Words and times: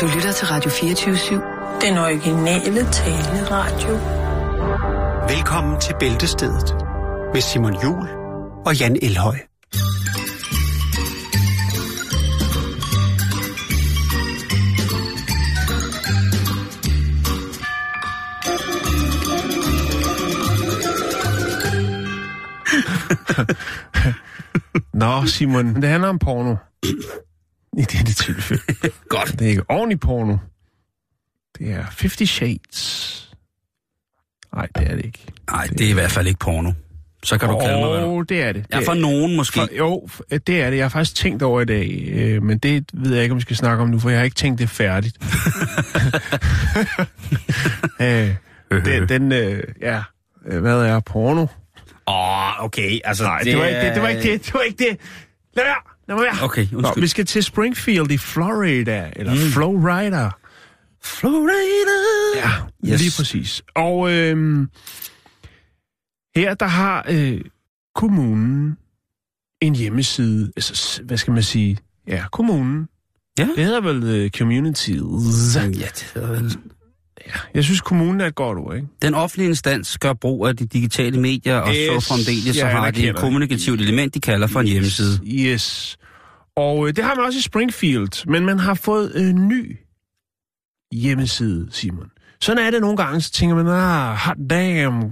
Du 0.00 0.06
lytter 0.06 0.32
til 0.32 0.46
Radio 0.46 0.70
24-7. 0.70 1.34
Den 1.80 1.98
originale 1.98 2.92
taleradio. 2.92 3.94
Velkommen 5.28 5.80
til 5.80 5.94
Bæltestedet 6.00 6.74
med 7.32 7.40
Simon 7.40 7.82
Jul 7.82 8.08
og 8.66 8.76
Jan 8.76 8.98
Elhøj. 9.02 9.36
Nå, 24.94 25.26
Simon, 25.26 25.74
det 25.74 25.88
handler 25.88 26.08
om 26.08 26.18
porno. 26.18 26.54
I 27.78 27.80
dette 27.80 28.14
tilfælde. 28.14 28.62
Godt. 29.08 29.38
Det 29.38 29.46
er 29.46 29.50
ikke 29.50 29.62
ordentlig 29.68 30.00
porno. 30.00 30.36
Det 31.58 31.72
er 31.72 31.82
50 31.82 32.28
Shades. 32.28 33.30
Nej, 34.54 34.68
det 34.78 34.90
er 34.90 34.96
det 34.96 35.04
ikke. 35.04 35.26
Nej, 35.50 35.66
det 35.66 35.80
er 35.86 35.90
i 35.90 35.92
hvert 35.92 36.10
fald 36.10 36.26
ikke 36.26 36.38
porno. 36.38 36.72
Så 37.22 37.38
kan 37.38 37.48
du 37.48 37.58
kalde 37.58 37.80
mig, 37.80 37.88
hvad 37.88 38.24
det 38.24 38.42
er 38.42 38.52
det. 38.52 38.66
Ja, 38.72 38.76
Det 38.76 38.84
for 38.84 38.94
nogen 38.94 39.36
måske. 39.36 39.60
For, 39.60 39.68
jo, 39.78 40.08
det 40.30 40.62
er 40.62 40.70
det. 40.70 40.76
Jeg 40.76 40.84
har 40.84 40.88
faktisk 40.88 41.14
tænkt 41.14 41.42
over 41.42 41.60
i 41.60 41.64
dag, 41.64 42.08
øh, 42.12 42.42
men 42.42 42.58
det 42.58 42.90
ved 42.92 43.14
jeg 43.14 43.22
ikke, 43.22 43.32
om 43.32 43.36
vi 43.36 43.42
skal 43.42 43.56
snakke 43.56 43.82
om 43.82 43.88
nu, 43.88 43.98
for 43.98 44.10
jeg 44.10 44.18
har 44.18 44.24
ikke 44.24 44.34
tænkt 44.34 44.58
det 44.58 44.70
færdigt. 44.70 45.16
øh, 48.00 48.34
den, 48.70 49.08
den 49.08 49.32
øh, 49.32 49.62
ja, 49.80 50.02
øh, 50.46 50.60
hvad 50.60 50.82
er 50.82 51.00
porno? 51.00 51.46
Åh, 52.06 52.58
oh, 52.58 52.64
okay. 52.64 53.00
Altså, 53.04 53.24
Nej, 53.24 53.38
det, 53.38 53.46
det, 53.46 53.58
var 53.58 53.66
ikke 53.66 53.80
det, 53.80 53.94
det 53.94 54.02
var 54.02 54.08
ikke 54.08 54.32
det, 54.32 54.46
det 54.46 54.54
var 54.54 54.60
ikke 54.60 54.84
det. 54.84 55.00
Lad 55.56 55.64
være, 55.64 55.89
lad 56.10 56.16
mig 56.16 56.24
være. 56.24 56.44
Okay, 56.44 56.66
Nå, 56.72 56.78
undskyld. 56.78 57.00
vi 57.02 57.08
skal 57.08 57.26
til 57.26 57.42
Springfield 57.42 58.10
i 58.10 58.18
Florida, 58.18 59.10
eller 59.16 59.32
mm. 59.34 59.38
Florida. 59.38 60.30
Florida. 61.02 61.98
Ja, 62.36 62.50
Yes. 62.92 63.00
lige 63.00 63.12
præcis. 63.16 63.62
Og 63.74 64.12
øhm, 64.12 64.68
her 66.36 66.54
der 66.54 66.66
har 66.66 67.06
øh, 67.08 67.40
kommunen 67.94 68.76
en 69.60 69.74
hjemmeside, 69.74 70.52
altså 70.56 71.02
hvad 71.02 71.16
skal 71.16 71.32
man 71.34 71.42
sige? 71.42 71.78
Ja, 72.06 72.24
kommunen. 72.32 72.88
Ja. 73.38 73.48
Det 73.56 73.64
hedder 73.64 73.80
vel 73.80 74.24
uh, 74.24 74.30
communities. 74.30 75.56
Ja, 75.56 75.68
det 75.68 76.10
hedder 76.14 76.28
vel... 76.30 76.56
Ja, 77.26 77.32
jeg 77.54 77.64
synes, 77.64 77.80
kommunen 77.80 78.20
er 78.20 78.26
et 78.26 78.34
godt 78.34 78.58
ord, 78.58 78.74
ikke? 78.76 78.88
Den 79.02 79.14
offentlige 79.14 79.48
instans 79.48 79.98
gør 79.98 80.12
brug 80.12 80.46
af 80.46 80.56
de 80.56 80.66
digitale 80.66 81.20
medier, 81.20 81.56
og 81.56 81.68
Yes, 81.74 82.02
så 82.02 82.08
fremdeles 82.08 82.56
så 82.56 82.66
har 82.66 82.90
de 82.90 83.08
et 83.08 83.16
kommunikativt 83.16 83.80
element, 83.80 84.14
de 84.14 84.20
kalder 84.20 84.46
for 84.46 84.60
en 84.60 84.66
hjemmeside. 84.66 85.20
Yes. 85.26 85.96
Og 86.56 86.88
øh, 86.88 86.96
det 86.96 87.04
har 87.04 87.14
man 87.14 87.24
også 87.24 87.38
i 87.38 87.42
Springfield, 87.42 88.26
men 88.30 88.46
man 88.46 88.58
har 88.58 88.74
fået 88.74 89.20
en 89.20 89.28
øh, 89.38 89.44
ny 89.48 89.76
hjemmeside, 90.92 91.68
Simon. 91.70 92.06
Sådan 92.40 92.66
er 92.66 92.70
det 92.70 92.80
nogle 92.80 92.96
gange, 92.96 93.20
så 93.20 93.30
tænker 93.32 93.56
man, 93.56 93.66
ah, 93.66 94.16
hot 94.16 94.36
damn, 94.50 95.02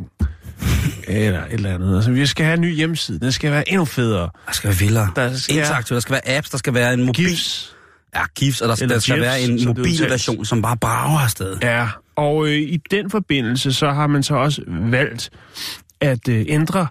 eller 1.09 1.45
et 1.45 1.53
eller 1.53 1.75
andet. 1.75 1.97
Altså, 1.97 2.11
vi 2.11 2.27
skal 2.27 2.45
have 2.45 2.55
en 2.55 2.61
ny 2.61 2.75
hjemmeside. 2.75 3.21
Den 3.21 3.33
skal 3.33 3.51
være 3.53 3.69
endnu 3.69 3.85
federe. 3.85 4.31
Der 4.47 4.53
skal 4.53 4.69
være 4.69 4.79
vildere. 4.79 5.11
Der 5.17 5.37
skal- 5.37 5.57
Interaktivt, 5.57 5.95
der 5.95 6.01
skal 6.01 6.13
være 6.13 6.37
apps, 6.37 6.51
der 6.51 6.59
skal 6.59 6.75
være 6.75 6.95
en 6.95 7.05
mobil... 7.05 7.29
GIFs. 7.29 7.75
Ja, 8.15 8.23
GIFs, 8.35 8.61
og 8.61 8.69
der, 8.69 8.83
Eller 8.83 8.95
der 8.95 9.01
skal 9.01 9.15
GIFs, 9.15 9.25
være 9.25 9.41
en 9.41 9.65
mobil 9.65 10.01
version, 10.01 10.45
som 10.45 10.63
bare 10.63 10.77
brager 10.77 11.19
afsted. 11.19 11.57
Ja, 11.63 11.89
og 12.17 12.47
øh, 12.47 12.55
i 12.55 12.77
den 12.91 13.11
forbindelse, 13.11 13.73
så 13.73 13.91
har 13.91 14.07
man 14.07 14.23
så 14.23 14.35
også 14.35 14.63
valgt 14.69 15.31
at 16.01 16.29
øh, 16.29 16.45
ændre 16.49 16.87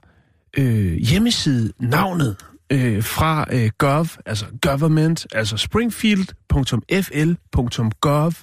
øh, 0.58 0.94
hjemmeside-navnet 0.94 2.36
øh, 2.72 3.04
fra 3.04 3.46
øh, 3.52 3.70
gov, 3.78 4.08
altså 4.26 4.46
government, 4.62 5.28
altså 5.32 5.58
springfield.fl.gov 5.58 8.34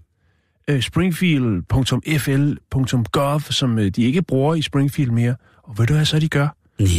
øh, 0.67 0.81
springfield.fl.gov, 0.81 3.41
som 3.41 3.79
øh, 3.79 3.89
de 3.89 4.03
ikke 4.03 4.21
bruger 4.21 4.55
i 4.55 4.61
Springfield 4.61 5.11
mere. 5.11 5.35
Og 5.63 5.77
ved 5.77 5.87
du 5.87 5.93
hvad 5.93 6.05
så 6.05 6.19
de 6.19 6.29
gør? 6.29 6.47
Nej. 6.79 6.89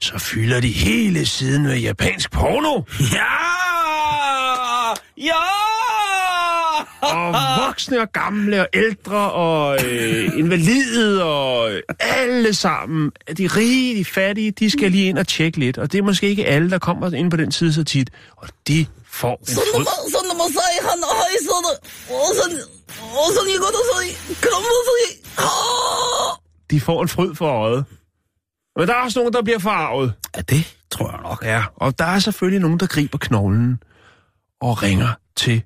Så 0.00 0.18
fylder 0.18 0.60
de 0.60 0.68
hele 0.68 1.26
siden 1.26 1.62
med 1.62 1.78
japansk 1.78 2.32
porno. 2.32 2.82
Ja! 3.00 3.69
Ja! 5.16 5.32
Og 7.00 7.34
voksne 7.66 8.00
og 8.00 8.12
gamle 8.12 8.60
og 8.60 8.68
ældre 8.74 9.32
og 9.32 9.78
øh, 9.84 10.38
invalide 10.38 11.24
og 11.24 11.72
øh, 11.72 11.82
alle 12.00 12.54
sammen. 12.54 13.10
De 13.38 13.46
rige, 13.46 13.98
de 13.98 14.04
fattige, 14.04 14.50
de 14.50 14.70
skal 14.70 14.90
lige 14.90 15.08
ind 15.08 15.18
og 15.18 15.26
tjekke 15.28 15.58
lidt. 15.58 15.78
Og 15.78 15.92
det 15.92 15.98
er 15.98 16.02
måske 16.02 16.28
ikke 16.28 16.46
alle, 16.46 16.70
der 16.70 16.78
kommer 16.78 17.12
ind 17.12 17.30
på 17.30 17.36
den 17.36 17.52
side 17.52 17.72
så 17.72 17.84
tit. 17.84 18.10
Og 18.36 18.48
de 18.68 18.86
får 19.06 19.36
en 19.40 19.46
fryd. 19.46 19.84
De 26.70 26.80
får 26.80 27.02
en 27.02 27.08
fryd 27.08 27.34
for 27.34 27.48
øjet. 27.48 27.84
Men 28.76 28.88
der 28.88 28.94
er 28.94 29.02
også 29.02 29.18
nogen, 29.18 29.32
der 29.32 29.42
bliver 29.42 29.58
forarvet. 29.58 30.12
Ja, 30.36 30.40
det 30.40 30.76
tror 30.90 31.10
jeg 31.10 31.20
nok. 31.22 31.44
Ja, 31.44 31.64
og 31.76 31.98
der 31.98 32.04
er 32.04 32.18
selvfølgelig 32.18 32.60
nogen, 32.60 32.80
der 32.80 32.86
griber 32.86 33.18
knoglen 33.18 33.82
og 34.60 34.82
ringer 34.82 35.08
til 35.36 35.62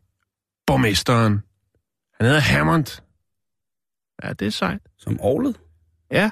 borgmesteren. 0.67 1.43
Han 2.21 2.27
hedder 2.27 2.41
Hammond. 2.41 3.01
Ja, 4.25 4.33
det 4.33 4.47
er 4.47 4.51
sejt. 4.51 4.81
Som 4.99 5.21
Orlet? 5.21 5.57
Ja. 6.13 6.31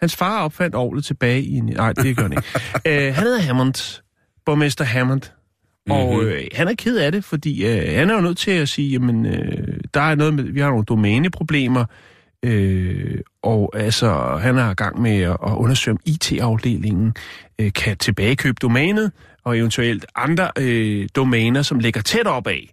Hans 0.00 0.16
far 0.16 0.44
opfandt 0.44 0.74
ovlet 0.74 1.04
tilbage 1.04 1.42
i... 1.42 1.54
en- 1.54 1.64
Nej, 1.66 1.92
det 1.92 2.16
gør 2.16 2.22
han 2.22 2.32
ikke. 2.32 2.44
uh, 3.08 3.14
han 3.16 3.24
hedder 3.24 3.40
Hammond. 3.40 4.02
Borgmester 4.44 4.84
Hammond. 4.84 5.22
Og 5.90 6.14
Mhm. 6.16 6.26
øh, 6.26 6.44
han 6.54 6.68
er 6.68 6.74
ked 6.74 6.96
af 6.98 7.12
det, 7.12 7.24
fordi 7.24 7.66
øh, 7.66 7.98
han 7.98 8.10
er 8.10 8.14
jo 8.14 8.20
nødt 8.20 8.38
til 8.38 8.50
at 8.50 8.68
sige, 8.68 8.88
jamen, 8.90 9.26
øh, 9.26 9.80
der 9.94 10.00
er 10.00 10.14
noget 10.14 10.34
med, 10.34 10.44
vi 10.44 10.60
har 10.60 10.68
nogle 10.68 10.84
domæneproblemer, 10.84 11.84
øh, 12.46 13.20
og 13.42 13.72
altså, 13.74 14.38
han 14.42 14.58
er 14.58 14.70
i 14.70 14.74
gang 14.74 15.00
med 15.00 15.20
at, 15.20 15.30
at 15.30 15.52
undersøge, 15.52 15.92
om 15.92 16.00
IT-afdelingen 16.04 17.14
øh, 17.58 17.72
kan 17.72 17.96
tilbagekøbe 17.96 18.56
domænet, 18.62 19.12
og 19.44 19.58
eventuelt 19.58 20.06
andre 20.16 20.50
øh, 20.58 21.08
domæner, 21.16 21.62
som 21.62 21.78
ligger 21.78 22.00
tæt 22.00 22.26
op 22.26 22.46
af. 22.46 22.72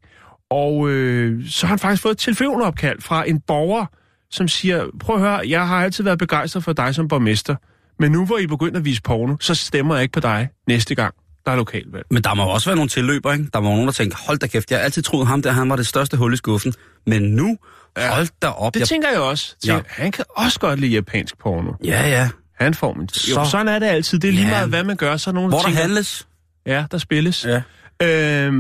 Og 0.50 0.89
øh, 0.89 1.50
så 1.50 1.66
har 1.66 1.72
han 1.72 1.79
faktisk 1.79 2.01
fået 2.01 2.12
et 2.12 2.17
telefonopkald 2.17 3.01
fra 3.01 3.29
en 3.29 3.39
borger, 3.39 3.85
som 4.31 4.47
siger, 4.47 4.85
prøv 5.00 5.16
at 5.16 5.22
høre, 5.22 5.50
jeg 5.50 5.67
har 5.67 5.83
altid 5.83 6.03
været 6.03 6.19
begejstret 6.19 6.63
for 6.63 6.73
dig 6.73 6.95
som 6.95 7.07
borgmester, 7.07 7.56
men 8.00 8.12
nu 8.12 8.25
hvor 8.25 8.38
I 8.38 8.47
begynder 8.47 8.79
at 8.79 8.85
vise 8.85 9.01
porno, 9.01 9.35
så 9.39 9.56
stemmer 9.56 9.95
jeg 9.95 10.01
ikke 10.01 10.12
på 10.12 10.19
dig 10.19 10.50
næste 10.67 10.95
gang, 10.95 11.13
der 11.45 11.51
er 11.51 11.56
lokalvalg. 11.56 12.06
Men 12.12 12.23
der 12.23 12.33
må 12.33 12.44
også 12.44 12.69
være 12.69 12.75
nogle 12.75 12.89
tilløber, 12.89 13.33
ikke? 13.33 13.45
Der 13.53 13.59
må 13.59 13.69
nogen, 13.69 13.85
der 13.85 13.91
tænker, 13.91 14.17
hold 14.28 14.38
da 14.38 14.47
kæft, 14.47 14.72
jeg 14.72 14.79
har 14.79 14.83
altid 14.83 15.01
troet 15.03 15.28
ham 15.28 15.41
der, 15.41 15.51
han 15.51 15.69
var 15.69 15.75
det 15.75 15.88
største 15.88 16.17
hul 16.17 16.33
i 16.33 16.38
skuffen. 16.38 16.73
Men 17.06 17.22
nu, 17.22 17.57
hold 17.97 18.27
da 18.41 18.47
op. 18.47 18.73
Det 18.73 18.79
jeg... 18.79 18.87
tænker 18.87 19.09
jeg 19.09 19.19
også. 19.19 19.55
Ja. 19.67 19.75
Ja. 19.75 19.81
Han 19.87 20.11
kan 20.11 20.25
også 20.29 20.59
godt 20.59 20.79
lide 20.79 20.91
japansk 20.93 21.37
porno. 21.37 21.71
Ja, 21.83 22.07
ja. 22.09 22.29
Han 22.59 22.73
får 22.73 22.93
min... 22.93 23.09
Så- 23.09 23.39
Jo, 23.39 23.45
sådan 23.49 23.67
er 23.67 23.79
det 23.79 23.85
altid. 23.85 24.19
Det 24.19 24.27
er 24.27 24.31
lige 24.31 24.45
Ja. 24.45 24.49
meget, 24.51 24.69
hvad 24.69 24.83
man 24.83 24.95
gør. 24.97 25.17
Så 25.17 25.29
er 25.29 25.33
nogen, 25.33 25.49
Hvor 25.49 25.57
der 25.57 25.63
der 25.63 25.69
tænker, 25.69 25.81
handles. 25.81 26.27
Ja, 26.65 26.85
der 26.91 26.97
spilles. 26.97 27.45
Ja. 27.45 27.61
Øhm, 28.01 28.55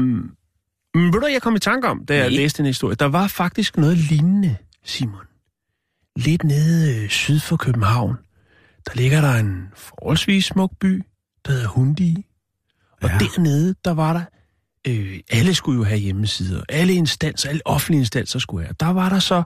men 0.95 1.13
ved 1.13 1.21
du, 1.21 1.27
jeg 1.27 1.41
kom 1.41 1.55
i 1.55 1.59
tanke 1.59 1.87
om, 1.87 2.05
da 2.05 2.15
jeg 2.15 2.23
Nej. 2.29 2.35
læste 2.37 2.57
den 2.57 2.65
historie? 2.65 2.95
Der 2.95 3.05
var 3.05 3.27
faktisk 3.27 3.77
noget 3.77 3.97
lignende, 3.97 4.55
Simon. 4.85 5.21
Lidt 6.15 6.43
nede 6.43 7.03
øh, 7.03 7.09
syd 7.09 7.39
for 7.39 7.57
København. 7.57 8.15
Der 8.87 8.91
ligger 8.95 9.21
der 9.21 9.33
en 9.33 9.67
forholdsvis 9.75 10.45
smuk 10.45 10.71
by, 10.79 11.03
der 11.45 11.51
hedder 11.51 11.67
Hundi. 11.67 12.25
Og 13.01 13.09
Ja. 13.09 13.13
ja. 13.13 13.17
dernede, 13.19 13.75
der 13.85 13.91
var 13.93 14.13
der... 14.13 14.21
Øh, 14.87 15.19
alle 15.31 15.55
skulle 15.55 15.77
jo 15.77 15.83
have 15.83 15.99
hjemmesider. 15.99 16.63
Alle 16.69 16.93
instanser, 16.93 17.49
alle 17.49 17.61
offentlige 17.65 17.99
instanser 17.99 18.39
skulle 18.39 18.65
have. 18.65 18.75
Der 18.79 18.93
var 18.93 19.09
der 19.09 19.19
så 19.19 19.43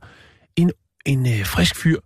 en, 0.56 0.72
en 1.06 1.28
øh, 1.28 1.46
frisk 1.46 1.76
fyr, 1.76 2.00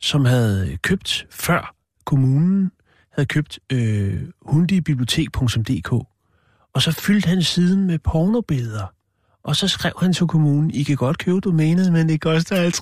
som 0.00 0.24
havde 0.24 0.78
købt 0.82 1.26
før 1.30 1.74
kommunen, 2.04 2.70
havde 3.12 3.26
købt 3.26 3.58
øh, 3.72 4.22
hundibibliotek.dk. 4.42 5.92
Og 6.74 6.82
så 6.82 6.92
fyldte 6.92 7.28
han 7.28 7.42
siden 7.42 7.86
med 7.86 7.98
pornobilleder. 7.98 8.86
Og 9.44 9.56
så 9.56 9.68
skrev 9.68 9.92
han 10.00 10.12
til 10.12 10.26
kommunen, 10.26 10.70
I 10.70 10.82
kan 10.82 10.96
godt 10.96 11.18
købe 11.18 11.40
domænet, 11.40 11.92
men 11.92 12.08
det 12.08 12.20
koster 12.20 12.70
50.000. 12.70 12.72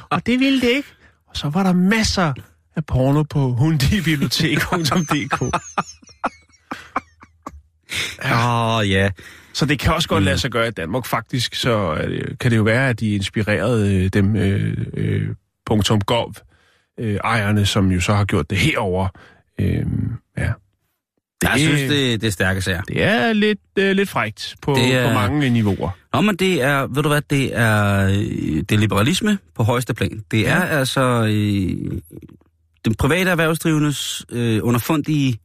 og 0.14 0.26
det 0.26 0.40
ville 0.40 0.60
det 0.60 0.68
ikke. 0.68 0.88
Og 1.26 1.36
så 1.36 1.48
var 1.48 1.62
der 1.62 1.72
masser 1.72 2.32
af 2.76 2.86
porno 2.86 3.22
på 3.22 3.52
hundibibliotek.dk. 3.52 5.56
Åh, 8.24 8.76
oh, 8.78 8.90
ja. 8.90 9.10
Så 9.52 9.66
det 9.66 9.78
kan 9.78 9.92
også 9.94 10.08
godt 10.08 10.24
lade 10.24 10.38
sig 10.38 10.50
gøre 10.50 10.68
i 10.68 10.70
Danmark. 10.70 11.06
Faktisk 11.06 11.54
så 11.54 11.94
det, 11.94 12.38
kan 12.38 12.50
det 12.50 12.56
jo 12.56 12.62
være, 12.62 12.88
at 12.88 13.00
de 13.00 13.14
inspirerede 13.14 13.94
øh, 14.04 14.08
dem 14.08 14.36
øh, 14.36 14.76
øh, 14.96 15.28
.gov 16.06 16.34
øh, 17.00 17.14
ejerne, 17.24 17.66
som 17.66 17.92
jo 17.92 18.00
så 18.00 18.14
har 18.14 18.24
gjort 18.24 18.50
det 18.50 18.58
herover. 18.58 19.08
Øh, 19.60 19.86
ja. 20.38 20.52
Jeg 21.42 21.52
synes, 21.58 21.80
det, 21.80 22.20
det 22.20 22.26
er 22.26 22.30
stærke 22.30 22.62
sager. 22.62 22.82
Det 22.82 23.02
er 23.02 23.32
lidt, 23.32 23.58
øh, 23.78 23.92
lidt 23.96 24.08
frægt 24.08 24.54
på, 24.62 24.74
Det 24.74 24.94
er- 24.94 25.08
på 25.08 25.14
mange 25.14 25.50
niveauer. 25.50 25.90
Nå, 26.14 26.20
men 26.20 26.36
det 26.36 26.62
er, 26.62 26.86
ved 26.86 27.02
du 27.02 27.08
hvad, 27.08 27.22
det 27.30 27.56
er, 27.58 28.06
øh, 28.06 28.14
det 28.16 28.72
er 28.72 28.78
liberalisme 28.78 29.38
på 29.54 29.62
højeste 29.62 29.94
plan. 29.94 30.24
Det 30.30 30.48
er 30.48 30.60
altså 30.62 31.00
øh, 31.30 32.00
den 32.84 32.94
private 32.98 33.30
erhvervsdrivendes 33.30 34.26
øh, 34.32 34.60
underfundige 34.62 35.38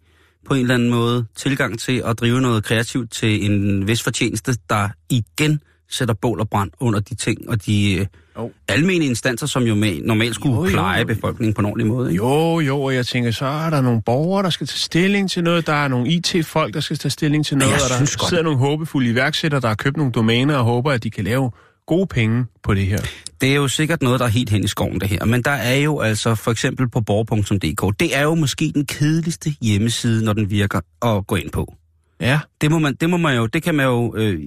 på 0.46 0.54
en 0.54 0.62
eller 0.62 0.76
anden 0.76 0.90
måde 0.90 1.26
tilgang 1.36 1.80
til 1.80 2.02
at 2.06 2.20
drive 2.20 2.42
noget 2.42 2.64
kreativt 2.64 3.12
til 3.12 3.46
en 3.52 3.88
vis 3.88 4.04
fortjeneste, 4.04 4.56
der 4.70 4.90
igen 5.10 5.60
sætter 5.90 6.14
bål 6.14 6.40
og 6.40 6.50
brand 6.50 6.72
under 6.80 7.00
de 7.00 7.16
ting 7.16 7.50
og 7.50 7.66
de 7.66 8.08
Jo. 8.38 8.52
almene 8.68 9.06
instanser, 9.06 9.48
som 9.48 9.64
jo 9.64 9.76
med, 9.76 10.02
normalt 10.02 10.36
skulle 10.36 10.56
Jo, 10.56 10.66
jo, 10.66 10.70
pleje 10.72 11.00
jo. 11.00 11.06
befolkningen 11.06 11.54
på 11.54 11.60
en 11.62 11.66
ordentlig 11.66 11.88
måde. 11.88 12.12
Ikke? 12.12 12.24
Jo, 12.24 12.60
jo, 12.60 12.82
og 12.82 12.96
jeg 12.96 13.06
tænker, 13.06 13.32
så 13.32 13.46
er 13.46 13.70
der 13.70 13.82
nogle 13.82 14.02
borgere, 14.06 14.44
der 14.44 14.50
skal 14.50 14.68
tage 14.68 14.78
stilling 14.80 15.30
til 15.32 15.44
noget, 15.44 15.68
der 15.68 15.74
er 15.74 15.88
nogle 15.88 16.08
IT-folk, 16.10 16.74
der 16.74 16.80
skal 16.80 16.98
tage 16.98 17.10
stilling 17.10 17.46
til 17.46 17.58
noget, 17.58 17.74
og 17.74 17.80
der 17.90 18.00
godt- 18.00 18.30
sidder 18.30 18.44
nogle 18.44 18.60
håbefulde 18.60 19.10
iværksættere, 19.10 19.62
der 19.62 19.68
har 19.68 19.76
købt 19.76 19.98
nogle 19.98 20.12
domæner 20.12 20.56
og 20.58 20.64
håber, 20.64 20.92
at 20.92 21.04
de 21.04 21.10
kan 21.12 21.24
lave 21.24 21.52
gode 21.88 22.08
penge 22.08 22.46
på 22.64 22.74
det 22.74 22.86
her. 22.86 23.00
Det 23.42 23.52
er 23.52 23.56
jo 23.56 23.68
sikkert 23.68 24.02
noget, 24.02 24.20
der 24.20 24.26
er 24.26 24.30
helt 24.30 24.50
hen 24.50 24.64
i 24.64 24.68
skoven, 24.68 25.00
det 25.00 25.10
her. 25.10 25.26
Men 25.26 25.42
der 25.42 25.52
er 25.52 25.76
jo 25.76 26.00
altså, 26.00 26.36
for 26.36 26.52
eksempel 26.52 26.90
på 26.90 27.02
borger.dk, 27.02 28.00
det 28.00 28.18
er 28.18 28.22
jo 28.22 28.36
måske 28.36 28.72
den 28.76 28.86
kedeligste 28.86 29.50
hjemmeside, 29.62 30.26
når 30.26 30.34
den 30.34 30.50
virker 30.50 30.80
at 31.06 31.28
gå 31.28 31.36
ind 31.36 31.50
på. 31.52 31.76
Ja, 32.22 32.40
Det 32.62 32.72
må 32.72 32.80
man, 32.80 32.96
det 33.02 33.10
må 33.10 33.18
man 33.18 33.36
jo, 33.38 33.46
det 33.46 33.64
kan 33.64 33.76
man 33.76 33.86
jo, 33.86 34.14
øh, 34.18 34.40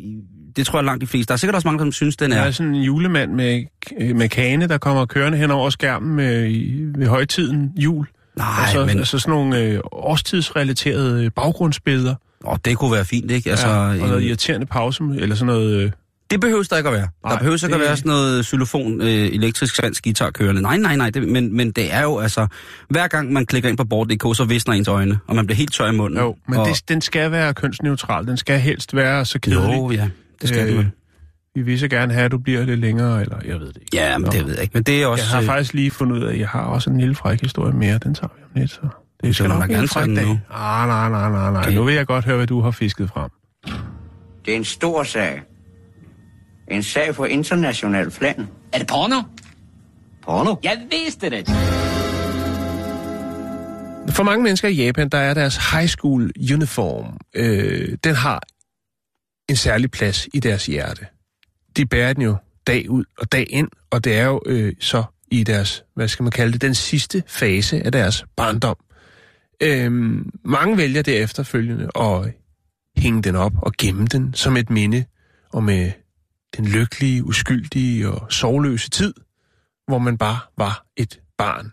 det 0.56 0.66
tror 0.66 0.78
jeg 0.78 0.84
langt 0.84 1.00
de 1.00 1.06
fleste. 1.06 1.28
Der 1.28 1.34
er 1.34 1.36
sikkert 1.38 1.54
også 1.54 1.68
mange, 1.68 1.80
som 1.80 1.92
synes, 1.92 2.16
den 2.16 2.30
der 2.30 2.36
er... 2.36 2.42
er 2.46 2.50
sådan 2.50 2.74
en 2.74 2.82
julemand 2.82 3.32
med, 3.32 3.64
med 4.14 4.28
kane, 4.28 4.66
der 4.66 4.78
kommer 4.78 5.06
kørende 5.06 5.38
hen 5.38 5.50
over 5.50 5.70
skærmen 5.70 6.16
med, 6.16 6.46
i- 6.50 6.84
ved 6.98 7.06
højtiden 7.06 7.72
jul. 7.76 8.06
Nej, 8.36 8.46
altså, 8.60 8.86
men 8.86 8.98
altså 8.98 9.18
sådan 9.18 9.30
nogle 9.32 9.58
øh, 9.62 9.80
årstidsrelaterede 9.92 11.24
øh, 11.24 11.30
baggrundsbilleder. 11.30 12.14
åh, 12.44 12.56
det 12.64 12.76
kunne 12.78 12.92
være 12.92 13.04
fint, 13.04 13.30
ikke? 13.30 13.50
Altså, 13.50 13.68
ja, 13.68 13.74
og 13.74 13.96
noget 13.96 14.16
øh, 14.16 14.22
irriterende 14.22 14.66
pause, 14.66 15.02
eller 15.16 15.34
sådan 15.36 15.54
noget... 15.54 15.76
Øh, 15.76 15.90
det 16.30 16.40
behøves 16.40 16.68
der 16.68 16.76
ikke 16.76 16.88
at 16.88 16.92
være. 16.94 17.08
Nej, 17.24 17.32
der 17.32 17.38
behøves 17.38 17.62
ikke 17.62 17.74
det- 17.74 17.80
at 17.82 17.86
være 17.88 17.96
sådan 17.96 18.10
noget 18.10 18.46
xylofon, 18.46 19.00
øh, 19.00 19.08
elektrisk 19.08 19.76
svensk 19.76 20.04
guitar 20.04 20.30
kørende. 20.30 20.62
Nej, 20.62 20.76
nej, 20.76 20.96
nej, 20.96 21.10
det, 21.10 21.28
men, 21.28 21.56
men 21.56 21.70
det 21.70 21.94
er 21.94 22.02
jo 22.02 22.18
altså... 22.18 22.46
Hver 22.90 23.08
gang 23.08 23.32
man 23.32 23.46
klikker 23.46 23.68
ind 23.68 23.76
på 23.76 23.84
borger.dk, 23.84 24.36
så 24.36 24.44
visner 24.44 24.74
ens 24.74 24.88
øjne, 24.88 25.18
og 25.26 25.36
man 25.36 25.46
bliver 25.46 25.56
helt 25.56 25.72
tør 25.72 25.86
i 25.86 25.92
munden. 25.96 26.18
jo, 26.18 26.36
men 26.48 26.58
og, 26.58 26.66
det, 26.66 26.82
den 26.88 27.00
skal 27.00 27.30
være 27.30 27.54
kønsneutral. 27.54 28.26
Den 28.26 28.36
skal 28.36 28.60
helst 28.60 28.96
være 28.96 29.24
så 29.24 29.38
kedelig. 29.40 29.76
Jo, 29.76 29.90
ja, 29.90 30.08
det 30.40 30.48
skal 30.48 30.68
øh, 30.68 30.78
den. 30.78 30.92
Vi 31.54 31.62
vil 31.62 31.78
så 31.78 31.88
gerne 31.88 32.12
have, 32.12 32.24
at 32.24 32.30
du 32.30 32.38
bliver 32.38 32.64
lidt 32.64 32.80
længere, 32.80 33.20
eller 33.22 33.36
jeg 33.44 33.60
ved 33.60 33.66
det 33.66 33.76
ikke. 33.76 33.96
Ja, 33.96 34.18
men 34.18 34.24
Nå. 34.24 34.30
det 34.32 34.46
ved 34.46 34.52
jeg 34.54 34.62
ikke. 34.62 34.72
Men 34.74 34.82
det 34.82 35.02
er 35.02 35.06
også... 35.06 35.24
Jeg 35.24 35.30
har 35.30 35.40
øh, 35.40 35.46
faktisk 35.46 35.74
lige 35.74 35.90
fundet 35.90 36.16
ud 36.16 36.22
af, 36.22 36.32
at 36.32 36.38
jeg 36.40 36.48
har 36.48 36.60
også 36.60 36.90
en 36.90 36.98
lille 37.00 37.14
fræk 37.14 37.40
historie 37.40 37.72
mere. 37.74 37.98
Den 37.98 38.14
tager 38.14 38.28
vi 38.36 38.42
om 38.44 38.60
lidt, 38.60 38.70
så... 38.70 38.80
Det 39.22 39.34
skal 39.36 39.48
må 39.48 39.54
nok 39.54 39.70
en 39.70 39.88
fræk 39.88 40.06
dag. 40.06 40.26
nu. 40.26 40.38
Ah, 40.50 40.88
nej, 40.88 41.08
nej, 41.08 41.30
nej, 41.30 41.50
nej. 41.52 41.60
Okay. 41.62 41.72
Nu 41.74 41.84
vil 41.84 41.94
jeg 41.94 42.06
godt 42.06 42.24
høre, 42.24 42.36
hvad 42.36 42.46
du 42.46 42.60
har 42.60 42.70
fisket 42.70 43.10
frem. 43.14 43.30
Det 44.44 44.52
er 44.52 44.56
en 44.56 44.64
stor 44.64 45.02
sag. 45.02 45.42
En 46.70 46.82
sag 46.82 47.14
for 47.14 47.26
international 47.26 48.10
plan. 48.10 48.48
Er 48.72 48.78
det 48.78 48.86
porno? 48.86 49.22
Porno? 50.22 50.56
Jeg 50.62 50.86
vidste 50.90 51.30
det. 51.30 51.48
For 54.10 54.22
mange 54.22 54.42
mennesker 54.42 54.68
i 54.68 54.74
Japan, 54.74 55.08
der 55.08 55.18
er 55.18 55.34
deres 55.34 55.56
high 55.72 55.88
school 55.88 56.32
uniform. 56.54 57.16
Øh, 57.34 57.98
den 58.04 58.14
har 58.14 58.42
en 59.48 59.56
særlig 59.56 59.90
plads 59.90 60.28
i 60.34 60.40
deres 60.40 60.66
hjerte. 60.66 61.06
De 61.76 61.86
bærer 61.86 62.12
den 62.12 62.22
jo 62.22 62.36
dag 62.66 62.90
ud 62.90 63.04
og 63.18 63.32
dag 63.32 63.46
ind, 63.50 63.68
og 63.90 64.04
det 64.04 64.18
er 64.18 64.24
jo 64.24 64.40
øh, 64.46 64.72
så 64.80 65.04
i 65.30 65.44
deres, 65.44 65.84
hvad 65.94 66.08
skal 66.08 66.22
man 66.22 66.32
kalde 66.32 66.52
det, 66.52 66.62
den 66.62 66.74
sidste 66.74 67.22
fase 67.26 67.82
af 67.84 67.92
deres 67.92 68.24
barndom. 68.36 68.76
Øh, 69.62 69.92
mange 70.44 70.76
vælger 70.76 71.02
det 71.02 71.22
efterfølgende 71.22 71.88
at 72.00 72.32
hænge 72.96 73.22
den 73.22 73.36
op 73.36 73.52
og 73.62 73.72
gemme 73.78 74.06
den 74.06 74.34
som 74.34 74.56
et 74.56 74.70
minde 74.70 75.04
og 75.52 75.62
med 75.62 75.92
den 76.56 76.66
lykkelige, 76.66 77.24
uskyldige 77.24 78.08
og 78.10 78.32
sorgløse 78.32 78.90
tid, 78.90 79.14
hvor 79.86 79.98
man 79.98 80.18
bare 80.18 80.38
var 80.58 80.86
et 80.96 81.20
barn. 81.38 81.72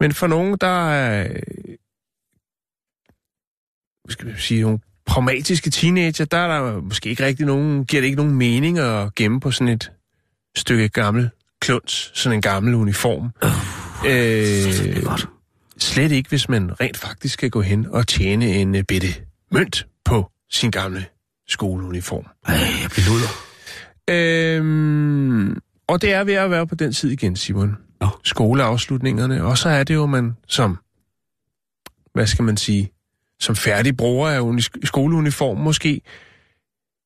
Men 0.00 0.12
for 0.14 0.26
nogen, 0.26 0.56
der 0.60 0.90
er, 0.90 1.28
øh, 1.32 1.76
skal 4.08 4.26
man 4.26 4.38
sige, 4.38 4.62
nogle 4.62 4.78
pragmatiske 5.06 5.70
teenager, 5.70 6.24
der 6.24 6.38
er 6.38 6.48
der 6.64 6.80
måske 6.80 7.10
ikke 7.10 7.24
rigtig 7.24 7.46
nogen, 7.46 7.84
giver 7.86 8.00
det 8.00 8.06
ikke 8.06 8.16
nogen 8.16 8.34
mening 8.34 8.78
at 8.78 9.14
gemme 9.14 9.40
på 9.40 9.50
sådan 9.50 9.68
et 9.68 9.92
stykke 10.56 10.88
gammel 10.88 11.30
kluns, 11.60 12.10
sådan 12.14 12.38
en 12.38 12.42
gammel 12.42 12.74
uniform. 12.74 13.30
det 14.02 14.10
er 14.10 14.96
Øh, 14.96 15.02
godt. 15.04 15.28
slet 15.78 16.12
ikke, 16.12 16.28
hvis 16.28 16.48
man 16.48 16.80
rent 16.80 16.96
faktisk 16.96 17.34
skal 17.34 17.50
gå 17.50 17.60
hen 17.60 17.86
og 17.86 18.06
tjene 18.08 18.46
en 18.46 18.74
uh, 18.74 18.80
bitte 18.88 19.08
mønt 19.52 19.86
på 20.04 20.30
sin 20.52 20.70
gamle 20.70 21.06
skoleuniform. 21.48 22.24
Ej, 22.46 22.54
jeg 22.54 22.90
bliver 22.90 23.06
luder. 23.08 23.28
Øhm, 24.10 25.58
og 25.86 26.02
det 26.02 26.12
er 26.12 26.24
ved 26.24 26.34
at 26.34 26.50
være 26.50 26.66
på 26.66 26.74
den 26.74 26.92
side 26.92 27.12
igen, 27.12 27.36
Simon. 27.36 27.76
Nå. 28.00 28.08
Skoleafslutningerne. 28.24 29.44
Og 29.44 29.58
så 29.58 29.68
er 29.68 29.84
det 29.84 29.94
jo, 29.94 30.06
man 30.06 30.36
som, 30.48 30.78
hvad 32.14 32.26
skal 32.26 32.44
man 32.44 32.56
sige, 32.56 32.92
som 33.40 33.56
færdig 33.56 33.96
bruger 33.96 34.28
af 34.28 34.40
uni- 34.40 34.84
skoleuniform 34.86 35.56
måske, 35.56 36.00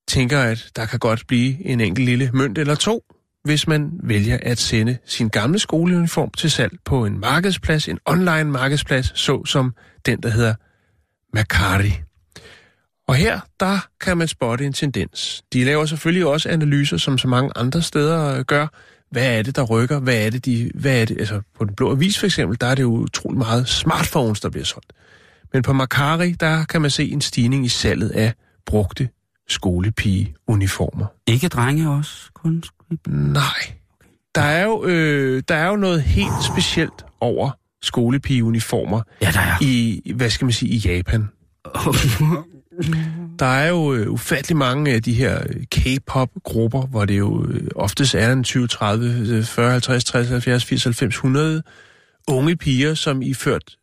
tænker, 0.09 0.41
at 0.43 0.71
der 0.77 0.87
kan 0.87 0.99
godt 0.99 1.27
blive 1.29 1.67
en 1.67 1.81
enkelt 1.81 2.07
lille 2.07 2.31
mønt 2.35 2.59
eller 2.59 2.75
to, 2.75 3.05
hvis 3.45 3.69
man 3.69 3.91
vælger 4.03 4.39
at 4.43 4.59
sende 4.59 4.99
sin 5.05 5.29
gamle 5.29 5.59
skoleuniform 5.59 6.31
til 6.31 6.51
salg 6.51 6.79
på 6.85 7.05
en 7.05 7.21
markedsplads, 7.21 7.89
en 7.89 7.99
online 8.07 8.45
markedsplads, 8.45 9.19
så 9.19 9.45
som 9.45 9.75
den, 10.07 10.23
der 10.23 10.29
hedder 10.29 10.55
Macari. 11.35 11.93
Og 13.09 13.15
her, 13.15 13.41
der 13.61 13.79
kan 14.01 14.17
man 14.17 14.29
spotte 14.29 14.67
en 14.67 14.73
tendens. 14.73 15.43
De 15.53 15.65
laver 15.65 15.87
selvfølgelig 15.87 16.27
også 16.27 16.49
analyser, 16.49 16.97
som 16.97 17.19
så 17.19 17.29
mange 17.29 17.51
andre 17.57 17.83
steder 17.83 18.39
øh, 18.39 18.45
gør. 18.45 18.67
Hvad 19.11 19.39
er 19.39 19.43
det, 19.43 19.57
der 19.57 19.63
rykker? 19.63 19.99
Hvad 20.01 20.27
er 20.27 20.31
det, 20.31 20.45
de, 20.45 20.71
hvad 20.75 21.01
er 21.01 21.05
det? 21.05 21.19
Altså, 21.19 21.41
på 21.59 21.65
den 21.65 21.75
blå 21.75 21.91
avis 21.91 22.19
for 22.19 22.27
eksempel, 22.27 22.61
der 22.61 22.67
er 22.67 22.75
det 22.75 22.83
jo 22.83 22.91
utrolig 22.93 23.39
meget 23.39 23.69
smartphones, 23.69 24.41
der 24.41 24.51
bliver 24.51 24.65
solgt. 24.65 24.93
Men 25.53 25.63
på 25.63 25.73
Macari, 25.73 26.33
der 26.33 26.65
kan 26.65 26.83
man 26.83 26.91
se 26.91 27.11
en 27.11 27.21
stigning 27.21 27.65
i 27.65 27.69
salget 27.69 28.11
af 28.11 28.33
brugte 28.67 29.09
skolepige-uniformer. 29.49 31.07
Ikke 31.27 31.49
drenge 31.49 31.91
også, 31.91 32.31
kun... 32.35 32.63
Nej. 33.09 33.73
Der 34.35 34.41
er 34.43 34.65
jo, 34.65 34.85
øh, 34.85 35.43
der 35.49 35.55
er 35.55 35.67
jo 35.69 35.77
noget 35.77 36.03
helt 36.03 36.45
specielt 36.55 37.05
over 37.21 37.51
skolepige-uniformer 37.83 39.03
Ja, 39.23 39.31
der 39.31 39.41
er. 39.41 39.57
i, 39.61 40.13
hvad 40.17 40.31
skal 40.31 40.45
man 40.45 40.53
sige, 40.53 40.71
i 40.71 40.77
Japan. 40.79 41.29
Der 43.39 43.47
er 43.47 43.69
jo 43.69 43.95
øh, 43.95 44.11
ufattelig 44.11 44.57
mange 44.57 44.93
af 44.93 45.03
de 45.03 45.13
her 45.13 45.43
øh, 45.49 45.65
K-pop-grupper, 45.65 46.87
hvor 46.87 47.05
det 47.05 47.19
jo 47.19 47.47
øh, 47.47 47.69
oftest 47.75 48.15
er 48.15 48.33
en 48.33 48.45
20, 48.45 48.67
30, 48.67 49.45
40, 49.45 49.71
50, 49.71 50.05
60, 50.05 50.29
70, 50.29 50.65
80, 50.65 50.85
90, 50.85 51.15
100 51.15 51.63
unge 52.29 52.57
piger, 52.57 52.95
som 52.95 53.23
i 53.23 53.35
ført 53.35 53.77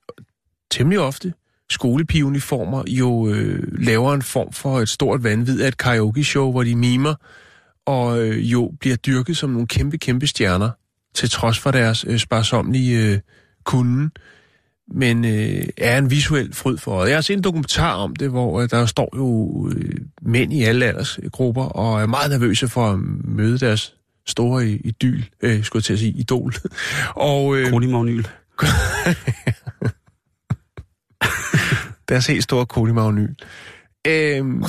temmelig 0.71 0.99
ofte 0.99 1.33
skolepigeuniformer, 1.69 2.83
jo 2.87 3.27
øh, 3.29 3.63
laver 3.71 4.13
en 4.13 4.21
form 4.21 4.53
for 4.53 4.79
et 4.79 4.89
stort 4.89 5.23
vanvid 5.23 5.61
af 5.61 5.67
et 5.67 5.77
karaoke-show, 5.77 6.51
hvor 6.51 6.63
de 6.63 6.75
mimer, 6.75 7.15
og 7.85 8.21
øh, 8.21 8.51
jo 8.51 8.71
bliver 8.79 8.95
dyrket 8.95 9.37
som 9.37 9.49
nogle 9.49 9.67
kæmpe, 9.67 9.97
kæmpe 9.97 10.27
stjerner, 10.27 10.69
til 11.15 11.29
trods 11.29 11.59
for 11.59 11.71
deres 11.71 12.05
øh, 12.07 12.19
sparsomlige 12.19 12.99
øh, 12.99 13.19
kunden 13.63 14.11
men 14.91 15.25
øh, 15.25 15.65
er 15.77 15.97
en 15.97 16.09
visuel 16.11 16.53
fryd 16.53 16.77
for 16.77 16.91
øjet. 16.91 17.09
Jeg 17.09 17.17
har 17.17 17.21
set 17.21 17.33
en 17.37 17.43
dokumentar 17.43 17.93
om 17.95 18.15
det, 18.15 18.29
hvor 18.29 18.61
øh, 18.61 18.69
der 18.69 18.85
står 18.85 19.09
jo 19.15 19.69
øh, 19.75 19.95
mænd 20.21 20.53
i 20.53 20.63
alle 20.63 20.85
aldersgrupper, 20.85 21.63
og 21.63 22.01
er 22.01 22.05
meget 22.05 22.31
nervøse 22.31 22.67
for 22.67 22.91
at 22.91 22.99
møde 23.25 23.59
deres 23.59 23.95
store 24.27 24.67
i- 24.67 24.81
idyl, 24.83 25.23
øh, 25.41 25.63
skulle 25.63 25.79
jeg 25.81 25.83
til 25.83 25.93
at 25.93 25.99
sige, 25.99 26.11
idol. 26.11 26.53
og 27.15 27.57
øh, 27.57 27.69
Krolimagnyl. 27.69 28.23
deres 32.09 32.27
helt 32.27 32.43
store 32.43 32.65
kolimagnyl. 32.65 33.33
Øhm. 34.07 34.63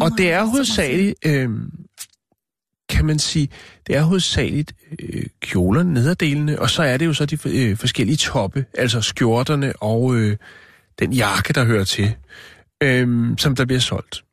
Og 0.00 0.10
det 0.18 0.32
er 0.32 0.44
hovedsageligt, 0.44 1.14
øh, 1.26 1.50
kan 2.88 3.04
man 3.04 3.18
sige, 3.18 3.48
det 3.86 3.96
er 3.96 4.02
hovedsageligt 4.02 4.74
øh, 4.98 5.26
kjolerne, 5.40 5.94
nederdelene, 5.94 6.60
og 6.60 6.70
så 6.70 6.82
er 6.82 6.96
det 6.96 7.06
jo 7.06 7.12
så 7.12 7.26
de 7.26 7.38
øh, 7.46 7.76
forskellige 7.76 8.16
toppe, 8.16 8.64
altså 8.78 9.00
skjorterne 9.00 9.72
og 9.76 10.16
øh, 10.16 10.36
den 10.98 11.12
jakke, 11.12 11.52
der 11.52 11.64
hører 11.64 11.84
til, 11.84 12.14
øh, 12.82 13.28
som 13.38 13.56
der 13.56 13.64
bliver 13.64 13.80
solgt. 13.80 14.24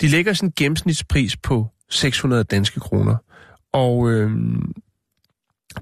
De 0.00 0.08
lægger 0.08 0.32
sådan 0.32 0.48
en 0.48 0.52
gennemsnitspris 0.56 1.36
på 1.36 1.66
600 1.90 2.44
danske 2.44 2.80
kroner, 2.80 3.16
og 3.72 4.10
øh, 4.10 4.30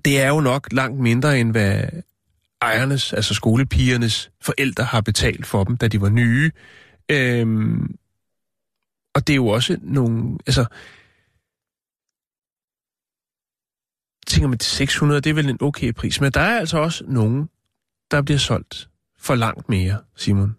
det 0.05 0.21
er 0.21 0.29
jo 0.29 0.41
nok 0.41 0.69
langt 0.73 1.01
mindre 1.01 1.41
end 1.41 1.51
hvad 1.51 1.85
ejernes, 2.63 3.13
altså 3.13 3.35
skolepigernes 3.35 4.31
forældre 4.41 4.85
har 4.85 5.01
betalt 5.01 5.47
for 5.47 5.65
dem, 5.65 5.77
da 5.77 5.89
de 5.89 6.01
var 6.01 6.09
nye. 6.09 6.51
Øh, 7.09 7.47
og 9.15 9.27
det 9.27 9.33
er 9.33 9.37
jo 9.37 9.47
også 9.47 9.77
nogle, 9.83 10.39
altså, 10.47 10.65
tænker 14.33 14.49
man, 14.49 14.61
600, 14.61 15.21
det 15.21 15.31
er 15.31 15.35
vel 15.35 15.51
en 15.51 15.59
okay 15.61 15.93
pris. 15.93 16.21
Men 16.21 16.33
der 16.33 16.41
er 16.41 16.59
altså 16.59 16.79
også 16.79 17.05
nogen, 17.07 17.49
der 18.11 18.23
bliver 18.23 18.39
solgt 18.39 18.89
for 19.21 19.35
langt 19.35 19.69
mere, 19.69 19.97
Simon. 20.17 20.57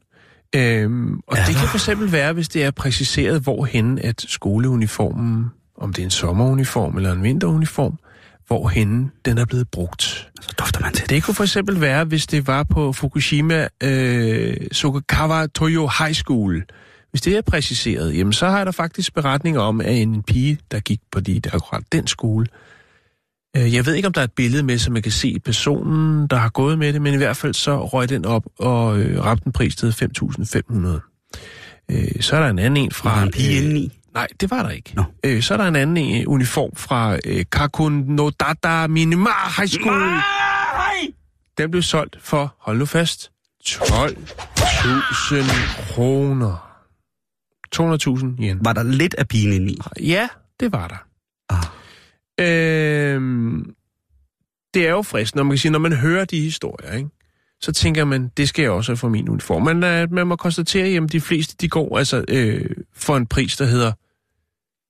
Øhm, 0.55 1.19
og 1.27 1.37
Ja, 1.37 1.43
det 1.47 1.55
kan 1.55 1.67
for 1.67 1.77
eksempel 1.77 2.11
være, 2.11 2.33
hvis 2.33 2.49
det 2.49 2.63
er 2.63 2.71
præciseret, 2.71 3.41
hvorhen 3.41 3.99
at 3.99 4.25
skoleuniformen, 4.27 5.45
om 5.77 5.93
det 5.93 6.01
er 6.01 6.05
en 6.05 6.11
sommeruniform 6.11 6.97
eller 6.97 7.11
en 7.11 7.23
vinteruniform, 7.23 7.99
hvorhen 8.47 9.11
den 9.25 9.37
er 9.37 9.45
blevet 9.45 9.69
brugt. 9.69 10.03
Så 10.41 10.53
dufter 10.59 10.81
man 10.81 10.93
til 10.93 11.09
det. 11.09 11.23
Kunne 11.23 11.35
for 11.35 11.43
eksempel 11.43 11.81
være, 11.81 12.03
hvis 12.03 12.27
det 12.27 12.47
var 12.47 12.63
på 12.63 12.93
Fukushima 12.93 13.67
øh, 13.83 14.57
Sokakawa 14.71 15.47
Toyo 15.47 15.89
High 15.99 16.13
School. 16.13 16.63
Hvis 17.11 17.21
det 17.21 17.37
er 17.37 17.41
præciseret, 17.41 18.17
jamen 18.17 18.33
så 18.33 18.49
har 18.49 18.63
der 18.63 18.71
faktisk 18.71 19.13
beretninger 19.13 19.61
om, 19.61 19.81
at 19.81 19.95
en 19.95 20.23
pige, 20.23 20.59
der 20.71 20.79
gik 20.79 20.99
på 21.11 21.19
de, 21.19 21.39
der 21.39 21.55
akkurat 21.55 21.83
den 21.91 22.07
skole, 22.07 22.47
jeg 23.55 23.86
ved 23.86 23.93
ikke, 23.93 24.07
om 24.07 24.13
der 24.13 24.22
er 24.22 24.25
et 24.25 24.31
billede 24.31 24.63
med, 24.63 24.77
så 24.77 24.91
man 24.91 25.01
kan 25.01 25.12
se 25.12 25.39
personen, 25.45 26.27
der 26.27 26.36
har 26.36 26.50
gået 26.50 26.79
med 26.79 26.93
det, 26.93 27.01
men 27.01 27.13
i 27.13 27.17
hvert 27.17 27.38
fald 27.38 27.53
så 27.53 27.86
røg 27.86 28.10
den 28.10 28.25
op 28.25 28.43
og 28.60 29.00
øh, 29.00 29.24
ramte 29.24 29.45
en 29.45 29.51
pris 29.51 29.75
til 29.75 29.89
5.500. 29.89 30.77
Øh, 31.91 32.22
så 32.22 32.36
er 32.36 32.39
der 32.39 32.50
en 32.50 32.60
anden 32.60 32.77
en 32.77 32.91
fra... 32.91 33.15
Var 33.15 33.24
en 33.24 33.31
pige 33.31 33.57
øh, 33.60 33.63
indeni? 33.63 34.00
Nej, 34.13 34.27
det 34.39 34.51
var 34.51 34.63
der 34.63 34.69
ikke. 34.69 34.93
Nå. 34.95 35.03
Øh, 35.24 35.41
så 35.41 35.53
er 35.53 35.57
der 35.57 35.67
en 35.67 35.75
anden 35.75 36.22
øh, 36.22 36.24
uniform 36.27 36.75
fra 36.75 37.17
øh, 37.25 37.45
Kakunodata 37.51 38.88
Minima 38.88 39.29
High 39.57 39.69
School. 39.69 40.01
Den 41.57 41.72
blev 41.72 41.81
solgt 41.81 42.17
for, 42.22 42.55
hold 42.60 42.77
nu 42.77 42.86
fast, 42.86 43.31
12.000 43.67 45.93
kroner. 45.93 46.69
200.000 47.75 48.43
yen. 48.43 48.65
Var 48.65 48.74
der 48.74 48.83
lidt 48.83 49.13
af 49.13 49.27
pigen 49.27 49.53
indeni? 49.53 49.77
Ja, 50.01 50.27
det 50.60 50.72
var 50.72 50.88
der. 50.88 51.05
Øh, 52.39 53.21
det 54.73 54.87
er 54.87 54.91
jo 54.91 55.01
fristende, 55.01 55.39
når 55.39 55.43
man 55.43 55.51
kan 55.51 55.57
sige, 55.57 55.71
når 55.71 55.79
man 55.79 55.93
hører 55.93 56.25
de 56.25 56.41
historier, 56.41 56.93
ikke? 56.93 57.09
så 57.63 57.71
tænker 57.71 58.05
man, 58.05 58.31
det 58.37 58.49
skal 58.49 58.63
jeg 58.63 58.71
også 58.71 58.91
have 58.91 58.97
for 58.97 59.09
min 59.09 59.29
uniform. 59.29 59.61
Men 59.61 59.83
at 59.83 60.11
man 60.11 60.27
må 60.27 60.35
konstatere, 60.35 61.03
at 61.03 61.11
de 61.11 61.21
fleste 61.21 61.55
de 61.61 61.69
går 61.69 61.97
altså 61.97 62.25
øh, 62.27 62.69
for 62.93 63.17
en 63.17 63.27
pris, 63.27 63.57
der 63.57 63.65
hedder 63.65 63.91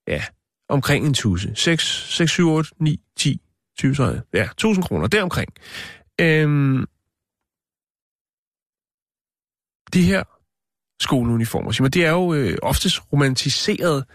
ja, 0.07 0.23
omkring 0.69 1.05
en 1.05 1.13
tusse. 1.13 1.51
6, 1.55 1.83
6, 2.15 2.31
7, 2.31 2.49
8, 2.49 2.71
9, 2.79 2.99
10, 3.17 3.41
20, 3.77 3.95
30, 3.95 4.21
ja, 4.33 4.43
1000 4.43 4.83
kroner, 4.83 5.07
deromkring. 5.07 5.49
Øhm, 6.21 6.85
de 9.93 10.01
her 10.01 10.23
skoleuniformer, 11.03 11.71
Simon, 11.71 11.91
de 11.91 12.03
er 12.03 12.11
jo 12.11 12.33
øh, 12.33 12.57
oftest 12.61 13.13
romantiseret 13.13 14.05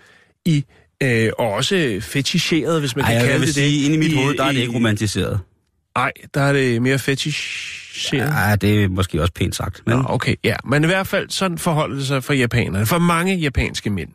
i, 0.45 0.65
øh, 1.03 1.31
og 1.39 1.53
også 1.53 1.99
feticheret, 2.01 2.81
hvis 2.81 2.97
man 2.97 3.05
Ej, 3.05 3.13
kan 3.19 3.27
kalde 3.27 3.47
det 3.47 3.55
sige, 3.55 3.79
det. 3.79 3.85
inde 3.85 3.95
i 3.95 3.99
mit 3.99 4.17
hoved, 4.17 4.35
der 4.37 4.45
er 4.45 4.53
det 4.53 4.61
ikke 4.61 4.75
romantiseret. 4.75 5.41
Nej, 5.97 6.13
der 6.35 6.41
er 6.41 6.53
det 6.53 6.83
mere 6.83 6.99
feticheret. 6.99 8.49
Ja, 8.51 8.57
det 8.57 8.85
er 8.85 8.89
måske 8.89 9.21
også 9.21 9.33
pænt 9.33 9.57
sagt. 9.57 9.83
Men 9.87 9.99
Nå, 9.99 10.05
okay, 10.09 10.35
ja. 10.45 10.57
Men 10.65 10.85
i 10.85 10.87
hvert 10.87 11.07
fald, 11.07 11.31
sådan 11.31 11.59
forholder 11.59 11.97
det 11.97 12.07
sig 12.07 12.25
for 12.25 12.33
japanerne. 12.33 12.87
For 12.87 12.99
mange 12.99 13.37
japanske 13.37 13.91
mænd. 13.91 14.09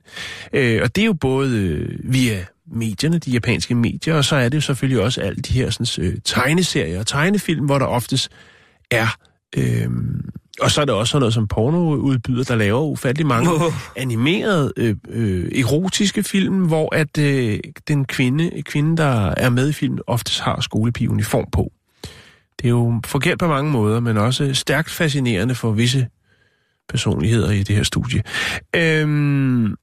Øh, 0.54 0.80
og 0.84 0.96
det 0.96 1.02
er 1.02 1.06
jo 1.06 1.14
både 1.14 1.58
øh, 1.58 1.90
via 2.04 2.46
medierne, 2.74 3.18
de 3.18 3.32
japanske 3.32 3.76
medier, 3.76 4.16
og 4.16 4.26
så 4.26 4.36
er 4.36 4.50
det 4.50 4.56
jo 4.56 4.62
selvfølgelig 4.62 5.04
også 5.04 5.22
alle 5.22 5.42
de 5.42 5.54
her 5.54 5.70
sådan, 5.70 6.06
øh, 6.06 6.18
tegneserier 6.24 7.00
og 7.00 7.08
tegnefilm, 7.08 7.66
hvor 7.66 7.80
der 7.80 7.86
oftest 7.86 8.32
er... 8.92 9.18
Øh, 9.58 9.90
og 10.62 10.72
så 10.72 10.82
er 10.82 10.86
det 10.86 10.96
også 10.96 11.12
sådan 11.12 11.20
noget 11.20 11.34
som 11.34 11.48
pornoudbyder, 11.48 12.44
der 12.44 12.56
laver 12.56 12.82
ufattelig 12.82 13.28
mange 13.28 13.52
Åh. 13.52 13.74
animerede, 13.96 14.74
øh, 14.78 14.96
øh, 15.10 15.60
erotiske 15.60 16.24
film, 16.24 16.66
hvor 16.66 16.96
at 16.96 17.18
øh, 17.18 17.60
den 17.88 18.06
kvinde, 18.06 18.62
kvinde, 18.62 18.98
der 18.98 19.34
er 19.38 19.50
med 19.50 19.70
i 19.70 19.74
filmen, 19.74 20.00
oftest 20.08 20.40
har 20.40 20.62
skolepigeuniform 20.62 21.46
på. 21.52 21.72
Det 22.60 22.66
er 22.66 22.70
jo 22.70 23.02
forkert 23.06 23.40
på 23.40 23.48
mange 23.48 23.72
måder, 23.72 24.00
men 24.00 24.18
også 24.18 24.54
stærkt 24.54 24.90
fascinerende 24.90 25.56
for 25.56 25.72
visse 25.72 26.08
personligheder 26.90 27.52
i 27.52 27.64
det 27.64 27.76
her 27.76 27.84
studie. 27.84 28.24
Øhm, 28.76 29.76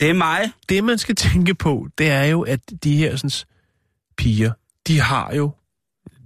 det 0.00 0.10
er 0.10 0.14
mig. 0.14 0.50
det, 0.68 0.84
man 0.84 0.98
skal 0.98 1.14
tænke 1.14 1.54
på, 1.54 1.88
det 1.98 2.10
er 2.10 2.24
jo, 2.24 2.42
at 2.42 2.60
de 2.84 2.96
her 2.96 3.16
sådan, 3.16 3.46
piger, 4.16 4.52
de 4.86 5.00
har 5.00 5.34
jo, 5.34 5.50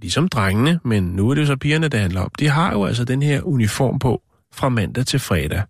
ligesom 0.01 0.27
drengene, 0.27 0.79
men 0.83 1.03
nu 1.03 1.29
er 1.29 1.33
det 1.33 1.41
jo 1.41 1.45
så 1.45 1.55
pigerne, 1.55 1.87
det 1.87 1.99
handler 1.99 2.21
om, 2.21 2.31
de 2.39 2.47
har 2.47 2.71
jo 2.71 2.85
altså 2.85 3.03
den 3.03 3.21
her 3.21 3.41
uniform 3.41 3.99
på 3.99 4.21
fra 4.53 4.69
mandag 4.69 5.05
til 5.05 5.19
fredag, 5.19 5.63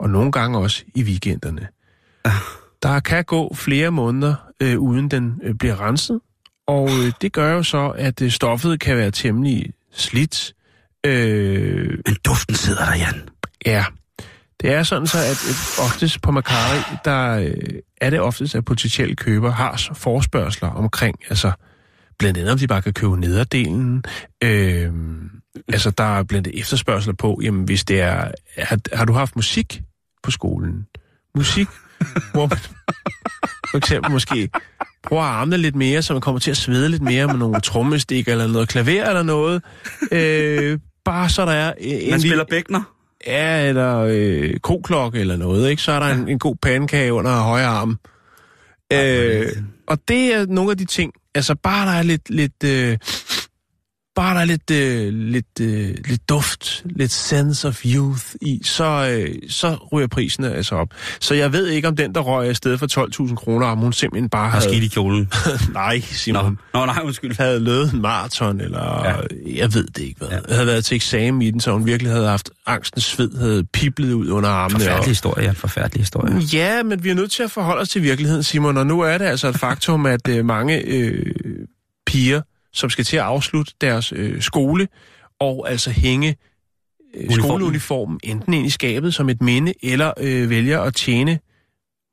og 0.00 0.10
nogle 0.10 0.32
gange 0.32 0.58
også 0.58 0.84
i 0.94 1.02
weekenderne. 1.02 1.68
Der 2.82 3.00
kan 3.00 3.24
gå 3.24 3.54
flere 3.54 3.90
måneder, 3.90 4.34
øh, 4.62 4.78
uden 4.78 5.10
den 5.10 5.40
øh, 5.42 5.54
bliver 5.54 5.80
renset, 5.80 6.20
og 6.66 6.88
øh, 6.88 7.12
det 7.20 7.32
gør 7.32 7.52
jo 7.52 7.62
så, 7.62 7.88
at 7.88 8.22
øh, 8.22 8.30
stoffet 8.30 8.80
kan 8.80 8.96
være 8.96 9.10
temmelig 9.10 9.72
slidt. 9.92 10.54
Øh, 11.06 11.98
Men 12.06 12.16
duften 12.24 12.54
sidder 12.54 12.84
der, 12.84 12.96
Jan. 12.96 13.28
Ja, 13.66 13.84
det 14.60 14.72
er 14.72 14.82
sådan 14.82 15.06
så, 15.06 15.18
at 15.18 15.44
øh, 15.48 15.84
oftest 15.84 16.22
på 16.22 16.30
Macari, 16.30 16.96
der 17.04 17.38
øh, 17.38 17.80
er 18.00 18.10
det 18.10 18.20
oftest, 18.20 18.54
at 18.54 18.64
potentielle 18.64 19.16
køber 19.16 19.50
har 19.50 19.90
forspørgseler 19.94 20.70
omkring, 20.70 21.16
altså 21.28 21.52
blandt 22.18 22.38
andet 22.38 22.52
om 22.52 22.58
de 22.58 22.66
bare 22.66 22.82
kan 22.82 22.92
købe 22.92 23.20
nederdelen. 23.20 24.04
Øh, 24.44 24.92
altså 25.68 25.90
der 25.90 26.18
er 26.18 26.22
blandt 26.22 26.46
andet 26.46 26.60
efterspørgsler 26.60 27.14
på, 27.14 27.40
jamen 27.42 27.64
hvis 27.64 27.84
det 27.84 28.00
er, 28.00 28.30
har, 28.58 28.78
har 28.92 29.04
du 29.04 29.12
haft 29.12 29.36
musik 29.36 29.82
på 30.22 30.30
skolen? 30.30 30.86
Musik, 31.34 31.68
hvor 32.32 32.46
man 32.46 32.58
for 33.70 33.76
eksempel 33.76 34.12
måske 34.12 34.50
bruger 35.02 35.22
armene 35.24 35.56
lidt 35.56 35.76
mere, 35.76 36.02
så 36.02 36.12
man 36.12 36.20
kommer 36.20 36.38
til 36.38 36.50
at 36.50 36.56
svede 36.56 36.88
lidt 36.88 37.02
mere 37.02 37.26
med 37.26 37.36
nogle 37.36 37.60
trommestik 37.60 38.28
eller 38.28 38.46
noget 38.46 38.68
klaver 38.68 39.08
eller 39.08 39.22
noget. 39.22 39.62
Øh, 40.12 40.78
bare 41.04 41.28
så 41.28 41.46
der 41.46 41.52
er 41.52 41.72
en 41.78 42.10
Man 42.10 42.20
spiller 42.20 42.44
bækner. 42.50 42.94
Ja, 43.26 43.68
eller 43.68 43.98
øh, 44.10 44.58
koklokke 44.58 45.20
eller 45.20 45.36
noget, 45.36 45.70
ikke? 45.70 45.82
Så 45.82 45.92
er 45.92 45.98
der 45.98 46.06
en, 46.06 46.28
en 46.28 46.38
god 46.38 46.56
pandekage 46.62 47.12
under 47.12 47.40
højre 47.40 47.66
arm. 47.66 47.98
Øh, 48.92 49.52
og 49.86 49.98
det 50.08 50.34
er 50.34 50.46
nogle 50.46 50.70
af 50.70 50.76
de 50.78 50.84
ting, 50.84 51.12
altså 51.34 51.54
bare 51.54 51.86
der 51.86 51.92
er 51.92 52.02
lidt, 52.02 52.30
lidt, 52.30 52.64
øh, 52.64 52.98
bare 54.18 54.34
der 54.34 54.40
er 54.40 54.44
lidt, 54.44 54.70
øh, 54.70 55.12
lidt, 55.14 55.60
øh, 55.60 55.94
lidt 56.08 56.28
duft, 56.28 56.82
lidt 56.84 57.12
sense 57.12 57.68
of 57.68 57.80
youth 57.84 58.24
i, 58.42 58.60
så, 58.64 59.08
øh, 59.10 59.34
så 59.50 59.76
ryger 59.92 60.06
prisen 60.08 60.44
altså 60.44 60.74
op. 60.74 60.88
Så 61.20 61.34
jeg 61.34 61.52
ved 61.52 61.66
ikke, 61.66 61.88
om 61.88 61.96
den, 61.96 62.14
der 62.14 62.20
røg 62.20 62.48
afsted 62.48 62.78
for 62.78 62.86
12.000 63.26 63.34
kroner, 63.34 63.66
om 63.66 63.78
hun 63.78 63.92
simpelthen 63.92 64.28
bare 64.30 64.50
Har 64.50 64.58
havde... 64.60 64.70
skidt 64.70 64.84
i 64.84 64.88
kjolen. 64.88 65.28
Nej, 65.72 65.96
Nå, 65.96 66.02
Simon. 66.10 66.58
Nå 66.74 66.86
nej, 66.86 67.00
undskyld. 67.04 67.36
Havde 67.38 67.60
løbet 67.60 67.92
en 67.92 68.02
maraton, 68.02 68.60
eller 68.60 69.02
Ja. 69.04 69.10
ja. 69.10 69.58
jeg 69.58 69.74
ved 69.74 69.86
det 69.86 69.98
ikke 70.02 70.18
hvad. 70.18 70.28
Ja. 70.28 70.34
Ja. 70.48 70.54
Havde 70.54 70.66
været 70.66 70.84
til 70.84 70.94
eksamen 70.94 71.42
i 71.42 71.50
den, 71.50 71.60
så 71.60 71.72
hun 71.72 71.86
virkelig 71.86 72.12
havde 72.12 72.28
haft 72.28 72.50
angstens 72.66 73.04
sved, 73.04 73.38
havde 73.38 73.64
piblet 73.64 74.12
ud 74.12 74.28
under 74.28 74.48
armene. 74.48 74.80
Forfærdelig 74.80 75.08
historie, 75.08 75.44
Jan. 75.44 75.54
Forfærdelig 75.54 76.00
historie. 76.00 76.38
Ja, 76.52 76.82
men 76.82 77.04
vi 77.04 77.10
er 77.10 77.14
nødt 77.14 77.30
til 77.30 77.42
at 77.42 77.50
forholde 77.50 77.80
os 77.80 77.88
til 77.88 78.02
virkeligheden, 78.02 78.42
Simon, 78.42 78.76
og 78.76 78.86
nu 78.86 79.00
er 79.00 79.18
det 79.18 79.24
altså 79.24 79.48
et 79.48 79.56
faktum, 79.58 80.06
at 80.06 80.28
øh, 80.28 80.44
mange 80.44 80.82
øh, 80.86 81.26
piger, 82.06 82.40
som 82.72 82.90
skal 82.90 83.04
til 83.04 83.16
at 83.16 83.22
afslutte 83.22 83.72
deres 83.80 84.12
øh, 84.16 84.42
skole, 84.42 84.88
og 85.40 85.70
altså 85.70 85.90
hænge 85.90 86.28
øh, 87.14 87.20
Uniformen. 87.24 87.44
skoleuniformen 87.44 88.20
enten 88.24 88.54
ind 88.54 88.66
i 88.66 88.70
skabet 88.70 89.14
som 89.14 89.28
et 89.28 89.42
minde, 89.42 89.74
eller 89.82 90.12
øh, 90.20 90.50
vælger 90.50 90.80
at 90.80 90.94
tjene 90.94 91.38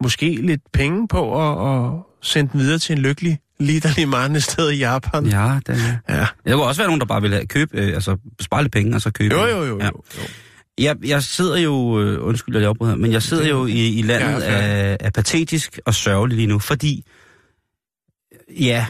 måske 0.04 0.36
lidt 0.36 0.62
penge 0.74 1.08
på 1.08 1.42
at, 1.42 1.86
at 1.86 1.92
sende 2.22 2.52
den 2.52 2.60
videre 2.60 2.80
til 2.80 2.94
en 2.94 3.02
lykkelig 3.02 3.40
liderlig 3.60 4.08
mand 4.10 4.36
et 4.36 4.44
sted 4.44 4.72
i 4.72 4.78
Japan. 4.78 5.26
Ja, 5.26 5.60
det 5.68 6.02
er... 6.08 6.16
ja. 6.18 6.28
Der 6.46 6.56
kunne 6.56 6.66
også 6.66 6.82
være 6.82 6.88
nogen, 6.88 7.00
der 7.00 7.06
bare 7.06 7.22
ville 7.22 7.36
have 7.36 7.48
købe, 7.48 7.78
øh, 7.78 7.94
altså 7.94 8.18
spare 8.42 8.64
lidt 8.64 8.74
penge, 8.74 8.96
og 8.96 9.02
så 9.02 9.12
købe. 9.12 9.36
Jo, 9.36 9.46
jo, 9.46 9.64
jo. 9.64 9.80
Ja. 9.80 9.86
jo. 9.86 10.04
jo. 10.18 10.24
Jeg, 10.78 10.96
jeg 11.06 11.24
sidder 11.24 11.58
jo, 11.58 12.02
øh, 12.02 12.28
undskyld, 12.28 12.56
at 12.56 12.62
jeg 12.62 12.70
afbryder, 12.70 12.96
men 12.96 13.12
jeg 13.12 13.24
sidder 13.24 13.48
jo 13.48 13.66
i, 13.66 14.00
i 14.00 14.02
landet 14.02 14.42
Ja, 14.44 14.62
af, 14.62 14.98
af 15.00 15.14
patetisk 15.14 15.80
og 15.86 15.94
sørgelig 15.94 16.36
lige 16.38 16.48
nu, 16.48 16.60
fordi, 16.60 17.04
ja, 18.60 18.86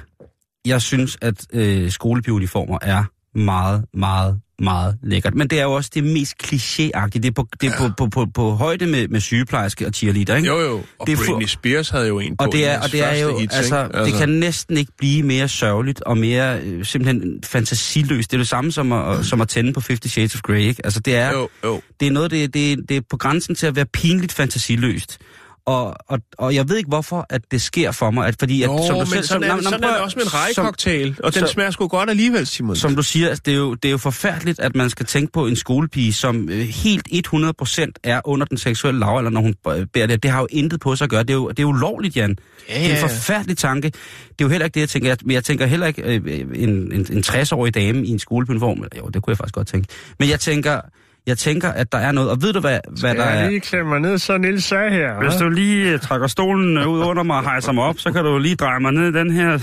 jeg 0.65 0.81
synes, 0.81 1.17
at 1.21 1.45
øh, 1.53 1.91
skolepigeuniformer 1.91 2.77
er 2.81 3.03
meget, 3.35 3.85
meget, 3.93 4.39
meget 4.59 4.97
lækkert. 5.03 5.35
Men 5.35 5.47
det 5.47 5.59
er 5.59 5.63
jo 5.63 5.73
også 5.73 5.91
det 5.93 6.03
mest 6.03 6.33
klichéagtige. 6.43 7.19
Det 7.19 7.25
er 7.25 7.31
på, 7.31 7.47
det 7.61 7.67
er 7.67 7.83
ja. 7.83 7.87
på, 7.87 7.93
på, 7.97 8.07
på, 8.07 8.25
på 8.33 8.51
højde 8.51 8.87
med, 8.87 9.07
med 9.07 9.19
sygeplejerske 9.19 9.87
og 9.87 9.93
cheerleader, 9.93 10.35
ikke? 10.35 10.47
Jo, 10.49 10.59
jo. 10.59 10.81
Og 10.99 11.07
Det 11.07 11.13
er 11.13 11.17
Britney 11.17 11.45
Spears 11.45 11.89
havde 11.89 12.07
jo 12.07 12.19
en 12.19 12.37
på 12.37 12.45
Og 12.45 12.51
det 12.51 12.67
er, 12.67 12.81
og 12.81 12.91
det 12.91 13.03
er 13.03 13.15
jo, 13.15 13.37
hits, 13.39 13.55
altså, 13.55 13.83
ikke? 13.83 13.99
det 13.99 14.13
kan 14.13 14.29
næsten 14.29 14.77
ikke 14.77 14.91
blive 14.97 15.23
mere 15.23 15.47
sørgeligt 15.47 16.01
og 16.01 16.17
mere 16.17 16.59
øh, 16.59 16.85
simpelthen 16.85 17.39
fantasiløst. 17.43 18.31
Det 18.31 18.37
er 18.37 18.41
det 18.41 18.47
samme 18.47 18.71
som 18.71 18.91
at, 18.91 19.25
som 19.25 19.41
at 19.41 19.47
tænde 19.47 19.73
på 19.73 19.79
50 19.87 20.11
Shades 20.11 20.35
of 20.35 20.41
Grey, 20.41 20.59
ikke? 20.59 20.85
Altså, 20.85 20.99
det 20.99 21.15
er, 21.15 21.31
Jo, 21.31 21.49
jo. 21.63 21.81
det 21.99 22.07
er 22.07 22.11
noget, 22.11 22.31
det, 22.31 22.53
det, 22.53 22.89
det 22.89 22.97
er 22.97 23.01
på 23.09 23.17
grænsen 23.17 23.55
til 23.55 23.67
at 23.67 23.75
være 23.75 23.85
pinligt 23.85 24.33
fantasiløst. 24.33 25.17
Og, 25.65 25.95
og, 26.07 26.19
og 26.37 26.55
jeg 26.55 26.69
ved 26.69 26.77
ikke, 26.77 26.87
hvorfor 26.87 27.25
at 27.29 27.41
det 27.51 27.61
sker 27.61 27.91
for 27.91 28.11
mig. 28.11 28.27
At, 28.27 28.35
fordi, 28.39 28.61
at, 28.63 28.67
Jo, 28.69 28.77
som 28.87 28.93
du 28.93 28.99
men 28.99 29.07
selv, 29.07 29.23
sådan, 29.23 29.49
som, 29.49 29.57
er, 29.59 29.61
sådan 29.63 29.83
er 29.83 29.87
det 29.93 29.97
også 30.01 30.17
med 30.17 30.23
en 30.25 30.29
som, 30.29 30.39
rejecocktail, 30.39 31.15
og 31.23 31.33
den 31.35 31.47
så- 31.47 31.53
smager 31.53 31.71
sgu 31.71 31.87
godt 31.87 32.09
alligevel, 32.09 32.47
Simon. 32.47 32.75
som 32.75 32.95
du 32.95 33.03
siger, 33.03 33.27
altså, 33.29 33.41
det 33.45 33.53
er, 33.53 33.57
jo, 33.57 33.73
det 33.73 33.85
er 33.89 33.91
jo 33.91 33.97
forfærdeligt, 33.97 34.59
at 34.59 34.75
man 34.75 34.89
skal 34.89 35.05
tænke 35.05 35.31
på 35.33 35.47
en 35.47 35.55
skolepige, 35.55 36.13
som 36.13 36.49
øh, 36.49 36.59
helt 36.59 37.07
100% 37.33 37.85
er 38.03 38.21
under 38.25 38.45
den 38.45 38.57
seksuelle 38.57 38.99
lavalder, 38.99 39.29
når 39.29 39.41
hun 39.41 39.55
øh, 39.67 39.85
bærer 39.93 40.07
det. 40.07 40.23
Det 40.23 40.31
har 40.31 40.39
jo 40.39 40.47
intet 40.51 40.79
på 40.79 40.95
sig 40.95 41.05
at 41.05 41.09
gøre. 41.09 41.21
Det 41.23 41.29
er 41.29 41.33
jo, 41.33 41.49
det 41.49 41.59
er 41.59 41.63
jo 41.63 41.69
ulovligt, 41.69 42.15
Jan. 42.15 42.37
Ja, 42.69 42.73
Det 42.73 42.81
er 42.81 42.85
en 42.85 42.91
ja, 42.91 42.97
ja. 42.97 43.03
forfærdelig 43.03 43.57
tanke. 43.57 43.87
Det 43.87 43.95
er 44.39 44.45
jo 44.45 44.49
heller 44.49 44.65
ikke 44.65 44.73
det, 44.75 44.81
jeg 44.81 44.89
tænker. 44.89 45.09
Jeg, 45.09 45.31
jeg 45.31 45.43
tænker 45.43 45.65
heller 45.65 45.87
ikke 45.87 46.01
øh, 46.01 46.21
en, 46.55 46.69
en, 46.69 47.07
en 47.11 47.23
60-årig 47.27 47.73
dame 47.75 48.05
i 48.05 48.09
en 48.09 48.19
skolepuniform. 48.19 48.77
Eller, 48.77 48.89
Jo, 48.97 49.07
det 49.07 49.23
kunne 49.23 49.31
jeg 49.31 49.37
faktisk 49.37 49.55
godt 49.55 49.67
tænke. 49.67 49.87
Men 50.19 50.29
jeg 50.29 50.39
tænker, 50.39 50.81
jeg 51.27 51.37
tænker, 51.37 51.69
at 51.69 51.91
der 51.91 51.97
er 51.97 52.11
noget. 52.11 52.29
Og 52.29 52.41
ved 52.41 52.53
du, 52.53 52.59
hvad, 52.59 52.79
hvad 52.99 53.15
der 53.15 53.23
er? 53.23 53.59
klemme 53.59 53.89
mig 53.89 53.99
ned, 53.99 54.17
så 54.17 54.37
Nils 54.37 54.63
sagde 54.63 54.89
her. 54.91 55.19
Hvis 55.23 55.33
du 55.35 55.49
lige 55.49 55.91
øh, 55.91 55.99
trækker 55.99 56.27
stolen 56.27 56.77
øh, 56.77 56.87
ud 56.87 56.99
under 56.99 57.23
mig 57.23 57.37
og 57.37 57.43
hejser 57.43 57.71
mig 57.71 57.83
op, 57.83 57.99
så 57.99 58.11
kan 58.11 58.23
du 58.23 58.37
lige 58.37 58.55
dreje 58.55 58.79
mig 58.79 58.91
ned 58.91 59.15
i 59.15 59.19
den 59.19 59.31
her. 59.31 59.59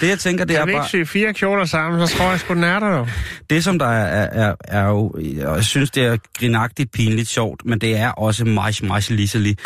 Det, 0.00 0.08
jeg 0.08 0.18
tænker, 0.18 0.44
det 0.44 0.56
er 0.56 0.66
bare... 0.66 0.88
sy 0.88 1.04
fire 1.04 1.32
kjoler 1.32 1.64
sammen, 1.64 2.06
så 2.06 2.16
tror 2.16 2.30
jeg 2.30 2.40
sgu, 2.40 2.54
den 2.54 2.64
er 2.64 2.78
der 2.78 2.98
jo. 2.98 3.06
Det, 3.50 3.64
som 3.64 3.78
der 3.78 3.86
er, 3.86 4.06
er, 4.06 4.48
er, 4.48 4.54
er 4.64 4.88
jo... 4.88 5.12
Og 5.44 5.56
jeg 5.56 5.64
synes, 5.64 5.90
det 5.90 6.04
er 6.04 6.16
grinagtigt, 6.38 6.92
pinligt, 6.92 7.28
sjovt, 7.28 7.64
men 7.64 7.78
det 7.78 7.96
er 7.96 8.10
også 8.10 8.44
meget, 8.44 8.82
meget 8.82 9.10
liselig. 9.10 9.56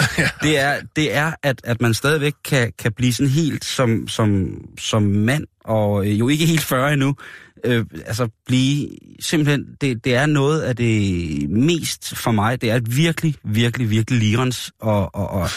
det 0.42 0.58
er, 0.58 0.74
det 0.96 1.16
er 1.16 1.32
at, 1.42 1.60
at 1.64 1.80
man 1.80 1.94
stadigvæk 1.94 2.32
kan, 2.44 2.72
kan 2.78 2.92
blive 2.92 3.12
sådan 3.12 3.30
helt 3.30 3.64
som, 3.64 4.08
som, 4.08 4.50
som 4.78 5.02
mand, 5.02 5.44
og 5.64 6.06
øh, 6.06 6.18
jo 6.18 6.28
ikke 6.28 6.46
helt 6.46 6.64
40 6.64 6.92
endnu, 6.92 7.14
øh, 7.64 7.84
altså 8.06 8.28
blive 8.46 8.88
simpelthen, 9.20 9.66
det, 9.80 10.04
det 10.04 10.14
er 10.14 10.26
noget 10.26 10.60
af 10.60 10.76
det 10.76 11.50
mest 11.50 12.16
for 12.16 12.30
mig, 12.30 12.60
det 12.60 12.70
er 12.70 12.80
virkelig, 12.86 13.34
virkelig, 13.44 13.90
virkelig 13.90 14.20
lirens 14.20 14.72
og, 14.80 15.14
og, 15.14 15.30
og, 15.30 15.48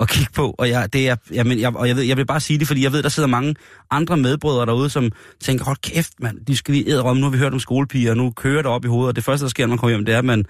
at 0.00 0.08
kigge 0.08 0.32
på, 0.34 0.54
og 0.58 0.68
jeg, 0.68 0.92
det 0.92 1.08
er, 1.08 1.16
jamen, 1.32 1.60
jeg, 1.60 1.76
og 1.76 1.88
jeg, 1.88 1.96
ved, 1.96 2.02
jeg 2.02 2.16
vil 2.16 2.26
bare 2.26 2.40
sige 2.40 2.58
det, 2.58 2.66
fordi 2.66 2.82
jeg 2.82 2.92
ved, 2.92 3.02
der 3.02 3.08
sidder 3.08 3.28
mange 3.28 3.54
andre 3.90 4.16
medbrødre 4.16 4.66
derude, 4.66 4.90
som 4.90 5.10
tænker, 5.40 5.64
hold 5.64 5.76
kæft 5.82 6.12
mand, 6.20 6.46
de 6.46 6.56
skal 6.56 6.74
vi 6.74 6.84
æde 6.88 7.02
om, 7.02 7.16
nu 7.16 7.22
har 7.22 7.30
vi 7.30 7.38
hørt 7.38 7.52
om 7.52 7.60
skolepiger, 7.60 8.10
og 8.10 8.16
nu 8.16 8.30
kører 8.30 8.62
det 8.62 8.66
op 8.66 8.84
i 8.84 8.88
hovedet, 8.88 9.08
og 9.08 9.16
det 9.16 9.24
første, 9.24 9.44
der 9.44 9.50
sker, 9.50 9.66
når 9.66 9.68
man 9.68 9.78
kommer 9.78 9.96
hjem, 9.96 10.04
det 10.04 10.14
er, 10.14 10.18
at 10.18 10.24
man, 10.24 10.44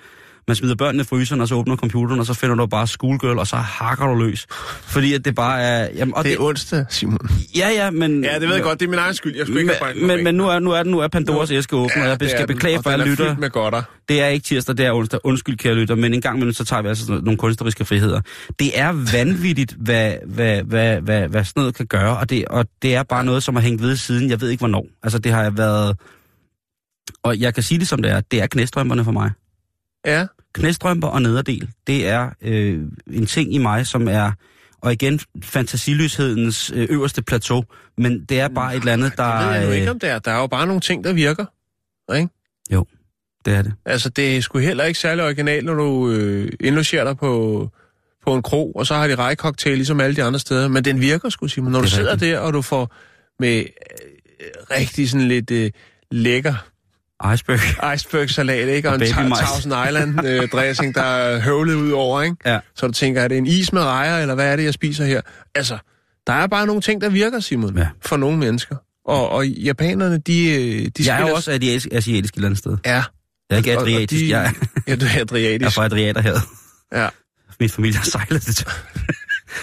man 0.49 0.57
smider 0.57 0.75
børnene 0.75 1.01
i 1.03 1.05
fryseren, 1.05 1.41
og 1.41 1.49
så 1.49 1.55
åbner 1.55 1.77
computeren, 1.77 2.21
og 2.21 2.27
så 2.27 2.35
finder 2.35 2.57
du 2.57 2.67
bare 2.67 2.87
schoolgirl, 2.87 3.39
og 3.39 3.47
så 3.47 3.57
hakker 3.57 4.07
du 4.07 4.15
løs. 4.15 4.47
Fordi 4.83 5.15
at 5.15 5.25
det 5.25 5.35
bare 5.35 5.63
er... 5.63 5.89
Jamen, 5.95 6.15
og 6.15 6.25
Det 6.25 6.33
er 6.33 6.41
onsdag, 6.41 6.85
Simon. 6.89 7.19
Ja, 7.57 7.69
ja, 7.69 7.91
men... 7.91 8.25
Ja, 8.25 8.39
det 8.39 8.49
ved 8.49 8.55
jeg 8.55 8.65
godt. 8.65 8.81
Det 8.81 8.87
er 8.87 8.91
min 8.91 8.99
egen 8.99 9.15
skyld. 9.15 9.37
Jeg 9.37 9.47
skulle 9.47 9.61
ikke 9.61 9.75
have 9.83 9.95
Men, 9.95 10.07
men, 10.07 10.25
men 10.25 10.35
nu 10.35 10.49
er, 10.49 10.59
nu 10.59 10.71
er, 10.71 10.83
nu 10.83 10.99
er 10.99 11.09
Pandoras 11.09 11.51
æske 11.51 11.77
åben, 11.77 12.03
og 12.03 12.09
jeg 12.09 12.21
det 12.21 12.31
skal 12.31 12.49
den, 12.49 12.55
beklage 12.55 12.77
for 12.83 12.91
den 12.91 13.01
alle 13.01 13.13
er 13.13 13.17
fyldt 13.17 13.39
med 13.39 13.51
godter. 13.51 13.83
Det 14.09 14.21
er 14.23 14.27
ikke 14.27 14.45
tirsdag, 14.45 14.77
det 14.77 14.87
er 14.87 14.93
onsdag. 14.93 15.21
Undskyld, 15.25 15.57
kære 15.57 15.75
lytter, 15.75 15.95
men 15.95 16.15
en 16.15 16.21
gang 16.21 16.37
imellem, 16.37 16.53
så 16.53 16.65
tager 16.65 16.83
vi 16.83 16.89
altså 16.89 17.07
sådan 17.07 17.25
nogle 17.25 17.39
kunstneriske 17.39 17.85
friheder. 17.85 18.21
Det 18.59 18.79
er 18.81 18.93
vanvittigt, 19.13 19.77
hvad, 19.79 20.15
hvad, 20.27 20.63
hvad, 20.63 21.01
hvad, 21.01 21.29
hvad 21.29 21.45
sådan 21.45 21.61
noget 21.61 21.75
kan 21.75 21.87
gøre, 21.87 22.17
og 22.17 22.31
det, 22.31 22.45
og 22.45 22.67
det 22.83 22.95
er 22.95 23.03
bare 23.03 23.25
noget, 23.25 23.43
som 23.43 23.55
har 23.55 23.63
hængt 23.63 23.83
ved 23.83 23.97
siden, 23.97 24.31
jeg 24.31 24.41
ved 24.41 24.49
ikke 24.49 24.61
hvornår. 24.61 24.87
Altså, 25.03 25.19
det 25.19 25.33
har 25.33 25.51
været... 25.51 25.97
Og 27.23 27.41
jeg 27.41 27.55
kan 27.55 27.63
sige 27.63 27.79
det 27.79 27.89
som 27.89 28.03
det 28.03 28.11
er, 28.11 28.21
det 28.21 28.43
er 28.43 28.47
knæstrømperne 28.47 29.05
for 29.05 29.13
mig. 29.13 29.31
Ja. 30.07 30.27
Knæstrømper 30.55 31.09
og 31.09 31.23
nederdel, 31.23 31.71
det 31.87 32.09
er 32.09 32.31
øh, 32.43 32.83
en 33.11 33.27
ting 33.27 33.55
i 33.55 33.59
mig, 33.59 33.87
som 33.87 34.09
er... 34.09 34.33
Og 34.81 34.93
igen, 34.93 35.21
fantasiløshedens 35.43 36.73
øh, 36.75 36.87
øverste 36.91 37.23
plateau, 37.23 37.65
men 37.99 38.25
det 38.25 38.41
er 38.41 38.49
bare 38.49 38.77
et 38.77 38.81
eller 38.81 38.93
andet, 38.93 39.13
der... 39.17 39.39
Det 39.39 39.49
ved 39.49 39.55
jeg 39.55 39.69
øh, 39.69 39.77
ikke, 39.77 39.91
om 39.91 39.99
det 39.99 40.11
er. 40.11 40.19
Der 40.19 40.31
er 40.31 40.41
jo 40.41 40.47
bare 40.47 40.67
nogle 40.67 40.81
ting, 40.81 41.05
der 41.05 41.13
virker. 41.13 41.45
Ikke? 42.15 42.29
det 43.45 43.55
er 43.55 43.63
det. 43.63 43.73
Altså, 43.85 44.09
det 44.09 44.37
er 44.37 44.41
sgu 44.41 44.59
heller 44.59 44.85
ikke 44.85 45.01
særlig 45.01 45.25
originalt, 45.25 45.65
når 45.65 45.75
du 45.75 46.11
øh, 46.11 46.53
indlogerer 46.61 47.05
dig 47.05 47.17
på, 47.17 47.69
på 48.25 48.35
en 48.35 48.43
krog, 48.43 48.77
og 48.77 48.87
så 48.87 48.95
har 48.95 49.07
de 49.07 49.15
rejcocktail 49.15 49.77
ligesom 49.77 50.01
alle 50.01 50.17
de 50.17 50.23
andre 50.23 50.41
steder. 50.41 50.69
Men 50.69 50.85
den 50.85 51.01
virker 51.01 51.29
sgu, 51.29 51.49
Simon. 51.49 51.73
Når 51.73 51.79
du 51.79 51.85
er 51.85 51.89
sidder 51.89 52.13
rigtigt. 52.13 52.33
der, 52.33 52.39
og 52.39 52.53
du 52.53 52.63
får 52.63 52.95
med 53.39 53.59
øh, 53.59 53.67
rigtig 54.71 55.11
sådan 55.11 55.29
lidt 55.29 55.51
øh, 55.51 55.71
lækker 56.11 56.55
Iceberg. 57.35 57.95
iceberg-salat, 57.95 58.69
ikke? 58.69 58.89
Og, 58.89 58.95
Og 58.95 59.01
en. 59.07 59.33
Thousand 59.33 59.75
Island-dressing, 59.89 60.95
der 60.95 61.03
er 61.03 61.41
høvlet 61.41 61.75
ud 61.75 61.91
over, 61.91 62.23
ikke? 62.23 62.37
Ja. 62.47 62.59
Så 62.75 62.87
du 62.87 62.93
tænker, 62.93 63.21
er 63.23 63.29
det 63.29 63.39
en 63.39 63.47
is 63.47 63.73
med 63.73 63.83
rejer, 63.83 64.19
eller 64.19 64.35
hvad 64.35 64.53
er 64.53 64.57
det, 64.57 64.65
jeg 64.65 64.75
spiser 64.75 65.05
her? 65.05 65.21
Altså, 65.55 65.79
der 66.27 66.33
er 66.33 66.47
bare 66.47 66.67
nogle 66.67 66.83
ting, 66.83 67.01
der 67.01 67.09
virker, 67.09 67.41
Simon, 67.41 67.79
Ja. 67.79 67.87
for 68.01 68.17
nogle 68.17 68.39
mennesker. 68.39 68.77
Og, 69.07 69.29
og 69.31 69.47
japanerne, 69.49 70.19
de, 70.19 70.51
øh, 70.51 70.89
de 70.99 71.07
Jeg 71.07 71.23
er 71.23 71.29
jo 71.29 71.35
også 71.35 71.51
asiatisk, 71.51 71.89
asiatisk 71.93 72.35
et 72.35 72.37
eller 72.37 72.49
andet 72.49 72.59
sted. 72.59 72.77
Ja. 72.87 72.91
Jeg 72.93 73.05
er 73.51 73.57
ikke 73.57 73.73
adriatisk, 73.73 74.21
de- 74.21 74.31
jeg, 74.31 74.45
er- 74.47 74.67
Ja, 74.87 74.97
du 74.97 75.05
er 75.05 75.09
jeg 75.11 75.17
er 75.17 75.21
adriatisk. 75.23 75.75
fra 75.75 75.85
Adriaterhavet. 75.85 76.41
Ja. 76.95 77.09
Min 77.61 77.69
familie 77.71 77.97
har 77.97 78.05
sejlet 78.05 78.47
det. 78.47 78.67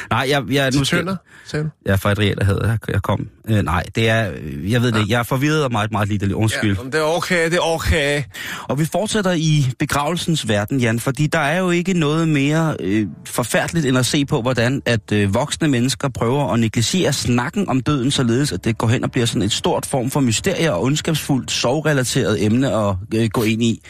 Nej, 0.10 0.25
jeg, 0.30 0.43
jeg, 0.49 0.71
nu 0.71 0.84
skal, 0.84 1.17
sagde 1.45 1.63
du? 1.63 1.69
jeg 1.86 1.91
er 1.91 1.97
fra 1.97 2.12
Adriaterhavet, 2.12 2.67
jeg, 2.67 2.78
jeg 2.93 3.02
kom. 3.02 3.28
Øh, 3.49 3.62
nej, 3.62 3.84
det 3.95 4.10
er, 4.10 4.32
jeg 4.67 4.82
ved 4.82 4.91
det 4.91 4.99
ikke, 4.99 5.12
jeg 5.12 5.19
er 5.19 5.23
forvirret 5.23 5.63
og 5.63 5.71
meget, 5.71 5.91
meget 5.91 6.10
lidt 6.10 6.32
undskyld. 6.32 6.78
Ja, 6.78 6.84
det 6.84 6.95
er 6.95 7.17
okay, 7.17 7.45
det 7.45 7.54
er 7.54 7.73
okay. 7.73 8.23
Og 8.63 8.80
vi 8.80 8.86
fortsætter 8.86 9.32
i 9.32 9.71
begravelsens 9.80 10.47
verden, 10.47 10.80
Jan, 10.80 10.99
fordi 10.99 11.28
der 11.28 11.39
er 11.39 11.60
jo 11.60 11.69
ikke 11.69 11.93
noget 11.93 12.28
mere 12.28 12.75
øh, 12.80 13.08
forfærdeligt 13.25 13.86
end 13.86 13.97
at 13.97 14.06
se 14.06 14.25
på, 14.25 14.41
hvordan 14.41 14.82
at 14.86 15.12
øh, 15.12 15.34
voksne 15.34 15.67
mennesker 15.67 16.10
prøver 16.10 16.54
at 16.54 16.60
negligere 16.60 17.13
snakken 17.13 17.69
om 17.69 17.82
døden, 17.82 18.12
således 18.12 18.52
at 18.52 18.65
det 18.65 18.78
går 18.78 18.88
hen 18.88 19.04
og 19.04 19.12
bliver 19.12 19.25
sådan 19.25 19.41
et 19.41 19.52
stort 19.52 19.86
form 19.86 20.12
for 20.12 20.19
mysterie 20.19 20.73
og 20.73 20.84
ondskabsfuldt 20.84 21.52
sovrelateret 21.52 22.45
emne 22.45 22.75
at 22.75 22.95
øh, 23.15 23.30
gå 23.34 23.43
ind 23.43 23.63
i. 23.63 23.82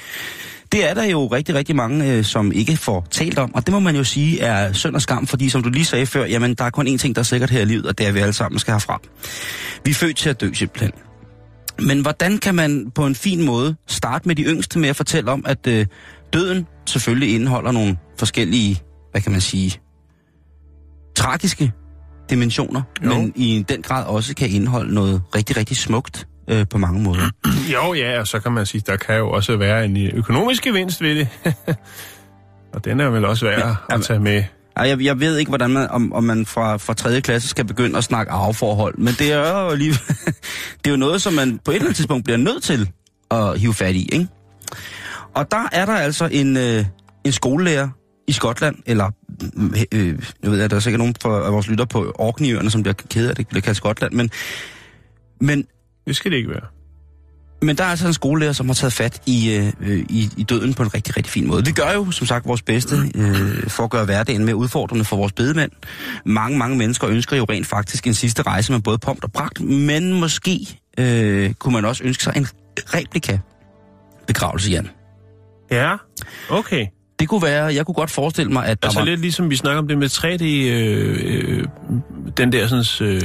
Det 0.72 0.90
er 0.90 0.94
der 0.94 1.04
jo 1.04 1.28
rigtig, 1.28 1.56
rigtig 1.56 1.76
mange, 1.76 2.14
øh, 2.14 2.24
som 2.24 2.52
ikke 2.52 2.78
får 2.78 3.08
talt 3.12 3.40
om, 3.40 3.56
og 3.56 3.66
det 3.66 3.74
må 3.74 3.80
man 3.80 3.96
jo 3.96 4.04
sige 4.04 4.40
er 4.42 4.74
synd 4.74 4.96
og 4.96 5.02
skam, 5.02 5.28
fordi 5.28 5.50
som 5.50 5.64
du 5.64 5.70
lige 5.70 5.86
sagde 5.86 6.06
før, 6.06 6.26
jamen 6.26 6.54
der 6.54 6.64
er 6.64 6.70
kun 6.70 6.88
én 6.88 6.98
ting, 6.98 7.16
der 7.16 7.20
er 7.20 7.24
sikkert 7.24 7.50
her 7.50 7.62
i 7.62 7.66
livet, 7.66 7.86
og 7.86 7.98
det 7.98 8.04
er, 8.04 8.08
at 8.08 8.16
vi 8.16 8.20
alle 8.20 8.34
sammen 8.34 8.60
skal 8.60 8.72
herfra. 8.72 9.00
Vi 9.86 9.92
er 9.92 9.96
født 9.96 10.18
til 10.18 10.30
at 10.30 10.42
dø 10.42 10.54
simpelthen. 10.54 10.92
Men 11.82 12.02
hvordan 12.02 12.38
kan 12.38 12.56
man 12.56 12.92
på 12.96 13.06
en 13.06 13.16
fin 13.16 13.46
måde 13.46 13.76
starte 13.88 14.28
med 14.28 14.36
de 14.36 14.44
yngste 14.44 14.80
med 14.80 14.90
at 14.90 14.96
fortælle 14.96 15.32
om, 15.32 15.44
at 15.48 15.68
øh, 15.68 15.86
døden 16.34 16.68
selvfølgelig 16.86 17.36
indeholder 17.36 17.72
nogle 17.72 17.98
forskellige, 18.20 18.82
hvad 19.12 19.22
kan 19.22 19.32
man 19.32 19.42
sige, 19.42 19.80
tragiske 21.16 21.72
dimensioner, 22.30 22.82
Jo. 23.04 23.10
men 23.10 23.34
i 23.36 23.66
den 23.70 23.82
grad 23.82 24.06
også 24.06 24.36
kan 24.36 24.50
indeholde 24.50 24.94
noget 24.94 25.22
rigtig, 25.36 25.58
rigtig 25.58 25.78
smukt 25.78 26.28
øh, 26.50 26.68
på 26.70 26.78
mange 26.78 27.04
måder. 27.04 27.30
Jo, 27.74 27.94
ja, 27.94 28.20
og 28.20 28.28
så 28.28 28.40
kan 28.40 28.52
man 28.52 28.66
sige, 28.66 28.84
der 28.88 28.96
kan 28.96 29.18
jo 29.18 29.30
også 29.30 29.58
være 29.58 29.86
en 29.86 29.98
øh, 29.98 30.14
økonomisk 30.14 30.64
gevinst 30.64 31.02
ved 31.02 31.16
det. 31.16 31.28
og 32.74 32.86
den 32.86 33.00
er 33.00 33.10
vel 33.10 33.26
også 33.26 33.46
værd 33.46 33.76
at 33.90 34.02
tage 34.02 34.20
med. 34.20 34.44
Jeg, 34.78 35.02
jeg 35.02 35.20
ved 35.20 35.38
ikke, 35.38 35.50
hvordan 35.50 35.70
man, 35.70 35.88
om, 35.90 36.14
om 36.14 36.24
man 36.24 36.46
fra, 36.46 36.78
fra 36.78 36.94
3. 36.94 37.22
klasse 37.22 37.50
skal 37.50 37.66
begynde 37.66 37.98
at 37.98 38.04
snakke 38.04 38.32
arveforhold, 38.32 38.98
men 38.98 39.14
det 39.20 39.32
er 39.32 39.64
jo 39.64 39.76
lige, 39.76 39.92
det 40.84 40.88
er 40.88 40.92
jo 40.92 40.98
noget, 40.98 41.22
som 41.22 41.34
man 41.34 41.60
på 41.66 41.72
et 41.72 41.76
eller 41.76 41.86
andet 41.86 41.96
tidspunkt 41.96 42.24
bliver 42.24 42.38
nødt 42.38 42.64
til 42.64 42.90
at 43.32 43.60
hive 43.60 43.74
fat 43.74 43.96
i, 43.96 44.10
ikke? 44.12 44.28
Og 45.36 45.52
der 45.52 45.70
er 45.72 45.86
der 45.86 45.94
altså 45.94 46.30
en, 46.32 46.58
øh, 46.58 46.86
en 47.24 47.32
skolelærer 47.32 47.90
i 48.28 48.32
Skotland, 48.32 48.76
eller 48.86 49.10
mm, 49.54 49.74
øh, 49.92 50.20
jeg 50.44 50.52
ved, 50.52 50.62
at 50.62 50.70
der 50.70 50.76
er 50.76 50.80
sikkert 50.80 51.00
nogen 51.00 51.16
for, 51.22 51.40
af 51.40 51.54
vores 51.54 51.68
lytter 51.68 51.86
på 51.86 52.12
Orkneyøerne, 52.16 52.72
som 52.72 52.84
bliver 52.84 52.94
ked 52.94 53.30
af, 53.30 53.36
det 53.36 53.48
bliver 53.48 53.62
kaldt 53.62 53.78
Skotland, 53.78 54.14
men, 54.14 54.30
men 55.42 55.66
Det 56.10 56.16
skal 56.16 56.32
det 56.32 56.38
ikke 56.38 56.50
være. 56.50 56.66
men 57.62 57.78
der 57.78 57.84
er 57.84 57.88
altså 57.88 58.08
en 58.08 58.14
skolelærer, 58.14 58.54
som 58.54 58.68
har 58.68 58.74
taget 58.74 58.94
fat 58.94 59.22
i, 59.26 59.56
øh, 59.80 60.00
i, 60.10 60.30
i 60.38 60.44
døden 60.44 60.74
på 60.74 60.84
en 60.84 60.94
rigtig, 60.94 61.18
rigtig 61.18 61.32
fin 61.32 61.48
måde. 61.48 61.66
Vi 61.66 61.72
gør 61.72 61.92
jo, 61.94 62.12
som 62.12 62.28
sagt, 62.28 62.46
vores 62.46 62.62
bedste 62.62 62.96
øh, 63.16 63.70
for 63.70 63.84
at 63.84 63.90
gøre 63.90 64.06
hverdagen 64.06 64.46
mere 64.46 64.56
udfordrende 64.56 65.06
for 65.06 65.16
vores 65.18 65.32
bedemænd. 65.34 65.72
Mange, 66.26 66.58
mange 66.58 66.78
mennesker 66.78 67.10
ønsker 67.10 67.38
jo 67.38 67.46
rent 67.50 67.68
faktisk 67.68 68.08
en 68.08 68.14
sidste 68.14 68.42
rejse 68.42 68.72
med 68.72 68.82
både 68.82 68.98
pomp 68.98 69.24
og 69.24 69.32
pragt, 69.32 69.62
men 69.62 70.20
måske 70.20 70.80
øh, 71.00 71.54
kunne 71.54 71.74
man 71.74 71.86
også 71.86 72.04
ønske 72.04 72.24
sig 72.24 72.34
en 72.38 72.48
replika 72.78 73.38
begravelse, 74.28 74.72
Jan. 74.72 74.90
Ja, 75.72 75.96
okay. 76.50 76.86
Det 77.20 77.30
kunne 77.30 77.42
være, 77.42 77.74
jeg 77.74 77.86
kunne 77.86 77.96
godt 77.96 78.12
forestille 78.12 78.52
mig, 78.52 78.66
at 78.66 78.82
der 78.84 78.88
Altså 78.88 79.00
var 79.00 79.06
lidt 79.06 79.22
ligesom 79.22 79.50
vi 79.50 79.56
snakker 79.56 79.80
om 79.80 79.88
det 79.88 79.98
med 79.98 80.10
3D, 80.10 80.44
øh, 80.44 81.20
øh, 81.24 81.68
den 82.38 82.52
der 82.52 82.68
sådan, 82.68 83.10
øh, 83.10 83.22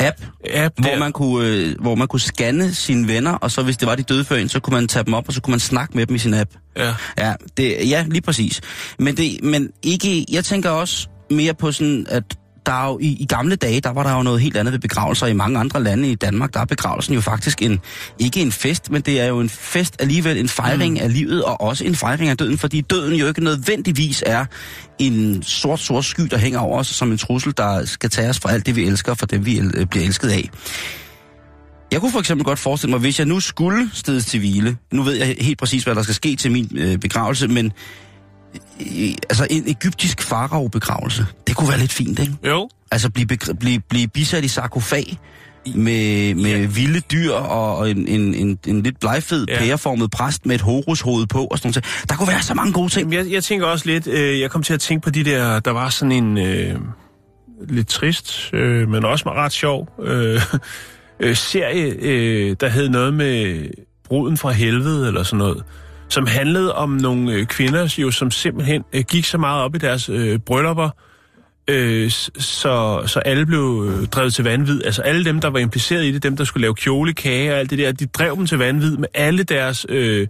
app, 0.00 0.16
app 0.54 0.80
hvor 0.80 0.90
der. 0.90 0.98
man, 0.98 1.12
kunne, 1.12 1.48
øh, 1.48 1.80
hvor 1.80 1.94
man 1.94 2.08
kunne 2.08 2.20
scanne 2.20 2.74
sine 2.74 3.08
venner, 3.08 3.32
og 3.32 3.50
så 3.50 3.62
hvis 3.62 3.76
det 3.76 3.88
var 3.88 3.94
de 3.94 4.02
døde 4.02 4.24
før 4.24 4.36
en, 4.36 4.48
så 4.48 4.60
kunne 4.60 4.74
man 4.74 4.88
tage 4.88 5.04
dem 5.04 5.14
op, 5.14 5.28
og 5.28 5.34
så 5.34 5.40
kunne 5.40 5.52
man 5.52 5.60
snakke 5.60 5.96
med 5.96 6.06
dem 6.06 6.14
i 6.14 6.18
sin 6.18 6.34
app. 6.34 6.50
Ja. 6.76 6.94
Ja, 7.18 7.34
det, 7.56 7.90
ja, 7.90 8.04
lige 8.08 8.22
præcis. 8.22 8.60
Men, 8.98 9.16
det, 9.16 9.44
men 9.44 9.70
ikke, 9.82 10.26
jeg 10.32 10.44
tænker 10.44 10.70
også 10.70 11.08
mere 11.30 11.54
på 11.54 11.72
sådan, 11.72 12.06
at 12.08 12.22
der 12.66 12.72
er 12.72 12.86
jo, 12.86 12.98
i, 12.98 13.16
i 13.20 13.26
gamle 13.26 13.56
dage, 13.56 13.80
der 13.80 13.90
var 13.90 14.02
der 14.02 14.16
jo 14.16 14.22
noget 14.22 14.40
helt 14.40 14.56
andet 14.56 14.72
ved 14.72 14.78
begravelser. 14.78 15.26
I 15.26 15.32
mange 15.32 15.58
andre 15.58 15.82
lande 15.82 16.10
i 16.10 16.14
Danmark, 16.14 16.54
der 16.54 16.60
er 16.60 16.64
begravelsen 16.64 17.14
jo 17.14 17.20
faktisk 17.20 17.62
en, 17.62 17.80
ikke 18.18 18.40
en 18.40 18.52
fest, 18.52 18.90
men 18.90 19.02
det 19.02 19.20
er 19.20 19.26
jo 19.26 19.40
en 19.40 19.48
fest 19.48 19.96
alligevel, 19.98 20.36
en 20.38 20.48
fejring 20.48 20.94
mm. 20.94 21.00
af 21.00 21.12
livet, 21.12 21.44
og 21.44 21.60
også 21.60 21.84
en 21.84 21.96
fejring 21.96 22.30
af 22.30 22.36
døden, 22.36 22.58
fordi 22.58 22.80
døden 22.80 23.14
jo 23.14 23.28
ikke 23.28 23.44
nødvendigvis 23.44 24.22
er 24.26 24.44
en 24.98 25.42
sort, 25.42 25.80
sort 25.80 26.04
sky, 26.04 26.22
der 26.22 26.38
hænger 26.38 26.58
over 26.58 26.78
os 26.78 26.86
som 26.86 27.12
en 27.12 27.18
trussel, 27.18 27.54
der 27.56 27.84
skal 27.84 28.10
tage 28.10 28.28
os 28.28 28.38
fra 28.38 28.52
alt 28.52 28.66
det, 28.66 28.76
vi 28.76 28.86
elsker, 28.86 29.12
og 29.12 29.18
for 29.18 29.26
dem, 29.26 29.46
vi 29.46 29.58
el- 29.58 29.86
bliver 29.86 30.04
elsket 30.04 30.28
af. 30.28 30.50
Jeg 31.92 32.00
kunne 32.00 32.12
for 32.12 32.20
eksempel 32.20 32.44
godt 32.44 32.58
forestille 32.58 32.90
mig, 32.90 33.00
hvis 33.00 33.18
jeg 33.18 33.26
nu 33.26 33.40
skulle 33.40 33.90
stedes 33.92 34.26
til 34.26 34.40
hvile, 34.40 34.76
nu 34.92 35.02
ved 35.02 35.14
jeg 35.14 35.36
helt 35.40 35.58
præcis, 35.58 35.84
hvad 35.84 35.94
der 35.94 36.02
skal 36.02 36.14
ske 36.14 36.36
til 36.36 36.52
min 36.52 36.70
øh, 36.74 36.98
begravelse, 36.98 37.48
men 37.48 37.66
øh, 37.66 37.72
altså 39.28 39.46
en 39.50 39.64
egyptisk 39.66 40.22
farao-begravelse. 40.22 41.26
Det 41.46 41.56
kunne 41.56 41.68
være 41.68 41.78
lidt 41.78 41.92
fint, 41.92 42.18
ikke? 42.18 42.32
Jo. 42.46 42.68
Altså 42.90 43.10
blive, 43.10 43.28
blive, 43.60 43.80
blive 43.80 44.08
bisat 44.08 44.44
i 44.44 44.48
sarkofag 44.48 45.18
med, 45.74 46.34
med 46.34 46.60
ja. 46.60 46.66
vilde 46.66 47.00
dyr 47.00 47.32
og, 47.32 47.76
og 47.76 47.90
en, 47.90 48.08
en, 48.08 48.34
en, 48.34 48.58
en 48.66 48.82
lidt 48.82 49.00
blegfed, 49.00 49.46
Ja. 49.48 49.58
pæreformet 49.58 50.10
præst 50.10 50.46
med 50.46 50.54
et 50.54 50.60
horushoved 50.60 51.26
på 51.26 51.44
og 51.44 51.58
sådan 51.58 51.68
noget. 51.68 52.08
Der 52.08 52.16
kunne 52.16 52.28
være 52.28 52.42
så 52.42 52.54
mange 52.54 52.72
gode 52.72 52.88
ting. 52.88 53.12
Jeg, 53.12 53.30
jeg 53.30 53.44
tænker 53.44 53.66
også 53.66 53.86
lidt, 53.86 54.06
øh, 54.06 54.40
jeg 54.40 54.50
kom 54.50 54.62
til 54.62 54.74
at 54.74 54.80
tænke 54.80 55.04
på 55.04 55.10
de 55.10 55.24
der, 55.24 55.60
der 55.60 55.70
var 55.70 55.88
sådan 55.88 56.12
en 56.12 56.38
øh, 56.38 56.74
lidt 57.68 57.88
trist, 57.88 58.50
øh, 58.52 58.88
men 58.88 59.04
også 59.04 59.30
ret 59.30 59.52
sjov 59.52 59.88
øh, 60.02 60.40
øh, 61.20 61.36
serie, 61.36 61.94
øh, 61.98 62.56
der 62.60 62.68
hed 62.68 62.88
noget 62.88 63.14
med 63.14 63.66
bruden 64.04 64.36
fra 64.36 64.50
helvede 64.50 65.06
eller 65.06 65.22
sådan 65.22 65.38
noget, 65.38 65.64
som 66.08 66.26
handlede 66.26 66.74
om 66.74 66.90
nogle 66.90 67.32
øh, 67.32 67.46
kvinder, 67.46 67.94
jo, 67.98 68.10
som 68.10 68.30
simpelthen 68.30 68.84
øh, 68.92 69.04
gik 69.08 69.24
så 69.24 69.38
meget 69.38 69.62
op 69.62 69.74
i 69.74 69.78
deres 69.78 70.08
øh, 70.08 70.38
bryllupper, 70.38 70.90
øh, 71.68 72.10
så, 72.10 73.02
så 73.06 73.18
alle 73.18 73.46
blev 73.46 73.86
øh, 73.88 74.06
drevet 74.06 74.34
til 74.34 74.44
vanvid. 74.44 74.82
Altså 74.84 75.02
alle 75.02 75.24
dem, 75.24 75.40
der 75.40 75.48
var 75.50 75.58
impliceret 75.58 76.04
i 76.04 76.12
det, 76.12 76.22
dem, 76.22 76.36
der 76.36 76.44
skulle 76.44 76.62
lave 76.62 76.74
kjolekage 76.74 77.52
og 77.52 77.58
alt 77.58 77.70
det 77.70 77.78
der, 77.78 77.92
de 77.92 78.06
drev 78.06 78.36
dem 78.36 78.46
til 78.46 78.58
vanvid 78.58 78.96
med 78.96 79.08
alle 79.14 79.42
deres... 79.42 79.86
Øh, 79.88 80.26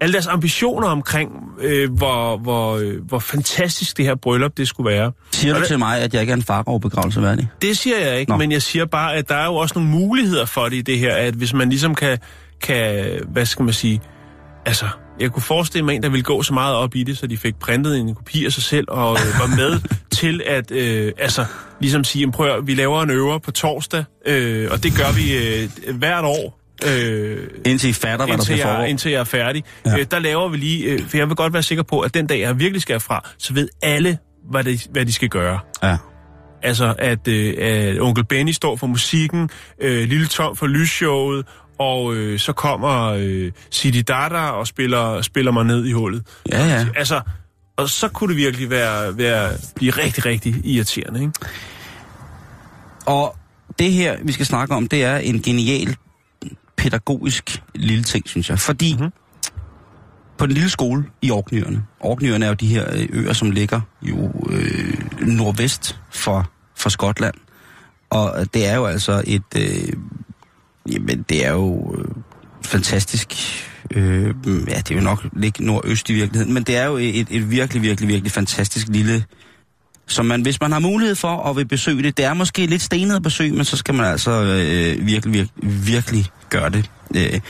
alle 0.00 0.12
deres 0.12 0.26
ambitioner 0.26 0.88
omkring, 0.88 1.30
øh, 1.60 1.92
hvor, 1.92 2.36
hvor, 2.36 2.76
øh, 2.76 3.04
hvor 3.06 3.18
fantastisk 3.18 3.96
det 3.96 4.04
her 4.04 4.14
bryllup 4.14 4.56
det 4.56 4.68
skulle 4.68 4.90
være. 4.92 5.12
Siger 5.32 5.54
du 5.54 5.60
det- 5.60 5.68
til 5.68 5.78
mig, 5.78 6.00
at 6.00 6.14
jeg 6.14 6.20
ikke 6.20 6.30
er 6.30 6.36
en 6.36 6.42
farao-begravelse 6.42 7.22
værdig? 7.22 7.48
Det 7.62 7.78
siger 7.78 7.98
jeg 7.98 8.20
ikke, 8.20 8.32
Nå. 8.32 8.38
Men 8.38 8.52
jeg 8.52 8.62
siger 8.62 8.84
bare, 8.84 9.14
at 9.14 9.28
der 9.28 9.34
er 9.34 9.44
jo 9.46 9.54
også 9.54 9.74
nogle 9.78 9.90
muligheder 9.90 10.44
for 10.44 10.64
det 10.64 10.76
i 10.76 10.80
det 10.82 10.98
her, 10.98 11.14
at 11.14 11.34
hvis 11.34 11.54
man 11.54 11.68
ligesom 11.68 11.94
kan, 11.94 12.18
kan 12.62 13.06
hvad 13.28 13.46
skal 13.46 13.64
man 13.64 13.74
sige, 13.74 14.00
altså, 14.66 14.86
jeg 15.20 15.30
kunne 15.30 15.42
forestille 15.42 15.84
mig 15.84 15.94
en, 15.94 16.02
der 16.02 16.08
ville 16.08 16.24
gå 16.24 16.42
så 16.42 16.54
meget 16.54 16.76
op 16.76 16.94
i 16.96 17.02
det, 17.02 17.18
så 17.18 17.26
de 17.26 17.36
fik 17.36 17.56
printet 17.56 17.98
en 17.98 18.14
kopi 18.14 18.44
af 18.46 18.52
sig 18.52 18.62
selv 18.62 18.84
og 18.88 19.10
øh, 19.12 19.40
var 19.40 19.56
med 19.56 19.80
til 20.20 20.42
at, 20.46 20.70
øh, 20.70 21.12
altså, 21.18 21.44
ligesom 21.80 22.04
sige, 22.04 22.20
"Jamen, 22.20 22.32
prøv 22.32 22.46
at, 22.46 22.52
høre, 22.52 22.66
vi 22.66 22.74
laver 22.74 23.02
en 23.02 23.10
øver 23.10 23.38
på 23.38 23.50
torsdag, 23.50 24.04
øh, 24.26 24.68
og 24.70 24.82
det 24.82 24.96
gør 24.96 25.12
vi 25.16 25.36
øh, 25.62 25.68
hvert 25.98 26.24
år. 26.24 26.60
Øh, 26.88 27.38
Indtil 27.66 27.90
I 27.90 27.92
fatter, 27.92 28.16
hvad 28.16 28.26
der 28.26 28.32
indtil, 28.32 28.58
skal 28.58 28.68
jeg, 28.68 28.88
indtil 28.90 29.10
jeg 29.10 29.20
er 29.20 29.24
færdig. 29.24 29.64
Ja. 29.86 29.98
Øh, 29.98 30.06
der 30.10 30.18
laver 30.18 30.48
vi 30.48 30.56
lige, 30.56 30.84
øh, 30.84 31.00
for 31.08 31.16
jeg 31.16 31.28
vil 31.28 31.36
godt 31.36 31.52
være 31.52 31.62
sikker 31.62 31.84
på, 31.84 32.00
at 32.00 32.14
den 32.14 32.26
dag, 32.26 32.40
jeg 32.40 32.58
virkelig 32.58 32.82
skal 32.82 33.00
fra, 33.00 33.28
så 33.38 33.54
ved 33.54 33.68
alle, 33.82 34.18
hvad 34.50 34.64
de, 34.64 34.78
hvad 34.90 35.06
de 35.06 35.12
skal 35.12 35.28
gøre. 35.28 35.58
Ja. 35.82 35.96
Altså, 36.62 36.94
at, 36.98 37.28
øh, 37.28 37.54
at 37.58 38.00
onkel 38.00 38.24
Benny 38.24 38.52
står 38.52 38.76
for 38.76 38.86
musikken, 38.86 39.50
øh, 39.80 40.08
Lille 40.08 40.26
Tom 40.26 40.56
for 40.56 40.66
lysshowet, 40.66 41.46
og 41.78 42.14
øh, 42.14 42.38
så 42.38 42.52
kommer 42.52 43.14
øh, 43.18 43.52
Sidi 43.70 44.02
Dada 44.02 44.40
og 44.40 44.66
spiller, 44.66 45.22
spiller 45.22 45.52
mig 45.52 45.64
ned 45.64 45.84
i 45.84 45.92
hullet. 45.92 46.26
Ja, 46.52 46.66
ja. 46.66 46.86
Altså, 46.96 47.20
og 47.76 47.88
så 47.88 48.08
kunne 48.08 48.28
det 48.28 48.36
virkelig 48.36 48.70
være, 48.70 49.18
være, 49.18 49.50
blive 49.76 49.92
rigtig, 49.92 50.26
rigtig 50.26 50.54
irriterende, 50.64 51.20
ikke? 51.20 51.32
Og 53.06 53.36
det 53.78 53.92
her, 53.92 54.16
vi 54.22 54.32
skal 54.32 54.46
snakke 54.46 54.74
om, 54.74 54.88
det 54.88 55.04
er 55.04 55.16
en 55.16 55.42
genial 55.42 55.96
pædagogisk 56.76 57.62
lille 57.74 58.04
ting, 58.04 58.28
synes 58.28 58.50
jeg. 58.50 58.58
Fordi 58.58 58.94
mm-hmm. 58.94 59.12
på 60.38 60.46
den 60.46 60.54
lille 60.54 60.70
skole 60.70 61.04
i 61.22 61.30
Orknøerne, 61.30 61.84
Orknøerne 62.00 62.44
er 62.44 62.48
jo 62.48 62.54
de 62.54 62.66
her 62.66 62.92
øh, 62.92 63.08
øer, 63.12 63.32
som 63.32 63.50
ligger 63.50 63.80
jo 64.02 64.32
øh, 64.50 64.94
nordvest 65.20 66.00
for, 66.10 66.50
for 66.76 66.88
Skotland. 66.88 67.34
Og 68.10 68.54
det 68.54 68.66
er 68.66 68.74
jo 68.74 68.86
altså 68.86 69.22
et... 69.26 69.42
Øh, 69.56 69.92
jamen, 70.92 71.24
det 71.28 71.46
er 71.46 71.52
jo 71.52 71.94
øh, 71.98 72.04
fantastisk... 72.64 73.34
Øh, 73.90 74.26
ja, 74.68 74.76
det 74.76 74.90
er 74.90 74.94
jo 74.94 75.00
nok 75.00 75.26
ligge 75.32 75.64
nordøst 75.64 76.10
i 76.10 76.12
virkeligheden, 76.12 76.54
men 76.54 76.62
det 76.62 76.76
er 76.76 76.84
jo 76.84 76.96
et, 76.96 77.26
et 77.30 77.50
virkelig, 77.50 77.82
virkelig, 77.82 78.08
virkelig 78.08 78.32
fantastisk 78.32 78.88
lille 78.88 79.24
som 80.06 80.26
man, 80.26 80.42
hvis 80.42 80.60
man 80.60 80.72
har 80.72 80.78
mulighed 80.78 81.14
for 81.14 81.36
at 81.36 81.56
vil 81.56 81.68
besøge 81.68 82.02
det, 82.02 82.16
det 82.16 82.24
er 82.24 82.34
måske 82.34 82.66
lidt 82.66 82.82
stenet 82.82 83.16
at 83.16 83.22
besøge, 83.22 83.52
men 83.52 83.64
så 83.64 83.76
skal 83.76 83.94
man 83.94 84.06
altså 84.06 84.30
øh, 84.30 85.06
virkelig, 85.06 85.34
virkelig, 85.34 85.86
virkelig 85.86 86.26
gøre 86.50 86.70
det. 86.70 86.90
Øh. 87.16 87.40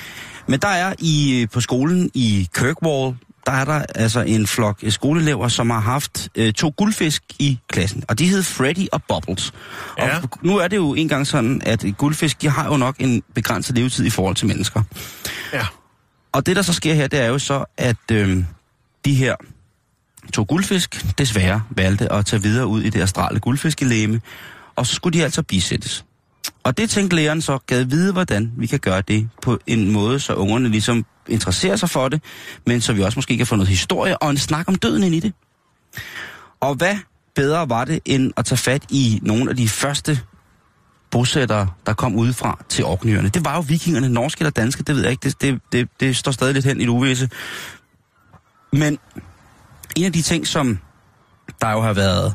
Men 0.47 0.61
der 0.61 0.69
er 0.69 0.95
i 0.99 1.41
øh, 1.43 1.49
på 1.49 1.61
skolen 1.61 2.11
i 2.15 2.49
Kirkwall, 2.55 3.17
der 3.47 3.53
er 3.53 3.65
der 3.65 3.85
altså 3.95 4.21
en 4.21 4.47
flok 4.47 4.79
øh, 4.83 4.93
skoleelever, 4.93 5.49
som 5.49 5.71
har 5.71 5.81
haft 5.81 6.29
øh, 6.35 6.53
to 6.53 6.75
guldfisk 6.77 7.23
i 7.39 7.59
klassen, 7.69 8.05
og 8.09 8.19
de 8.19 8.29
hed 8.29 8.43
Freddy 8.43 8.87
og 8.93 9.03
Bubbles. 9.09 9.53
Ja. 9.99 10.17
Og 10.17 10.29
nu 10.43 10.57
er 10.57 10.69
det 10.69 10.77
jo 10.77 10.95
engang 10.95 11.27
sådan, 11.27 11.63
at 11.65 11.85
guldfisk, 11.99 12.43
de 12.43 12.49
har 12.49 12.67
jo 12.67 12.77
nok 12.77 12.97
en 12.99 13.23
begrænset 13.35 13.77
levetid 13.77 14.05
i 14.05 14.11
forhold 14.11 14.37
til 14.37 14.47
mennesker. 14.47 14.83
Ja. 15.53 15.67
Og 16.33 16.47
det, 16.47 16.57
der 16.57 16.63
så 16.63 16.73
sker 16.73 16.95
her, 16.95 17.07
det 17.07 17.21
er 17.21 17.27
jo 17.27 17.39
så, 17.39 17.65
at 17.77 18.11
øh, 18.13 18.45
de 19.05 19.15
her 19.15 19.35
to 20.33 20.45
guldfisk 20.49 21.19
desværre 21.19 21.63
valgte 21.71 22.13
at 22.13 22.27
tage 22.27 22.43
videre 22.43 22.67
ud 22.67 22.83
i 22.83 22.91
det 22.91 23.01
astrale 23.01 23.41
guldfiskelæme, 23.41 24.21
og 24.77 24.87
så 24.87 24.95
skulle 24.95 25.19
de 25.19 25.25
altså 25.25 25.43
bisættes. 25.43 26.05
Og 26.63 26.79
det 26.79 26.91
tænkte 26.91 27.17
læreren 27.17 27.43
så, 27.43 27.59
gad 27.67 27.85
vide, 27.85 28.13
hvordan 28.13 28.53
vi 28.57 28.67
kan 28.67 28.79
gøre 28.79 29.01
det 29.01 29.29
på 29.43 29.59
en 29.67 29.91
måde, 29.93 30.21
så 30.21 30.35
ungerne 30.35 30.69
ligesom 30.69 31.07
interesserer 31.29 31.77
sig 31.77 31.91
for 31.91 32.09
det, 32.09 32.23
men 32.67 32.81
så 32.81 32.93
vi 32.93 33.03
også 33.03 33.19
måske 33.19 33.37
kan 33.37 33.47
få 33.47 33.57
noget 33.57 33.69
historie 33.69 34.19
og 34.19 34.31
en 34.31 34.37
snak 34.37 34.69
om 34.69 34.75
døden 34.75 35.03
ind 35.03 35.15
i 35.15 35.21
det. 35.21 35.33
Og 36.61 36.75
hvad 36.75 36.97
bedre 37.35 37.69
var 37.69 37.85
det, 37.85 38.01
end 38.05 38.33
at 38.37 38.45
tage 38.45 38.59
fat 38.59 38.85
i 38.91 39.19
nogle 39.23 39.51
af 39.51 39.57
de 39.57 39.69
første 39.69 40.21
bosættere, 41.11 41.71
der 41.87 41.93
kom 41.93 42.17
udefra 42.17 42.65
til 42.69 42.85
Orkneyerne. 42.85 43.29
Det 43.29 43.45
var 43.45 43.55
jo 43.55 43.61
vikingerne, 43.61 44.09
norske 44.09 44.41
eller 44.41 44.51
danske, 44.51 44.83
det 44.83 44.95
ved 44.95 45.03
jeg 45.03 45.11
ikke, 45.11 45.23
det, 45.29 45.41
det, 45.41 45.61
det, 45.73 45.89
det 46.01 46.17
står 46.17 46.33
stadig 46.33 46.55
lidt 46.55 46.65
hen 46.65 46.81
i 46.81 46.85
det 46.85 46.89
uvisse. 46.89 47.31
Men 48.73 48.99
en 49.97 50.05
af 50.05 50.13
de 50.13 50.23
ting, 50.23 50.47
som 50.47 50.79
der 51.61 51.71
jo 51.71 51.81
har 51.81 51.93
været 51.93 52.35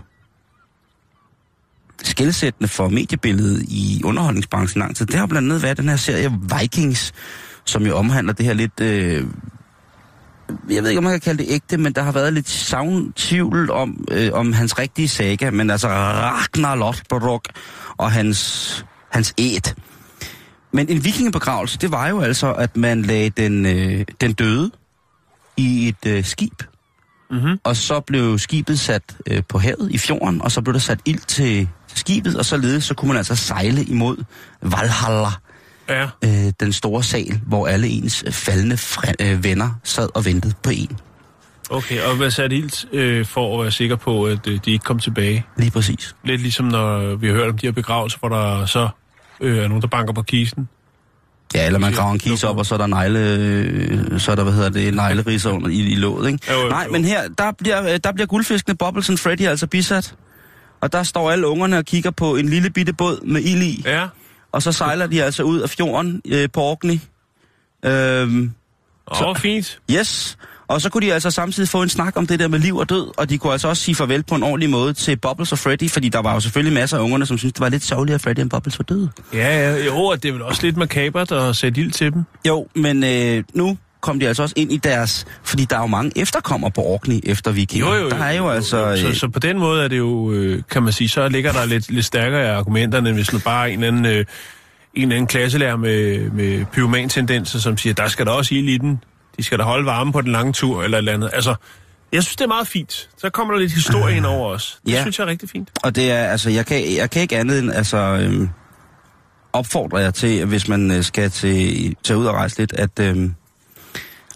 skældsættende 2.03 2.67
for 2.67 2.89
mediebilledet 2.89 3.63
i 3.67 4.01
underholdningsbranchen 4.05 4.79
lang 4.79 4.95
tid, 4.95 5.05
det 5.05 5.15
har 5.15 5.25
blandt 5.25 5.45
andet 5.45 5.63
været 5.63 5.77
den 5.77 5.89
her 5.89 5.95
serie 5.95 6.39
Vikings, 6.59 7.13
som 7.69 7.85
jo 7.85 7.97
omhandler 7.97 8.33
det 8.33 8.45
her 8.45 8.53
lidt... 8.53 8.79
Øh, 8.81 9.23
jeg 10.69 10.83
ved 10.83 10.89
ikke, 10.89 10.97
om 10.97 11.03
man 11.03 11.13
kan 11.13 11.19
kalde 11.19 11.43
det 11.43 11.51
ægte, 11.51 11.77
men 11.77 11.93
der 11.93 12.01
har 12.01 12.11
været 12.11 12.33
lidt 12.33 12.49
savn, 12.49 13.13
tvivl 13.13 13.71
om, 13.71 14.05
øh, 14.11 14.29
om 14.33 14.53
hans 14.53 14.79
rigtige 14.79 15.07
saga, 15.07 15.49
men 15.51 15.69
altså 15.69 15.87
Ragnar 15.87 16.75
Lothbrok 16.75 17.45
og 17.97 18.11
hans, 18.11 18.85
hans 19.09 19.33
æt. 19.37 19.75
Men 20.73 20.89
en 20.89 21.03
vikingebegravelse, 21.03 21.77
det 21.77 21.91
var 21.91 22.07
jo 22.07 22.21
altså, 22.21 22.53
at 22.53 22.77
man 22.77 23.01
lagde 23.01 23.29
den, 23.29 23.65
øh, 23.65 24.05
den 24.21 24.33
døde 24.33 24.71
i 25.57 25.87
et 25.87 26.05
øh, 26.05 26.23
skib, 26.25 26.63
Mm-hmm. 27.31 27.59
og 27.63 27.75
så 27.75 27.99
blev 27.99 28.39
skibet 28.39 28.79
sat 28.79 29.17
øh, 29.27 29.43
på 29.49 29.59
havet 29.59 29.91
i 29.91 29.97
fjorden, 29.97 30.41
og 30.41 30.51
så 30.51 30.61
blev 30.61 30.73
der 30.73 30.79
sat 30.79 30.99
ild 31.05 31.19
til, 31.19 31.69
skibet, 31.93 32.35
og 32.35 32.45
således 32.45 32.83
så 32.83 32.93
kunne 32.93 33.07
man 33.07 33.17
altså 33.17 33.35
sejle 33.35 33.83
imod 33.83 34.23
Valhalla, 34.61 35.29
Ja. 35.89 36.07
øh, 36.23 36.53
den 36.59 36.73
store 36.73 37.03
sal, 37.03 37.39
hvor 37.47 37.67
alle 37.67 37.87
ens 37.87 38.23
faldende 38.31 38.77
øh, 39.21 39.43
venner 39.43 39.69
sad 39.83 40.09
og 40.15 40.25
ventede 40.25 40.53
på 40.63 40.69
en. 40.69 40.97
Okay, 41.69 42.01
og 42.01 42.15
hvad 42.15 42.31
sat 42.31 42.51
ilt 42.51 42.85
øh, 42.93 43.25
for 43.25 43.57
at 43.57 43.63
være 43.63 43.71
sikker 43.71 43.95
på, 43.95 44.23
at 44.23 44.47
øh, 44.47 44.59
de 44.65 44.71
ikke 44.71 44.83
kom 44.83 44.99
tilbage? 44.99 45.45
Lige 45.57 45.71
præcis. 45.71 46.15
Lidt 46.23 46.41
ligesom 46.41 46.65
når 46.65 47.15
vi 47.15 47.27
har 47.27 47.33
hørt 47.33 47.49
om 47.49 47.57
de 47.57 47.67
her 47.67 47.71
begravelser, 47.71 48.19
hvor 48.19 48.29
der 48.29 48.65
så 48.65 48.89
øh, 49.41 49.57
er 49.57 49.67
nogen, 49.67 49.81
der 49.81 49.87
banker 49.87 50.13
på 50.13 50.21
kisten. 50.21 50.69
Ja, 51.55 51.65
eller 51.65 51.79
man 51.79 51.93
graver 51.93 52.13
en 52.13 52.19
kis 52.19 52.43
op, 52.43 52.57
og 52.57 52.65
så 52.65 52.73
er 52.75 52.77
der 52.77 52.87
negle, 52.87 53.19
øh, 53.19 54.19
så 54.19 54.31
er 54.31 54.35
der, 54.35 54.43
hvad 54.43 54.53
hedder 54.53 54.69
det, 54.69 54.93
negleriser 54.93 55.49
under 55.51 55.69
i, 55.69 55.79
i 55.79 55.95
låget, 55.95 56.31
ikke? 56.31 56.53
Jo, 56.53 56.59
jo, 56.59 56.69
Nej, 56.69 56.83
jo. 56.87 56.91
men 56.91 57.05
her, 57.05 57.27
der 57.37 57.51
bliver, 57.57 57.93
øh, 57.93 57.99
der 58.03 58.11
bliver 58.11 58.27
guldfiskene 58.27 58.75
Bubbles 58.75 59.09
and 59.09 59.17
Freddy 59.17 59.41
altså 59.41 59.67
bisat. 59.67 60.15
Og 60.81 60.91
der 60.93 61.03
står 61.03 61.31
alle 61.31 61.47
ungerne 61.47 61.77
og 61.77 61.85
kigger 61.85 62.11
på 62.11 62.35
en 62.35 62.49
lille 62.49 62.69
bitte 62.69 62.93
båd 62.93 63.25
med 63.25 63.41
ild 63.41 63.61
i. 63.63 63.81
Ja. 63.85 64.07
Og 64.51 64.61
så 64.61 64.71
sejler 64.71 65.07
de 65.07 65.23
altså 65.23 65.43
ud 65.43 65.59
af 65.59 65.69
fjorden 65.69 66.21
øh, 66.27 66.49
på 66.53 66.61
Orkney. 66.61 66.99
Øhm, 67.85 68.51
Åh, 69.11 69.21
oh, 69.27 69.35
fint. 69.37 69.79
yes. 69.91 70.37
Og 70.67 70.81
så 70.81 70.89
kunne 70.89 71.07
de 71.07 71.13
altså 71.13 71.31
samtidig 71.31 71.69
få 71.69 71.81
en 71.81 71.89
snak 71.89 72.17
om 72.17 72.27
det 72.27 72.39
der 72.39 72.47
med 72.47 72.59
liv 72.59 72.77
og 72.77 72.89
død, 72.89 73.11
og 73.17 73.29
de 73.29 73.37
kunne 73.37 73.51
altså 73.51 73.67
også 73.67 73.83
sige 73.83 73.95
farvel 73.95 74.23
på 74.23 74.35
en 74.35 74.43
ordentlig 74.43 74.69
måde 74.69 74.93
til 74.93 75.15
Bubbles 75.15 75.51
og 75.51 75.57
Freddy, 75.59 75.89
fordi 75.89 76.09
der 76.09 76.19
var 76.19 76.33
jo 76.33 76.39
selvfølgelig 76.39 76.73
masser 76.73 76.97
af 76.97 77.01
ungerne, 77.01 77.25
som 77.25 77.37
syntes, 77.37 77.53
det 77.53 77.61
var 77.61 77.69
lidt 77.69 77.83
sørgeligt, 77.83 78.15
at 78.15 78.21
Freddy 78.21 78.39
og 78.39 78.49
Bubbles 78.49 78.79
var 78.79 78.83
døde. 78.83 79.09
Ja, 79.33 79.69
ja, 79.71 79.85
jo, 79.85 79.95
og 79.95 80.23
det 80.23 80.29
er 80.29 80.33
vel 80.33 80.41
også 80.41 80.63
lidt 80.65 80.77
makabert 80.77 81.31
at 81.31 81.55
sætte 81.55 81.81
ild 81.81 81.91
til 81.91 82.13
dem. 82.13 82.23
Jo, 82.47 82.67
men 82.75 83.03
øh, 83.03 83.43
nu 83.53 83.77
kom 84.01 84.19
de 84.19 84.27
altså 84.27 84.43
også 84.43 84.53
ind 84.57 84.71
i 84.71 84.77
deres... 84.77 85.25
Fordi 85.43 85.65
der 85.65 85.75
er 85.75 85.81
jo 85.81 85.87
mange 85.87 86.11
efterkommere 86.15 86.71
på 86.71 86.81
Orkney 86.81 87.19
efter 87.23 87.51
vikinger. 87.51 87.87
Jo, 87.87 87.93
jo, 87.95 88.03
jo. 88.03 88.09
Der 88.09 88.23
er 88.23 88.33
jo 88.33 88.49
altså... 88.49 88.97
Så, 89.01 89.07
øh, 89.07 89.13
så 89.15 89.27
på 89.27 89.39
den 89.39 89.59
måde 89.59 89.83
er 89.83 89.87
det 89.87 89.97
jo, 89.97 90.31
øh, 90.31 90.63
kan 90.71 90.83
man 90.83 90.93
sige, 90.93 91.09
så 91.09 91.29
ligger 91.29 91.51
der 91.51 91.65
lidt, 91.65 91.91
lidt 91.91 92.05
stærkere 92.05 92.55
argumenterne, 92.55 93.13
hvis 93.13 93.33
nu 93.33 93.39
bare 93.39 93.71
en 93.71 93.83
anden, 93.83 94.05
øh, 94.05 94.11
en 94.93 95.01
eller 95.01 95.15
anden 95.15 95.27
klasselærer 95.27 95.75
med, 95.75 96.29
med 96.29 96.65
pyromantendenser, 96.65 97.59
som 97.59 97.77
siger, 97.77 97.93
der 97.93 98.07
skal 98.07 98.25
der 98.25 98.31
også 98.31 98.55
ild 98.55 98.69
i 98.69 98.77
den. 98.77 99.03
De 99.37 99.43
skal 99.43 99.57
da 99.59 99.63
holde 99.63 99.85
varme 99.85 100.11
på 100.11 100.21
den 100.21 100.31
lange 100.31 100.53
tur, 100.53 100.83
eller 100.83 100.97
et 100.97 101.01
eller 101.01 101.13
andet. 101.13 101.29
Altså, 101.33 101.55
jeg 102.13 102.23
synes, 102.23 102.35
det 102.35 102.43
er 102.43 102.47
meget 102.47 102.67
fint. 102.67 103.09
Så 103.17 103.29
kommer 103.29 103.53
der 103.53 103.61
lidt 103.61 103.71
historie 103.73 104.17
ind 104.17 104.25
over 104.25 104.49
os. 104.49 104.79
Det 104.85 104.91
Ja. 104.91 105.01
synes 105.01 105.19
jeg 105.19 105.25
er 105.25 105.29
rigtig 105.29 105.49
fint. 105.49 105.69
Og 105.83 105.95
det 105.95 106.11
er, 106.11 106.23
altså, 106.23 106.49
jeg 106.49 106.65
kan, 106.65 106.95
jeg 106.97 107.09
kan 107.09 107.21
ikke 107.21 107.37
andet 107.37 107.59
end, 107.59 107.71
altså, 107.71 107.97
øhm, 107.97 108.49
opfordre 109.53 109.97
jer 109.97 110.11
til, 110.11 110.45
hvis 110.45 110.67
man 110.67 110.91
øh, 110.91 111.03
skal 111.03 111.31
til, 111.31 111.95
tage 112.03 112.17
ud 112.17 112.25
og 112.25 112.33
rejse 112.35 112.57
lidt, 112.59 112.73
at, 112.73 112.99
øhm, 112.99 113.33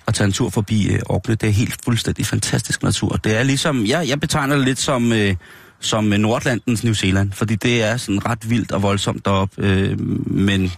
at 0.07 0.13
tage 0.13 0.25
en 0.25 0.33
tur 0.33 0.49
forbi 0.49 0.87
øh, 0.87 0.99
Orkney. 1.05 1.35
Det 1.41 1.49
er 1.49 1.53
helt 1.53 1.77
fuldstændig 1.85 2.25
fantastisk 2.25 2.83
natur. 2.83 3.09
Det 3.09 3.37
er 3.37 3.43
ligesom, 3.43 3.85
jeg, 3.85 4.07
jeg 4.07 4.19
betegner 4.19 4.55
det 4.55 4.65
lidt 4.65 4.79
som, 4.79 5.13
øh, 5.13 5.35
som 5.79 6.13
øh, 6.13 6.19
Nordlandens 6.19 6.83
New 6.83 6.93
Zealand, 6.93 7.31
fordi 7.31 7.55
det 7.55 7.83
er 7.83 7.97
sådan 7.97 8.25
ret 8.25 8.49
vildt 8.49 8.71
og 8.71 8.81
voldsomt 8.81 9.25
deroppe, 9.25 9.61
øh, 9.61 9.99
men 10.27 10.71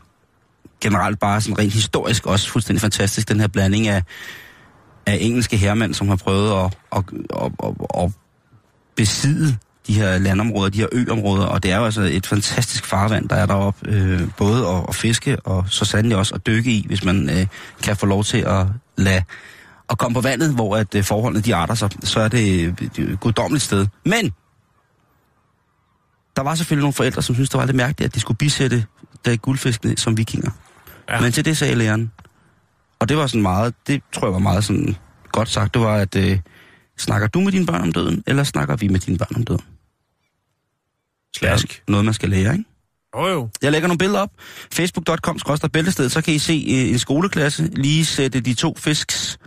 generelt 0.81 1.19
bare 1.19 1.41
sådan 1.41 1.59
rent 1.59 1.73
historisk 1.73 2.25
også 2.25 2.49
fuldstændig 2.49 2.81
fantastisk, 2.81 3.29
den 3.29 3.39
her 3.39 3.47
blanding 3.47 3.87
af, 3.87 4.03
af 5.05 5.17
engelske 5.21 5.57
herremænd, 5.57 5.93
som 5.93 6.07
har 6.07 6.15
prøvet 6.15 6.65
at, 6.65 6.77
at, 6.95 7.03
at, 7.43 7.51
at, 7.63 8.03
at 8.03 8.11
besidde 8.95 9.57
de 9.87 9.93
her 9.93 10.17
landområder, 10.17 10.69
de 10.69 10.77
her 10.77 10.87
øområder, 10.91 11.45
og 11.45 11.63
det 11.63 11.71
er 11.71 11.77
jo 11.77 11.85
altså 11.85 12.01
et 12.01 12.27
fantastisk 12.27 12.85
farvand, 12.85 13.29
der 13.29 13.35
er 13.35 13.45
deroppe, 13.45 13.89
øh, 13.89 14.21
både 14.37 14.67
at, 14.67 14.85
at 14.89 14.95
fiske 14.95 15.37
og 15.39 15.65
så 15.69 15.85
sandelig 15.85 16.17
også 16.17 16.35
at 16.35 16.45
dykke 16.45 16.71
i, 16.71 16.85
hvis 16.87 17.03
man 17.03 17.29
øh, 17.29 17.47
kan 17.83 17.95
få 17.95 18.05
lov 18.05 18.23
til 18.23 18.37
at 18.37 18.65
lade 18.97 19.23
at 19.89 19.97
komme 19.97 20.15
på 20.15 20.21
vandet, 20.21 20.53
hvor 20.53 20.77
at 20.77 20.95
øh, 20.95 21.03
forholdene 21.03 21.43
de 21.43 21.55
arter 21.55 21.75
sig, 21.75 21.89
så 22.03 22.19
er 22.19 22.27
det 22.27 22.63
et 22.63 23.19
guddommeligt 23.19 23.63
sted. 23.63 23.87
Men 24.05 24.33
der 26.35 26.41
var 26.41 26.55
selvfølgelig 26.55 26.81
nogle 26.81 26.93
forældre, 26.93 27.21
som 27.21 27.35
syntes, 27.35 27.49
det 27.49 27.57
var 27.57 27.65
lidt 27.65 27.77
mærkeligt, 27.77 28.07
at 28.07 28.15
de 28.15 28.19
skulle 28.19 28.37
bisætte 28.37 28.85
der 29.25 29.35
guldfiskene 29.35 29.97
som 29.97 30.17
vikinger. 30.17 30.51
Ja. 31.09 31.21
Men 31.21 31.31
til 31.31 31.45
det 31.45 31.57
sagde 31.57 31.75
læreren, 31.75 32.11
og 32.99 33.09
det 33.09 33.17
var 33.17 33.27
sådan 33.27 33.41
meget, 33.41 33.73
det 33.87 34.01
tror 34.13 34.27
jeg 34.27 34.33
var 34.33 34.39
meget 34.39 34.63
sådan 34.63 34.95
godt 35.31 35.49
sagt, 35.49 35.73
det 35.73 35.81
var, 35.81 35.95
at 35.95 36.15
øh, 36.15 36.39
snakker 36.97 37.27
du 37.27 37.39
med 37.39 37.51
dine 37.51 37.65
børn 37.65 37.81
om 37.81 37.91
døden, 37.91 38.23
eller 38.27 38.43
snakker 38.43 38.75
vi 38.75 38.87
med 38.87 38.99
dine 38.99 39.17
børn 39.17 39.35
om 39.35 39.43
døden? 39.43 39.74
Slask. 41.35 41.83
Noget, 41.87 42.05
man 42.05 42.13
skal 42.13 42.29
lære, 42.29 42.51
ikke? 42.53 42.65
Jo 43.15 43.27
jo. 43.27 43.49
Jeg 43.61 43.71
lægger 43.71 43.87
nogle 43.87 43.97
billeder 43.97 44.19
op. 44.19 44.31
Facebook.com 44.73 45.39
bæltested, 45.73 46.09
så 46.09 46.21
kan 46.21 46.33
I 46.33 46.39
se 46.39 46.53
øh, 46.69 46.89
en 46.89 46.99
skoleklasse 46.99 47.63
lige 47.75 48.05
sætte 48.05 48.39
de 48.39 48.53
to 48.53 48.75
fisks 48.77 49.37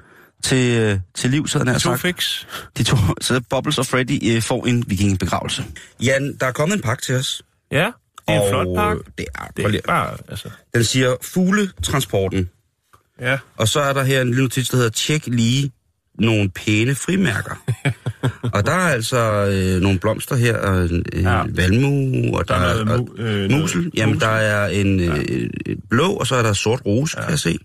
til, 0.43 0.71
øh, 0.79 0.99
til 1.15 1.31
liv, 1.31 1.49
så 1.49 1.59
To 1.65 1.79
sagt. 1.79 2.01
fix. 2.01 2.47
De 2.79 2.83
to, 2.83 2.97
så 3.21 3.41
Bubbles 3.51 3.79
og 3.79 3.87
Freddy 3.87 4.37
øh, 4.37 4.43
får 4.43 4.67
en 4.67 4.85
vikingebegravelse. 4.87 5.65
Jan, 6.03 6.37
der 6.41 6.47
er 6.47 6.53
kommet 6.53 6.77
en 6.77 6.83
pakke 6.83 7.03
til 7.03 7.15
os. 7.15 7.43
Ja, 7.71 7.85
det 8.29 8.35
er 8.37 8.43
en 8.43 8.51
flot 8.51 8.67
pakke. 8.77 9.03
Det 9.19 9.27
er, 9.35 9.47
Det 9.57 9.75
er 9.75 9.81
bare, 9.87 10.17
altså... 10.29 10.51
Den 10.75 10.85
siger 10.85 11.17
fugletransporten. 11.23 12.51
Ja. 13.21 13.39
Og 13.57 13.69
så 13.69 13.81
er 13.81 13.93
der 13.93 14.03
her 14.03 14.21
en 14.21 14.29
lille 14.29 14.43
notits, 14.43 14.69
der 14.69 14.77
hedder 14.77 14.91
tjek 14.91 15.27
lige 15.27 15.73
nogle 16.19 16.51
pæne 16.51 16.95
frimærker. 16.95 17.55
og 18.53 18.67
der 18.67 18.73
er 18.73 18.89
altså 18.93 19.47
øh, 19.53 19.83
nogle 19.83 19.99
blomster 19.99 20.37
her, 20.37 20.57
og 20.59 20.85
en 20.85 21.05
øh, 21.13 21.23
Ja. 21.23 21.37
ja. 21.37 21.45
valmu, 21.49 22.37
og 22.37 22.49
der, 22.49 22.55
Der 22.59 22.65
er 22.65 22.95
er, 22.95 22.99
mu- 22.99 23.21
øh, 23.23 23.51
musel. 23.51 23.91
Jamen, 23.97 24.15
musel. 24.15 24.29
der 24.29 24.35
er 24.35 24.67
en 24.69 25.01
øh, 25.01 25.51
blå, 25.91 26.13
og 26.13 26.27
så 26.27 26.35
er 26.37 26.43
der 26.43 26.53
sort 26.53 26.83
rose, 26.87 27.17
ja. 27.19 27.23
kan 27.23 27.31
jeg 27.31 27.39
se. 27.39 27.59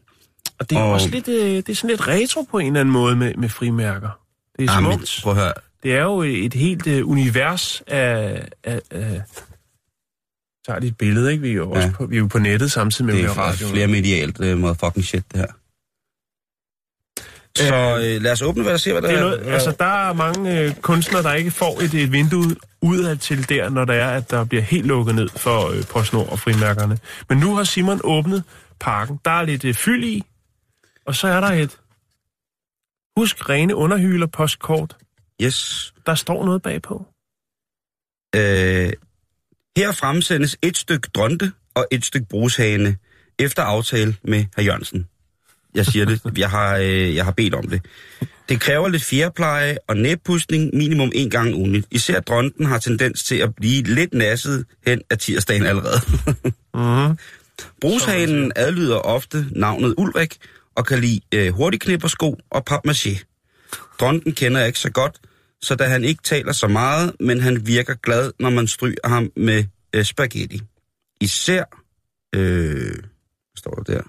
Og 0.59 0.69
det 0.69 0.75
er 0.77 0.81
og... 0.81 0.87
Og- 0.87 0.93
også 0.93 1.09
lidt, 1.09 1.27
øh, 1.27 1.35
det 1.55 1.69
er 1.69 1.75
sådan 1.75 1.89
lidt 1.89 2.07
retro 2.07 2.41
på 2.51 2.59
en 2.59 2.67
eller 2.67 2.79
anden 2.79 2.93
måde 2.93 3.15
med, 3.15 3.33
med 3.37 3.49
frimærker. 3.49 4.19
Det 4.59 4.69
er 4.69 4.73
Jamen, 4.73 4.91
smukt. 4.91 5.19
prøv 5.23 5.33
at 5.33 5.39
høre. 5.39 5.53
Det 5.83 5.95
er 5.95 6.01
jo 6.03 6.21
et 6.21 6.53
helt 6.53 6.87
øh, 6.87 7.07
univers 7.09 7.81
af... 7.87 8.45
af, 8.63 8.81
af 8.91 9.21
tager 10.67 10.79
et 10.79 10.97
billede, 10.97 11.31
ikke? 11.31 11.41
Vi 11.41 11.49
er 11.49 11.53
jo, 11.53 11.71
også 11.71 11.87
Ja. 11.87 11.93
på, 11.93 12.05
vi 12.05 12.15
er 12.15 12.19
jo 12.19 12.27
på 12.27 12.39
nettet 12.39 12.71
samtidig 12.71 13.05
med, 13.05 13.15
Det 13.15 13.23
er 13.25 13.29
radio. 13.29 13.67
flere 13.67 13.87
medialt 13.87 14.39
uh, 14.39 14.57
motherfucking 14.57 15.05
shit, 15.05 15.23
det 15.31 15.39
her. 15.39 15.47
Så 17.57 17.75
øh, 17.75 18.21
lad 18.21 18.31
os 18.31 18.41
åbne, 18.41 18.63
hvad 18.63 18.71
der 18.71 18.77
ser, 18.77 18.91
hvad 18.91 19.01
der 19.01 19.07
Det 19.07 19.17
er 19.17 19.21
noget, 19.21 19.53
altså, 19.53 19.75
der 19.79 20.09
er 20.09 20.13
mange 20.13 20.59
øh, 20.59 20.75
kunstnere, 20.75 21.23
der 21.23 21.33
ikke 21.33 21.51
får 21.51 21.81
et, 21.81 21.93
et 21.93 22.11
vindue 22.11 22.55
udad 22.81 23.17
til 23.17 23.49
der, 23.49 23.69
når 23.69 23.85
der 23.85 23.93
er, 23.93 24.17
at 24.17 24.31
der 24.31 24.45
bliver 24.45 24.63
helt 24.63 24.85
lukket 24.85 25.15
ned 25.15 25.29
for 25.29 25.69
øh, 25.69 25.83
PostNord 25.83 26.29
og 26.29 26.39
frimærkerne. 26.39 26.99
Men 27.29 27.37
nu 27.37 27.55
har 27.55 27.63
Simon 27.63 28.01
åbnet 28.03 28.43
pakken. 28.79 29.19
Der 29.25 29.31
er 29.31 29.43
lidt 29.43 29.65
øh, 29.65 29.73
fyld 29.73 30.03
i, 30.03 30.23
og 31.05 31.15
så 31.15 31.27
er 31.27 31.39
der 31.39 31.47
et... 31.47 31.79
Husk 33.17 33.49
rene 33.49 33.75
underhyler 33.75 34.27
postkort. 34.27 34.97
Yes. 35.41 35.93
Der 36.05 36.15
står 36.15 36.45
noget 36.45 36.61
bagpå. 36.61 37.05
Øh, 38.35 38.93
her 39.77 39.91
fremsendes 39.91 40.57
et 40.61 40.77
stykke 40.77 41.09
dronte 41.15 41.51
og 41.75 41.87
et 41.91 42.05
stykke 42.05 42.27
brushane 42.29 42.97
efter 43.39 43.63
aftale 43.63 44.15
med 44.23 44.45
herr 44.55 44.63
Jørgensen. 44.63 45.07
Jeg 45.75 45.85
siger 45.85 46.05
det. 46.05 46.21
Jeg 46.37 46.49
har, 46.49 46.77
øh, 46.77 47.15
jeg 47.15 47.25
har 47.25 47.31
bedt 47.31 47.53
om 47.53 47.67
det. 47.67 47.81
Det 48.49 48.59
kræver 48.61 48.87
lidt 48.87 49.03
fjerpleje 49.03 49.77
og 49.87 49.97
næbpustning 49.97 50.69
minimum 50.73 51.11
en 51.15 51.29
gang 51.29 51.55
ugenligt. 51.55 51.87
Især 51.91 52.19
dronten 52.19 52.65
har 52.65 52.77
tendens 52.77 53.23
til 53.23 53.35
at 53.35 53.55
blive 53.55 53.83
lidt 53.83 54.13
nasset 54.13 54.65
hen 54.87 55.01
af 55.09 55.17
tirsdagen 55.17 55.65
allerede. 55.65 55.99
Mm-hmm. 56.73 57.17
Brugshanen 57.81 58.51
adlyder 58.55 58.97
ofte 58.97 59.45
navnet 59.51 59.93
Ulrik 59.97 60.37
og 60.75 60.85
kan 60.85 60.99
lide 60.99 61.21
øh, 61.33 61.53
hurtigknippersko 61.53 62.39
og 62.49 62.63
papmaché. 62.69 63.23
Dronten 63.99 64.33
kender 64.33 64.59
jeg 64.59 64.67
ikke 64.67 64.79
så 64.79 64.91
godt, 64.91 65.19
så 65.61 65.75
da 65.75 65.83
han 65.83 66.03
ikke 66.03 66.23
taler 66.23 66.51
så 66.51 66.67
meget, 66.67 67.13
men 67.19 67.41
han 67.41 67.67
virker 67.67 67.93
glad, 67.93 68.31
når 68.39 68.49
man 68.49 68.67
stryger 68.67 69.07
ham 69.07 69.31
med 69.35 69.65
øh, 69.93 70.03
spaghetti. 70.03 70.61
Især, 71.21 71.63
øh, 72.35 72.95
står 73.55 73.71
der 73.71 73.93
der? 73.93 74.01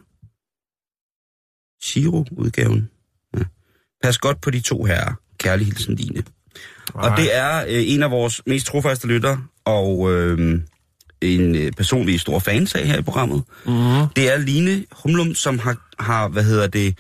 Shiro-udgaven. 1.85 2.89
Ja. 3.37 3.43
Pas 4.03 4.19
godt 4.19 4.41
på 4.41 4.51
de 4.51 4.61
to 4.61 4.85
herrer. 4.85 5.13
Kærlig 5.39 5.67
hilsen, 5.67 5.95
Line. 5.95 6.23
Og 6.95 7.17
det 7.17 7.37
er 7.37 7.65
øh, 7.69 7.83
en 7.87 8.03
af 8.03 8.11
vores 8.11 8.43
mest 8.47 8.67
trofaste 8.67 9.07
lyttere, 9.07 9.43
og 9.65 10.13
øh, 10.13 10.61
en 11.21 11.55
øh, 11.57 11.73
person, 11.73 12.07
vi 12.07 12.15
er 12.15 12.19
store 12.19 12.41
fans 12.41 12.75
af 12.75 12.87
her 12.87 12.99
i 12.99 13.03
programmet. 13.03 13.43
Mm-hmm. 13.67 14.09
Det 14.17 14.33
er 14.33 14.39
Line 14.39 14.85
Humlum, 14.93 15.35
som 15.35 15.59
har, 15.59 15.77
har 15.99 16.29
hvad 16.29 16.45
hedder 16.45 16.67
det, 16.67 16.99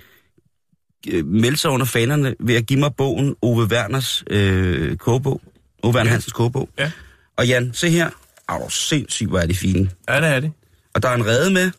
øh, 1.08 1.26
meldt 1.26 1.58
sig 1.58 1.70
under 1.70 1.86
fanerne 1.86 2.34
ved 2.40 2.54
at 2.54 2.66
give 2.66 2.80
mig 2.80 2.94
bogen 2.96 3.34
Ove 3.42 3.64
Werners 3.64 4.24
øh, 4.30 4.96
kogebog. 4.96 5.40
Ove 5.82 5.94
Werner 5.94 6.10
Ja. 6.10 6.12
Hansens 6.12 6.32
kogebog. 6.32 6.68
Ja. 6.78 6.90
Og 7.36 7.46
Jan, 7.46 7.70
se 7.74 7.90
her. 7.90 8.10
Au, 8.48 8.58
hvor 8.58 8.68
sindssygt, 8.68 9.28
hvor 9.28 9.38
er 9.38 9.46
de 9.46 9.54
fine. 9.54 9.90
Ja, 10.08 10.20
det 10.20 10.28
er 10.28 10.40
det. 10.40 10.52
Og 10.94 11.02
der 11.02 11.08
er 11.08 11.14
en 11.14 11.26
rede 11.26 11.50
med. 11.50 11.70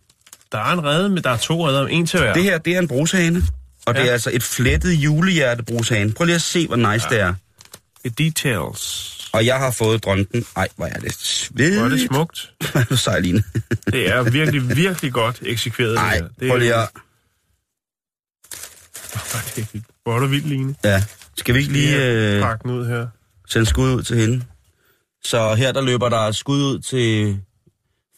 Der 0.52 0.58
er 0.58 0.74
en 0.74 0.84
redde, 0.84 1.10
men 1.10 1.24
der 1.24 1.30
er 1.30 1.38
to 1.38 1.68
redder, 1.68 1.88
en 1.88 2.06
til 2.06 2.20
hver. 2.20 2.34
Det 2.34 2.44
her, 2.44 2.58
det 2.58 2.76
er 2.76 2.80
en 2.80 2.88
brushane. 2.88 3.44
Og 3.86 3.96
ja. 3.96 4.02
det 4.02 4.10
er 4.10 4.14
altså 4.14 4.30
et 4.34 4.44
flettet 4.44 4.92
julehjerte 4.92 5.64
brushane. 5.64 6.12
Prøv 6.14 6.26
lige 6.26 6.36
at 6.36 6.42
se, 6.42 6.68
hvor 6.68 6.76
nice 6.76 7.08
ja. 7.12 7.16
det 7.16 7.20
er. 7.22 7.34
The 8.06 8.14
details. 8.18 9.12
Og 9.34 9.46
jeg 9.46 9.58
har 9.58 9.72
fået 9.72 10.04
dronten. 10.04 10.46
Ej, 10.56 10.68
hvor 10.76 10.86
er 10.86 11.00
det 11.00 11.14
svedigt. 11.14 11.76
Hvor 11.76 11.86
er 11.86 11.90
det 11.90 12.08
smukt. 12.08 12.52
Hvor 12.72 12.82
er 12.82 12.86
du 12.86 12.98
sej, 12.98 13.20
Line. 13.20 13.44
Det 13.86 14.10
er 14.10 14.24
virkelig, 14.24 14.76
virkelig 14.78 15.14
godt 15.14 15.40
eksekveret. 15.42 15.98
Ej, 15.98 16.14
det 16.14 16.22
her. 16.22 16.28
det 16.40 16.50
prøv 16.50 16.58
lige 16.58 16.76
at... 16.76 16.90
Hvor 20.04 20.16
er 20.16 20.20
du 20.20 20.28
vildt, 20.28 20.48
Line. 20.48 20.76
Ja. 20.84 21.04
Skal 21.38 21.56
vi 21.56 21.60
ikke 21.60 21.72
lige 21.74 22.06
øh, 22.06 22.42
Pakke 22.42 22.64
den 22.64 22.72
ud 22.72 22.88
her. 22.88 23.08
sende 23.50 23.66
skud 23.66 23.94
ud 23.96 24.04
til 24.04 24.18
hende? 24.18 24.46
Så 25.24 25.56
her 25.56 25.72
der 25.72 25.82
løber 25.82 26.10
der 26.10 26.32
skud 26.32 26.64
ud 26.64 26.80
til 26.80 27.40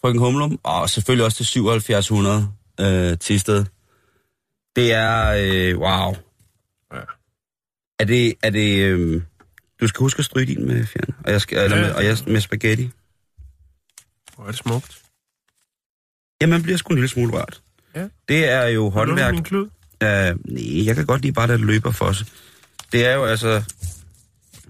frøken 0.02 0.20
Humlum, 0.20 0.60
og 0.64 0.90
selvfølgelig 0.90 1.26
også 1.26 1.38
til 1.38 1.46
7700 1.46 2.52
øh, 2.80 3.18
Tisted. 3.18 3.66
Det 4.76 4.94
er, 4.94 5.28
øh, 5.30 5.78
wow. 5.80 6.16
Ja. 6.94 7.00
Er 8.00 8.06
det, 8.06 8.34
er 8.44 8.50
det, 8.50 8.80
øh, 8.80 9.22
du 9.82 9.88
skal 9.88 10.00
huske 10.00 10.20
at 10.20 10.26
stryge 10.26 10.46
din 10.46 10.68
med 10.68 10.86
fjern, 10.86 11.16
og 11.26 11.32
jeg, 11.32 11.42
skal, 11.42 11.64
eller 11.64 11.78
med, 11.78 11.92
og 11.92 12.06
jeg 12.06 12.18
med 12.28 12.42
spaghetti. 12.42 12.90
Hvor 14.36 14.44
er 14.44 14.48
det 14.48 14.58
smukt. 14.58 15.02
Ja, 16.42 16.48
man 16.48 16.64
bliver 16.64 16.78
sgu 16.78 16.90
en 16.94 16.96
lille 16.96 17.08
smule 17.08 17.34
rørt. 17.34 17.62
Ja. 17.96 18.08
Det 18.28 18.50
er 18.50 18.68
jo 18.68 18.90
håndværk. 18.90 19.34
min 19.34 19.44
klud? 19.44 19.70
Uh, 20.04 20.10
nej, 20.10 20.86
jeg 20.86 20.96
kan 20.96 21.06
godt 21.06 21.22
lide 21.22 21.34
bare, 21.34 21.44
at 21.44 21.50
det 21.50 21.60
løber 21.60 21.92
for 21.92 22.06
os. 22.06 22.26
Det 22.92 23.06
er 23.06 23.14
jo 23.14 23.26
altså 23.26 23.64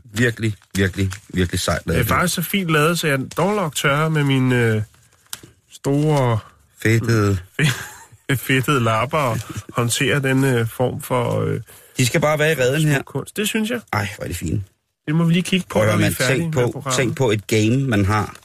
virkelig, 0.03 0.55
virkelig, 0.75 1.11
virkelig 1.29 1.59
sejt. 1.59 1.85
Det 1.85 1.97
er 1.97 2.03
faktisk 2.03 2.35
så 2.35 2.41
fint 2.41 2.69
lavet, 2.69 2.99
så 2.99 3.07
jeg 3.07 3.19
dog 3.37 3.55
nok 3.55 3.75
tørre 3.75 4.09
med 4.09 4.23
mine 4.23 4.55
øh, 4.55 4.81
store 5.77 6.39
Fedtede. 6.81 7.37
fedtede 8.47 8.83
lapper 8.83 9.17
og 9.17 9.39
håndtere 9.73 10.19
den 10.19 10.43
øh, 10.43 10.67
form 10.67 11.01
for 11.01 11.41
øh, 11.41 11.61
De 11.97 12.05
skal 12.05 12.21
bare 12.21 12.39
være 12.39 12.51
i 12.51 12.55
redden 12.55 12.87
her. 12.87 13.01
kunst. 13.03 13.37
Det 13.37 13.47
synes 13.47 13.69
jeg. 13.69 13.81
Ej, 13.93 14.07
hvor 14.15 14.23
er 14.23 14.27
det 14.27 14.37
fint. 14.37 14.63
Det 15.07 15.15
må 15.15 15.23
vi 15.23 15.33
lige 15.33 15.43
kigge 15.43 15.65
på, 15.69 15.79
når 15.79 15.97
vi 15.97 16.03
er 16.03 16.11
tænk 16.27 16.53
på, 16.53 16.83
tænk 16.97 17.17
på 17.17 17.31
et 17.31 17.47
game, 17.47 17.77
man 17.77 18.05
har 18.05 18.35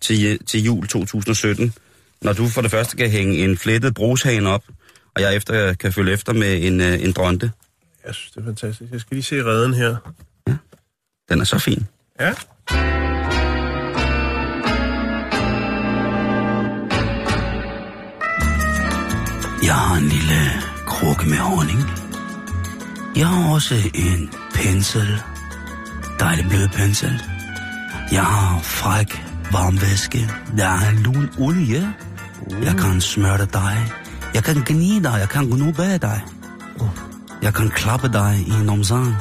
til, 0.00 0.44
til 0.46 0.62
jul 0.64 0.88
2017. 0.88 1.74
Når 2.22 2.32
du 2.32 2.48
for 2.48 2.60
det 2.60 2.70
første 2.70 2.96
kan 2.96 3.10
hænge 3.10 3.44
en 3.44 3.58
flettet 3.58 3.94
brushane 3.94 4.48
op, 4.50 4.62
og 5.14 5.22
jeg 5.22 5.36
efter 5.36 5.74
kan 5.74 5.92
følge 5.92 6.12
efter 6.12 6.32
med 6.32 6.66
en, 6.66 6.80
øh, 6.80 7.02
en 7.02 7.12
dronte. 7.12 7.50
Jeg 8.06 8.14
synes, 8.14 8.30
det 8.30 8.40
er 8.40 8.44
fantastisk. 8.44 8.92
Jeg 8.92 9.00
skal 9.00 9.14
lige 9.14 9.24
se 9.24 9.44
redden 9.44 9.74
her. 9.74 9.96
Den 11.28 11.40
er 11.40 11.44
så 11.44 11.58
fin. 11.58 11.86
Ja. 12.20 12.34
Jeg 19.62 19.74
har 19.74 19.96
en 19.96 20.08
lille 20.08 20.40
krukke 20.86 21.28
med 21.28 21.36
honning. 21.38 21.80
Jeg 23.16 23.28
har 23.28 23.52
også 23.54 23.74
en 23.94 24.30
pensel. 24.54 25.22
Dejlig 26.20 26.48
blød 26.48 26.68
pensel. 26.68 27.22
Jeg 28.12 28.24
har 28.24 28.60
fræk 28.62 29.26
varm 29.52 29.80
væske. 29.80 30.30
Der 30.56 30.64
er 30.64 30.90
lun 30.90 31.30
olie. 31.38 31.94
Jeg 32.62 32.76
kan 32.76 33.00
smøre 33.00 33.46
dig. 33.46 33.92
Jeg 34.34 34.44
kan 34.44 34.62
gnide 34.66 35.02
dig. 35.02 35.16
Jeg 35.20 35.28
kan 35.28 35.46
gnu 35.46 35.72
bag 35.72 36.02
dig. 36.02 36.20
Jeg 37.42 37.54
kan 37.54 37.70
klappe 37.70 38.08
dig 38.08 38.44
i 38.46 38.50
en 38.50 38.68
omsang. 38.68 39.14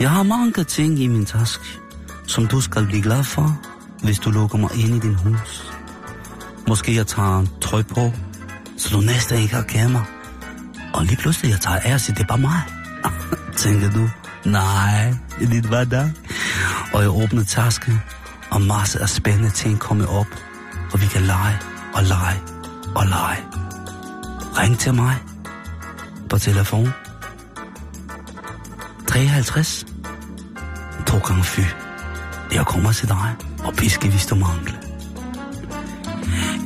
Jeg 0.00 0.10
har 0.10 0.22
mange 0.22 0.64
ting 0.64 0.98
i 0.98 1.06
min 1.06 1.26
taske, 1.26 1.64
som 2.26 2.46
du 2.46 2.60
skal 2.60 2.86
blive 2.86 3.02
glad 3.02 3.24
for, 3.24 3.60
hvis 4.02 4.18
du 4.18 4.30
lukker 4.30 4.58
mig 4.58 4.70
ind 4.74 4.96
i 4.96 4.98
din 4.98 5.14
hus. 5.14 5.72
Måske 6.68 6.94
jeg 6.94 7.06
tager 7.06 7.38
en 7.38 7.48
trøj 7.60 7.82
på, 7.82 8.12
så 8.78 8.88
du 8.92 9.00
næsten 9.00 9.38
ikke 9.38 9.54
har 9.54 9.62
kæmmer. 9.62 10.02
Og 10.94 11.04
lige 11.04 11.16
pludselig 11.16 11.50
jeg 11.50 11.60
tager 11.60 11.78
af 11.78 11.94
og 11.94 12.00
siger, 12.00 12.14
det 12.14 12.22
er 12.22 12.26
bare 12.26 12.38
mig. 12.38 12.62
Tænker 13.56 13.90
du, 13.90 14.10
nej, 14.44 15.14
det 15.38 15.64
er 15.64 15.70
bare 15.70 15.84
dig. 15.84 16.12
Og 16.94 17.02
jeg 17.02 17.10
åbner 17.10 17.44
tasken, 17.44 18.00
og 18.50 18.62
masser 18.62 19.00
af 19.00 19.08
spændende 19.08 19.50
ting 19.50 19.78
kommer 19.78 20.06
op, 20.06 20.26
og 20.92 21.00
vi 21.00 21.06
kan 21.06 21.22
lege 21.22 21.58
og 21.94 22.02
lege 22.02 22.40
og 22.94 23.06
lege. 23.06 23.38
Ring 24.58 24.78
til 24.78 24.94
mig 24.94 25.16
på 26.28 26.38
telefon 26.38 26.88
53 29.06 29.86
to 31.06 31.18
gange 31.18 31.44
fy. 31.44 31.60
Jeg 32.52 32.66
kommer 32.66 32.92
til 32.92 33.08
dig 33.08 33.34
og 33.64 33.74
piske, 33.74 34.10
hvis 34.10 34.26
du 34.26 34.34
mangler. 34.34 34.87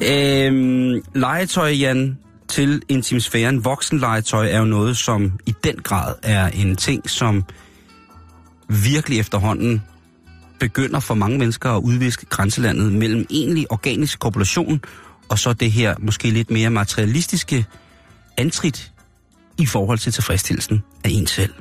Øhm, 0.08 1.02
legetøj, 1.14 1.70
Jan, 1.70 2.18
til 2.48 2.82
intimsfæren, 2.88 3.64
voksenlegetøj, 3.64 4.48
er 4.50 4.58
jo 4.58 4.64
noget, 4.64 4.96
som 4.96 5.32
i 5.46 5.54
den 5.64 5.76
grad 5.76 6.14
er 6.22 6.48
en 6.48 6.76
ting, 6.76 7.10
som 7.10 7.44
virkelig 8.68 9.18
efterhånden 9.18 9.82
begynder 10.60 11.00
for 11.00 11.14
mange 11.14 11.38
mennesker 11.38 11.70
at 11.70 11.82
udviske 11.82 12.26
grænselandet 12.26 12.92
mellem 12.92 13.26
egentlig 13.30 13.72
organisk 13.72 14.18
kopulation 14.18 14.80
og 15.32 15.38
så 15.38 15.52
det 15.52 15.72
her 15.72 15.94
måske 15.98 16.30
lidt 16.30 16.50
mere 16.50 16.70
materialistiske 16.70 17.66
antrit 18.36 18.92
i 19.58 19.66
forhold 19.66 19.98
til 19.98 20.12
tilfredsstillelsen 20.12 20.82
af 21.04 21.10
en 21.10 21.26
selv. 21.26 21.52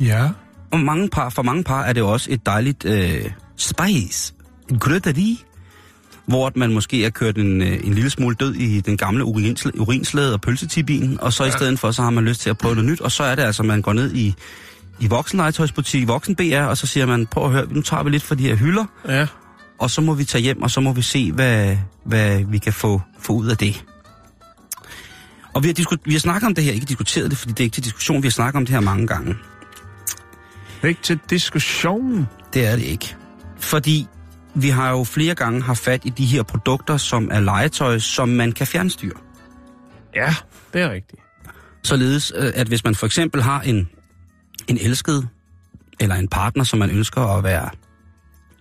Ja. 0.00 0.28
Og 0.72 0.80
mange 0.80 1.08
par, 1.08 1.28
for 1.28 1.42
mange 1.42 1.64
par 1.64 1.82
er 1.82 1.92
det 1.92 2.02
også 2.02 2.32
et 2.32 2.46
dejligt 2.46 2.84
øh, 2.84 3.30
spice, 3.56 4.34
en 4.70 4.78
krydderi, 4.78 5.44
hvor 6.26 6.52
man 6.56 6.72
måske 6.72 7.02
har 7.02 7.10
kørt 7.10 7.38
en, 7.38 7.62
øh, 7.62 7.80
en 7.84 7.94
lille 7.94 8.10
smule 8.10 8.34
død 8.36 8.54
i 8.54 8.80
den 8.80 8.96
gamle 8.96 9.24
urinsl- 9.24 9.78
urinslæde 9.80 10.32
og 10.34 10.40
pølsetibien, 10.40 11.20
og 11.20 11.32
så 11.32 11.44
ja. 11.44 11.48
i 11.48 11.52
stedet 11.52 11.78
for, 11.78 11.90
så 11.90 12.02
har 12.02 12.10
man 12.10 12.24
lyst 12.24 12.40
til 12.40 12.50
at 12.50 12.58
prøve 12.58 12.74
noget 12.74 12.90
nyt, 12.90 13.00
og 13.00 13.12
så 13.12 13.22
er 13.24 13.34
det 13.34 13.42
altså, 13.42 13.62
man 13.62 13.82
går 13.82 13.92
ned 13.92 14.14
i, 14.14 14.34
i 15.00 15.06
voksenlegetøjsbutik, 15.06 16.08
voksen 16.08 16.36
BR, 16.36 16.56
og 16.58 16.76
så 16.76 16.86
siger 16.86 17.06
man, 17.06 17.26
prøv 17.26 17.44
at 17.44 17.50
høre, 17.50 17.66
nu 17.70 17.82
tager 17.82 18.02
vi 18.02 18.10
lidt 18.10 18.22
fra 18.22 18.34
de 18.34 18.42
her 18.48 18.54
hylder, 18.56 18.84
Ja. 19.08 19.26
og 19.78 19.90
så 19.90 20.00
må 20.00 20.14
vi 20.14 20.24
tage 20.24 20.42
hjem, 20.42 20.62
og 20.62 20.70
så 20.70 20.80
må 20.80 20.92
vi 20.92 21.02
se, 21.02 21.32
hvad, 21.32 21.76
hvad 22.04 22.44
vi 22.48 22.58
kan 22.58 22.72
få, 22.72 23.02
få 23.20 23.32
ud 23.32 23.46
af 23.46 23.56
det. 23.56 23.84
Og 25.54 25.62
vi 25.62 25.68
har, 25.68 25.74
disku- 25.74 26.02
vi 26.04 26.12
har 26.12 26.20
snakket 26.20 26.46
om 26.46 26.54
det 26.54 26.64
her, 26.64 26.72
ikke 26.72 26.86
diskuteret 26.86 27.30
det, 27.30 27.38
fordi 27.38 27.52
det 27.52 27.60
er 27.60 27.64
ikke 27.64 27.74
til 27.74 27.84
diskussion, 27.84 28.22
vi 28.22 28.26
har 28.26 28.30
snakket 28.30 28.56
om 28.56 28.66
det 28.66 28.74
her 28.74 28.80
mange 28.80 29.06
gange. 29.06 29.34
Ikke 30.84 31.02
til 31.02 31.18
diskussion. 31.30 32.28
Det 32.54 32.66
er 32.66 32.76
det 32.76 32.82
ikke. 32.84 33.16
Fordi 33.60 34.06
vi 34.54 34.68
har 34.68 34.90
jo 34.90 35.04
flere 35.04 35.34
gange 35.34 35.62
haft 35.62 35.84
fat 35.84 36.04
i 36.04 36.08
de 36.08 36.26
her 36.26 36.42
produkter, 36.42 36.96
som 36.96 37.28
er 37.32 37.40
legetøj, 37.40 37.98
som 37.98 38.28
man 38.28 38.52
kan 38.52 38.66
fjernstyre. 38.66 39.18
Ja, 40.14 40.34
det 40.72 40.82
er 40.82 40.90
rigtigt. 40.90 41.22
Således, 41.82 42.32
øh, 42.36 42.52
at 42.54 42.68
hvis 42.68 42.84
man 42.84 42.94
for 42.94 43.06
eksempel 43.06 43.42
har 43.42 43.60
en, 43.60 43.88
en 44.68 44.78
elsket, 44.78 45.28
eller 46.00 46.14
en 46.14 46.28
partner, 46.28 46.64
som 46.64 46.78
man 46.78 46.90
ønsker 46.90 47.20
at 47.20 47.44
være 47.44 47.68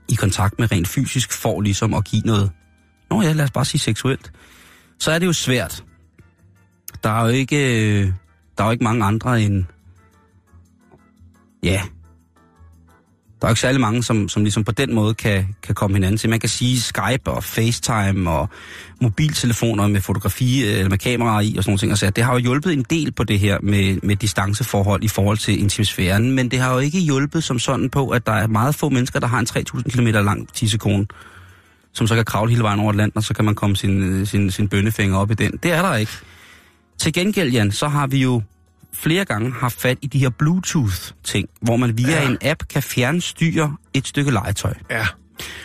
i 0.09 0.15
kontakt 0.15 0.59
med 0.59 0.71
rent 0.71 0.87
fysisk, 0.87 1.33
for 1.33 1.61
ligesom 1.61 1.93
at 1.93 2.05
give 2.05 2.21
noget, 2.21 2.51
nå 3.09 3.21
ja, 3.21 3.31
lad 3.31 3.45
os 3.45 3.51
bare 3.51 3.65
sige 3.65 3.81
seksuelt, 3.81 4.31
så 4.99 5.11
er 5.11 5.19
det 5.19 5.25
jo 5.25 5.33
svært. 5.33 5.83
Der 7.03 7.09
er 7.09 7.21
jo 7.21 7.27
ikke, 7.27 7.57
øh, 8.01 8.13
der 8.57 8.63
er 8.63 8.67
jo 8.67 8.71
ikke 8.71 8.83
mange 8.83 9.05
andre 9.05 9.41
end, 9.41 9.65
ja, 11.63 11.81
der 13.43 13.47
er 13.47 13.51
jo 13.51 13.53
ikke 13.53 13.61
særlig 13.61 13.81
mange, 13.81 14.03
som, 14.03 14.29
som 14.29 14.43
ligesom 14.43 14.63
på 14.63 14.71
den 14.71 14.93
måde 14.93 15.13
kan, 15.13 15.55
kan 15.63 15.75
komme 15.75 15.95
hinanden 15.95 16.17
til. 16.17 16.29
Man 16.29 16.39
kan 16.39 16.49
sige 16.49 16.81
Skype 16.81 17.31
og 17.31 17.43
FaceTime 17.43 18.29
og 18.29 18.49
mobiltelefoner 19.01 19.87
med 19.87 20.01
fotografi 20.01 20.63
eller 20.63 20.89
med 20.89 20.97
kameraer 20.97 21.41
i 21.41 21.55
og 21.57 21.63
sådan 21.63 21.71
noget. 21.71 21.79
Så 21.79 22.05
altså, 22.05 22.09
det 22.09 22.23
har 22.23 22.33
jo 22.33 22.39
hjulpet 22.39 22.73
en 22.73 22.85
del 22.89 23.11
på 23.11 23.23
det 23.23 23.39
her 23.39 23.57
med, 23.63 23.97
med 24.03 24.15
distanceforhold 24.15 25.03
i 25.03 25.07
forhold 25.07 25.37
til 25.37 25.59
intimsfæren, 25.59 26.31
men 26.31 26.51
det 26.51 26.59
har 26.59 26.73
jo 26.73 26.79
ikke 26.79 26.99
hjulpet 26.99 27.43
som 27.43 27.59
sådan 27.59 27.89
på, 27.89 28.09
at 28.09 28.25
der 28.25 28.33
er 28.33 28.47
meget 28.47 28.75
få 28.75 28.89
mennesker, 28.89 29.19
der 29.19 29.27
har 29.27 29.39
en 29.39 29.45
3000 29.45 29.91
km 29.91 30.07
lang 30.07 30.53
tissekone, 30.53 31.07
som 31.93 32.07
så 32.07 32.15
kan 32.15 32.25
kravle 32.25 32.51
hele 32.51 32.63
vejen 32.63 32.79
over 32.79 32.89
Atlanten, 32.89 33.17
og 33.17 33.23
så 33.23 33.33
kan 33.33 33.45
man 33.45 33.55
komme 33.55 33.75
sin, 33.75 34.03
øh, 34.03 34.27
sin, 34.27 34.51
sin 34.51 34.67
bønnefinger 34.67 35.17
op 35.17 35.31
i 35.31 35.33
den. 35.33 35.51
Det 35.63 35.71
er 35.71 35.81
der 35.81 35.95
ikke. 35.95 36.11
Til 36.97 37.13
gengæld, 37.13 37.51
Jan, 37.51 37.71
så 37.71 37.87
har 37.87 38.07
vi 38.07 38.17
jo 38.17 38.41
flere 38.93 39.25
gange 39.25 39.51
haft 39.51 39.81
fat 39.81 39.97
i 40.01 40.07
de 40.07 40.19
her 40.19 40.29
Bluetooth-ting, 40.29 41.49
hvor 41.61 41.77
man 41.77 41.97
via 41.97 42.07
Ja. 42.21 42.29
en 42.29 42.37
app 42.41 42.63
kan 42.69 42.83
fjernstyre 42.83 43.75
et 43.93 44.07
stykke 44.07 44.31
legetøj. 44.31 44.73
Ja, 44.91 45.05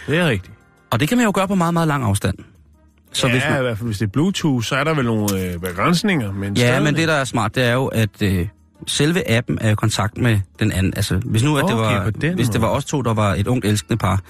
det 0.07 0.19
er 0.19 0.29
rigtigt. 0.29 0.55
Og 0.91 1.01
det 1.01 1.09
kan 1.09 1.19
man 1.19 1.25
jo 1.25 1.33
gøre 1.35 1.49
på 1.49 1.55
meget, 1.55 1.75
meget 1.75 1.89
lang 1.89 2.05
afstand. 2.05 2.35
Så 3.13 3.27
ja, 3.27 3.33
hvis 3.33 3.43
man, 3.51 3.59
i 3.59 3.63
hvert 3.63 3.79
fald 3.79 3.87
hvis 3.89 3.99
det 3.99 4.07
er 4.07 4.11
Bluetooth, 4.11 4.65
så 4.65 4.77
er 4.77 4.85
der 4.85 4.95
vel 4.95 5.05
nogle 5.05 5.41
øh, 5.53 5.61
begrænsninger. 5.61 6.33
Men 6.33 6.55
ja, 6.57 6.61
stadig. 6.67 6.83
men 6.83 6.95
det, 6.95 7.09
der 7.09 7.15
er 7.15 7.25
smart, 7.25 7.55
det 7.55 7.65
er 7.65 7.73
jo, 7.73 7.87
at 7.87 8.23
øh, 8.23 8.49
selve 8.87 9.31
appen 9.31 9.59
er 9.61 9.71
i 9.71 9.75
kontakt 9.75 10.19
med 10.19 10.41
den 10.59 10.73
anden. 10.73 10.93
Altså, 10.97 11.15
hvis 11.17 11.43
nu 11.43 11.57
at 11.57 11.65
det 11.65 11.75
Okay, 11.75 11.85
var, 11.85 12.35
hvis 12.35 12.49
det 12.49 12.61
var 12.61 12.69
os 12.69 12.85
to, 12.85 13.03
der 13.03 13.15
var 13.15 13.35
et 13.35 13.47
ungt 13.47 13.65
elskende 13.65 13.97
par, 13.97 14.21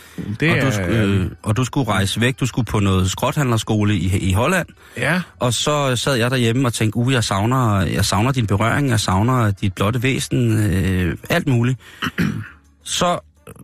det 0.40 0.50
og, 0.50 0.60
du 0.60 0.66
er, 0.66 0.70
skulle, 0.70 1.02
øh, 1.02 1.30
og 1.42 1.56
du 1.56 1.64
skulle 1.64 1.90
rejse 1.90 2.20
væk, 2.20 2.40
du 2.40 2.46
skulle 2.46 2.66
på 2.66 2.80
noget 2.80 3.10
skrothandlerskole 3.10 3.94
i, 3.94 4.18
i 4.18 4.32
Holland, 4.32 4.66
Ja, 4.96 5.22
Og 5.38 5.54
så 5.54 5.96
sad 5.96 6.14
jeg 6.14 6.30
derhjemme 6.30 6.68
og 6.68 6.72
tænkte, 6.74 6.96
uh, 6.96 7.12
jeg 7.12 7.24
savner, 7.24 7.80
jeg 7.80 8.04
savner 8.04 8.32
din 8.32 8.46
berøring, 8.46 8.88
jeg 8.88 9.00
savner 9.00 9.50
dit 9.50 9.74
blotte 9.74 10.02
væsen, 10.02 10.58
øh, 10.72 11.16
alt 11.30 11.48
muligt. 11.48 11.78
så 12.84 13.18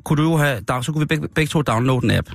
kunne 0.04 0.22
du 0.22 0.30
jo 0.30 0.36
have, 0.36 0.60
der, 0.68 0.80
så 0.80 0.92
kunne 0.92 1.00
vi 1.00 1.06
begge, 1.06 1.28
begge 1.34 1.48
to 1.48 1.62
downloade 1.62 2.04
en 2.04 2.10
app. 2.10 2.28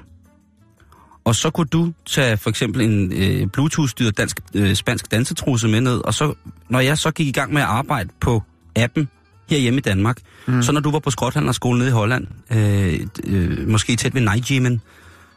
Og 1.29 1.35
så 1.35 1.49
kunne 1.49 1.67
du 1.67 1.93
tage 2.05 2.37
for 2.37 2.49
eksempel 2.49 2.81
en 2.81 3.13
øh, 3.13 3.47
Bluetooth-styret 3.47 4.17
dansk, 4.17 4.39
øh, 4.53 4.75
spansk 4.75 5.11
dansetrusse 5.11 5.67
med 5.67 5.81
ned, 5.81 5.97
og 6.05 6.13
så, 6.13 6.33
når 6.69 6.79
jeg 6.79 6.97
så 6.97 7.11
gik 7.11 7.27
i 7.27 7.31
gang 7.31 7.53
med 7.53 7.61
at 7.61 7.67
arbejde 7.67 8.09
på 8.19 8.43
appen 8.75 9.09
herhjemme 9.49 9.77
i 9.77 9.81
Danmark, 9.81 10.17
mm. 10.47 10.63
så 10.63 10.71
når 10.71 10.81
du 10.81 10.91
var 10.91 10.99
på 10.99 11.11
skrothandlerskolen 11.11 11.79
nede 11.79 11.89
i 11.89 11.91
Holland, 11.91 12.27
øh, 12.51 12.99
øh, 13.23 13.67
måske 13.67 13.95
tæt 13.95 14.13
ved 14.13 14.21
Nijmegen, 14.21 14.81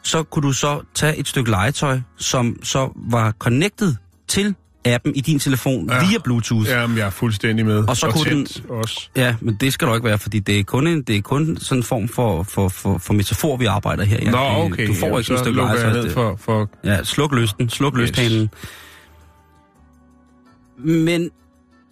så 0.03 0.23
kunne 0.23 0.43
du 0.43 0.53
så 0.53 0.83
tage 0.95 1.17
et 1.17 1.29
stykke 1.29 1.51
legetøj, 1.51 2.01
som 2.17 2.57
så 2.63 2.93
var 2.97 3.33
connected 3.33 3.95
til 4.29 4.55
appen 4.85 5.17
i 5.17 5.21
din 5.21 5.39
telefon 5.39 5.89
ja. 5.91 5.95
Ja. 5.97 6.09
via 6.09 6.19
Bluetooth. 6.25 6.69
Ja. 6.69 6.81
jamen, 6.81 6.99
jeg 6.99 7.07
er 7.07 7.11
fuldstændig 7.11 7.67
med. 7.67 7.89
Og 7.89 7.97
så 7.97 8.11
kunne 8.11 8.31
den- 8.31 8.47
også. 8.69 9.09
ja, 9.17 9.35
men 9.41 9.55
det 9.55 9.73
skal 9.73 9.89
du 9.89 9.95
ikke 9.95 10.05
være, 10.05 10.19
fordi 10.19 10.39
det 10.39 10.59
er 10.59 10.65
kun 10.65 10.87
en, 10.87 11.03
det 11.03 11.17
er 11.17 11.21
kun 11.23 11.57
sådan 11.61 11.79
en 11.79 11.83
form 11.83 12.09
for, 12.09 12.43
for, 12.43 12.69
for, 12.69 12.99
for 12.99 13.15
metafor, 13.15 13.57
vi 13.57 13.65
arbejder 13.65 14.05
her. 14.05 14.19
Ja. 14.23 14.31
Nå, 14.31 14.39
okay. 14.39 14.87
Du 14.87 14.95
får 14.95 15.07
jamen, 15.07 15.19
ikke 15.19 15.27
sådan 15.27 15.35
et 15.35 15.45
stykke 15.85 16.03
Det- 16.03 16.13
for, 16.13 16.37
for... 16.41 16.71
Ja, 16.85 17.05
sluk 17.05 17.35
lysten, 17.35 17.69
sluk 17.69 17.95
Yes. 17.95 18.01
lysthanen. 18.01 18.51
Men 20.79 21.31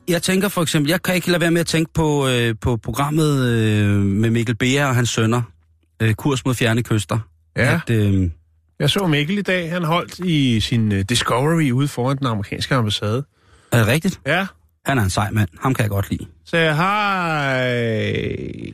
jeg 0.09 0.23
tænker 0.23 0.49
for 0.49 0.63
eksempel, 0.63 0.91
jeg 0.91 1.03
kan 1.03 1.15
ikke 1.15 1.31
lade 1.31 1.41
være 1.41 1.51
med 1.51 1.61
at 1.61 1.67
tænke 1.67 1.93
på, 1.95 2.29
øh, 2.29 2.55
på 2.61 2.77
programmet 2.77 3.47
øh, 3.49 3.97
med 3.97 4.31
Mikkel 4.31 4.55
Beer 4.57 4.87
og 4.87 4.95
hans 4.95 5.09
sønner, 5.11 5.43
øh, 6.03 6.15
Kurs 6.15 6.45
mod 6.45 6.55
fjerne 6.55 6.83
kyster. 6.83 7.19
Ja. 7.57 7.75
At, 7.87 7.91
øh, 7.91 8.31
Jeg 8.81 8.91
så 8.91 9.07
Mikkel 9.07 9.39
i 9.39 9.43
dag. 9.43 9.71
Han 9.71 9.85
holdt 9.85 10.19
i 10.19 10.61
sin 10.61 10.93
uh, 10.93 10.99
Discovery 11.01 11.71
ude 11.71 11.89
foran 11.89 12.19
den 12.19 12.27
amerikanske 12.27 12.75
ambassade. 12.75 13.25
er 13.73 13.79
det 13.79 13.87
rigtigt? 13.87 14.21
Ja, 14.27 14.47
Han 14.87 14.99
er 14.99 15.03
en 15.03 15.11
sej 15.11 15.31
mand. 15.31 15.49
Ham 15.61 15.75
kan 15.75 15.83
jeg 15.83 15.91
godt 15.91 16.11
lide. 16.11 16.27
så 16.45 16.57
jeg 16.57 16.77
hej. 16.77 18.73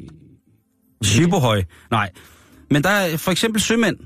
Superhøj. 1.03 1.63
Nej. 1.91 2.11
Men 2.71 2.83
der 2.83 2.89
er 2.91 3.17
for 3.17 3.31
eksempel 3.31 3.61
sømænd. 3.63 3.97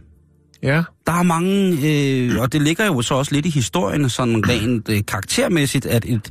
Ja, 0.63 0.83
Der 1.07 1.13
er 1.13 1.23
mange, 1.23 1.79
øh, 1.85 2.41
og 2.41 2.53
det 2.53 2.63
ligger 2.63 2.87
jo 2.87 3.03
så 3.03 3.15
også 3.15 3.35
lidt 3.35 3.47
i 3.47 3.51
historien, 3.51 4.09
sådan 4.09 4.49
rent 4.49 4.89
øh, 4.89 5.01
karaktermæssigt, 5.09 5.87
at 5.87 6.05
et, 6.05 6.31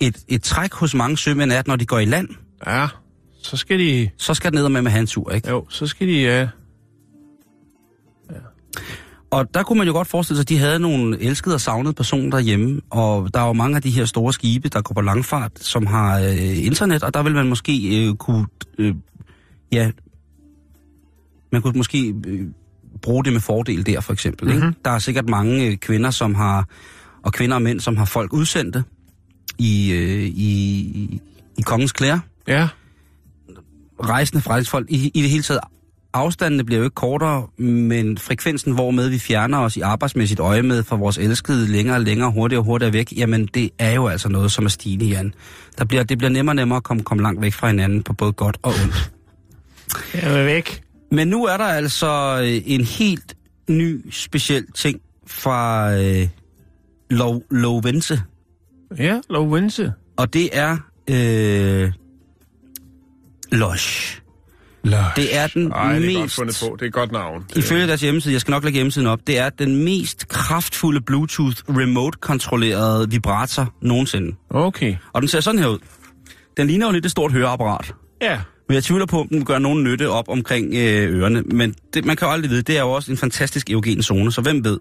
et, 0.00 0.16
et 0.28 0.42
træk 0.42 0.74
hos 0.74 0.94
mange 0.94 1.18
sømænd 1.18 1.52
er, 1.52 1.58
at 1.58 1.66
når 1.66 1.76
de 1.76 1.86
går 1.86 1.98
i 1.98 2.04
land, 2.04 2.28
ja. 2.66 2.86
Så 3.42 3.56
skal 3.56 3.78
de... 3.78 4.10
så 4.16 4.34
skal 4.34 4.52
det 4.52 4.60
ned 4.60 4.68
med 4.68 4.82
med 4.82 4.90
hans 4.90 5.12
tur, 5.12 5.30
ikke? 5.30 5.48
Jo, 5.48 5.66
så 5.68 5.86
skal 5.86 6.06
de... 6.06 6.20
Ja. 6.20 6.48
Og 9.30 9.54
der 9.54 9.62
kunne 9.62 9.78
man 9.78 9.86
jo 9.86 9.92
godt 9.92 10.08
forestille 10.08 10.36
sig, 10.36 10.42
at 10.42 10.48
de 10.48 10.58
havde 10.58 10.78
nogle 10.78 11.20
elskede 11.20 11.54
og 11.54 11.60
savnede 11.60 11.94
personer 11.94 12.30
derhjemme. 12.30 12.80
Og 12.90 13.34
der 13.34 13.40
er 13.40 13.46
jo 13.46 13.52
mange 13.52 13.76
af 13.76 13.82
de 13.82 13.90
her 13.90 14.04
store 14.04 14.32
skibe, 14.32 14.68
der 14.68 14.82
går 14.82 14.94
på 14.94 15.00
langfart, 15.00 15.52
som 15.58 15.86
har 15.86 16.18
øh, 16.20 16.66
internet, 16.66 17.02
og 17.02 17.14
der 17.14 17.22
vil 17.22 17.34
man 17.34 17.48
måske 17.48 18.06
øh, 18.06 18.14
kunne... 18.14 18.46
Øh, 18.78 18.94
ja, 19.72 19.90
man 21.52 21.62
kunne 21.62 21.72
måske 21.76 22.14
øh, 22.26 22.46
bruge 23.02 23.24
det 23.24 23.32
med 23.32 23.40
fordel 23.40 23.86
der, 23.86 24.00
for 24.00 24.12
eksempel. 24.12 24.48
Mm-hmm. 24.48 24.68
Ikke? 24.68 24.80
Der 24.84 24.90
er 24.90 24.98
sikkert 24.98 25.28
mange 25.28 25.66
øh, 25.66 25.76
kvinder, 25.76 26.10
som 26.10 26.34
har... 26.34 26.68
Og 27.22 27.32
kvinder 27.32 27.54
og 27.56 27.62
mænd, 27.62 27.80
som 27.80 27.96
har 27.96 28.04
folk 28.04 28.32
udsendte 28.32 28.84
i, 29.58 29.92
øh, 29.92 30.22
i, 30.22 31.20
i, 31.58 31.62
kongens 31.62 31.92
klæder. 31.92 32.18
Ja, 32.48 32.68
Rejsende, 34.02 34.42
folk 34.42 34.90
i, 34.90 35.10
i 35.14 35.22
det 35.22 35.30
hele 35.30 35.42
taget 35.42 35.60
afstandene 36.12 36.64
bliver 36.64 36.78
jo 36.78 36.84
ikke 36.84 36.94
kortere, 36.94 37.46
men 37.58 38.18
frekvensen, 38.18 38.72
hvormed 38.72 39.08
vi 39.08 39.18
fjerner 39.18 39.58
os 39.58 39.76
i 39.76 39.80
arbejdsmæssigt 39.80 40.40
øje 40.40 40.62
med 40.62 40.82
fra 40.82 40.96
vores 40.96 41.18
elskede 41.18 41.68
længere 41.68 41.96
og 41.96 42.02
længere, 42.02 42.30
hurtigere 42.30 42.60
og 42.60 42.64
hurtigere 42.64 42.92
væk, 42.92 43.12
jamen 43.16 43.46
det 43.46 43.70
er 43.78 43.92
jo 43.92 44.08
altså 44.08 44.28
noget, 44.28 44.52
som 44.52 44.64
er 44.64 44.68
stigende, 44.68 45.06
Jan. 45.06 45.34
Der 45.78 45.84
bliver, 45.84 46.02
det 46.02 46.18
bliver 46.18 46.30
nemmere 46.30 46.52
og 46.52 46.56
nemmere 46.56 46.76
at 46.76 46.82
komme, 46.82 47.02
komme 47.02 47.22
langt 47.22 47.40
væk 47.40 47.52
fra 47.52 47.66
hinanden 47.66 48.02
på 48.02 48.12
både 48.12 48.32
godt 48.32 48.58
og 48.62 48.72
ondt. 48.82 49.10
Jeg 50.14 50.46
væk. 50.46 50.82
Men 51.10 51.28
nu 51.28 51.44
er 51.44 51.56
der 51.56 51.64
altså 51.64 52.40
øh, 52.42 52.62
en 52.66 52.84
helt 52.84 53.36
ny, 53.68 54.10
speciel 54.10 54.66
ting 54.72 55.00
fra 55.26 55.92
øh, 55.96 56.28
Lov, 57.10 57.42
Lovense. 57.50 58.22
Ja, 58.98 59.20
Lovense. 59.30 59.92
Og 60.16 60.32
det 60.34 60.48
er 60.52 60.76
øh, 61.10 61.92
Lush. 64.84 64.98
Det 65.16 65.36
er 65.36 65.46
den 65.46 65.72
Ej, 65.72 65.98
det 65.98 66.08
er 66.08 66.12
godt 66.14 66.22
mest- 66.24 66.34
fundet 66.36 66.62
på. 66.70 66.76
Det 66.80 66.86
er 66.86 66.90
godt 66.90 67.12
navn. 67.12 67.44
Det 67.48 67.56
Ifølge 67.56 67.86
deres 67.86 68.00
hjemmeside, 68.00 68.32
jeg 68.34 68.40
skal 68.40 68.52
nok 68.52 68.64
lægge 68.64 68.76
hjemmesiden 68.76 69.06
op, 69.08 69.18
det 69.26 69.38
er 69.38 69.50
den 69.50 69.84
mest 69.84 70.28
kraftfulde 70.28 71.00
Bluetooth 71.00 71.56
remote-kontrollerede 71.68 73.10
vibrator 73.10 73.74
nogensinde. 73.82 74.36
Okay. 74.50 74.96
Og 75.12 75.22
den 75.22 75.28
ser 75.28 75.40
sådan 75.40 75.58
her 75.60 75.66
ud. 75.66 75.78
Den 76.56 76.66
ligner 76.66 76.86
jo 76.86 76.92
lidt 76.92 77.04
et 77.04 77.10
stort 77.10 77.32
høreapparat. 77.32 77.94
Ja. 78.22 78.40
Men 78.68 78.74
jeg 78.74 78.84
tvivler 78.84 79.06
på, 79.06 79.20
om 79.20 79.28
den 79.28 79.44
gør 79.44 79.58
nogen 79.58 79.84
nytte 79.84 80.10
op 80.10 80.28
omkring 80.28 80.66
øh, 80.74 81.18
ørerne. 81.18 81.42
Men 81.42 81.74
det, 81.94 82.04
man 82.04 82.16
kan 82.16 82.28
jo 82.28 82.32
aldrig 82.32 82.50
vide, 82.50 82.62
det 82.62 82.76
er 82.76 82.80
jo 82.80 82.90
også 82.90 83.10
en 83.12 83.18
fantastisk 83.18 83.70
erogen 83.70 84.02
zone, 84.02 84.32
så 84.32 84.40
hvem 84.40 84.64
ved. 84.64 84.78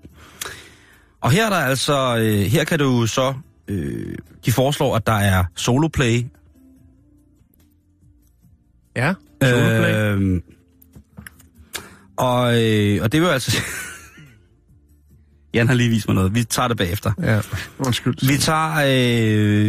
Og 1.22 1.32
her 1.32 1.46
er 1.46 1.50
der 1.50 1.56
altså, 1.58 2.18
øh, 2.18 2.40
her 2.40 2.64
kan 2.64 2.80
du 2.80 3.08
så, 3.08 3.34
øh, 3.68 4.16
de 4.46 4.52
foreslår, 4.52 4.96
at 4.96 5.08
der 5.08 5.14
er 5.14 5.44
soloplay. 5.56 6.24
Ja. 8.96 9.14
Øh, 9.44 10.42
og, 12.18 12.64
øh, 12.64 13.04
og 13.04 13.12
det 13.12 13.20
jo 13.20 13.28
altså... 13.28 13.58
Jan 15.54 15.68
har 15.68 15.76
lige 15.76 15.90
vist 15.90 16.08
mig 16.08 16.16
noget. 16.16 16.36
Vi 16.36 16.44
tager 16.44 16.68
det 16.68 16.78
bagefter. 16.78 17.12
Ja. 17.22 17.40
Undskyld. 17.80 18.28
Vi 18.28 18.38
tager, 18.38 18.74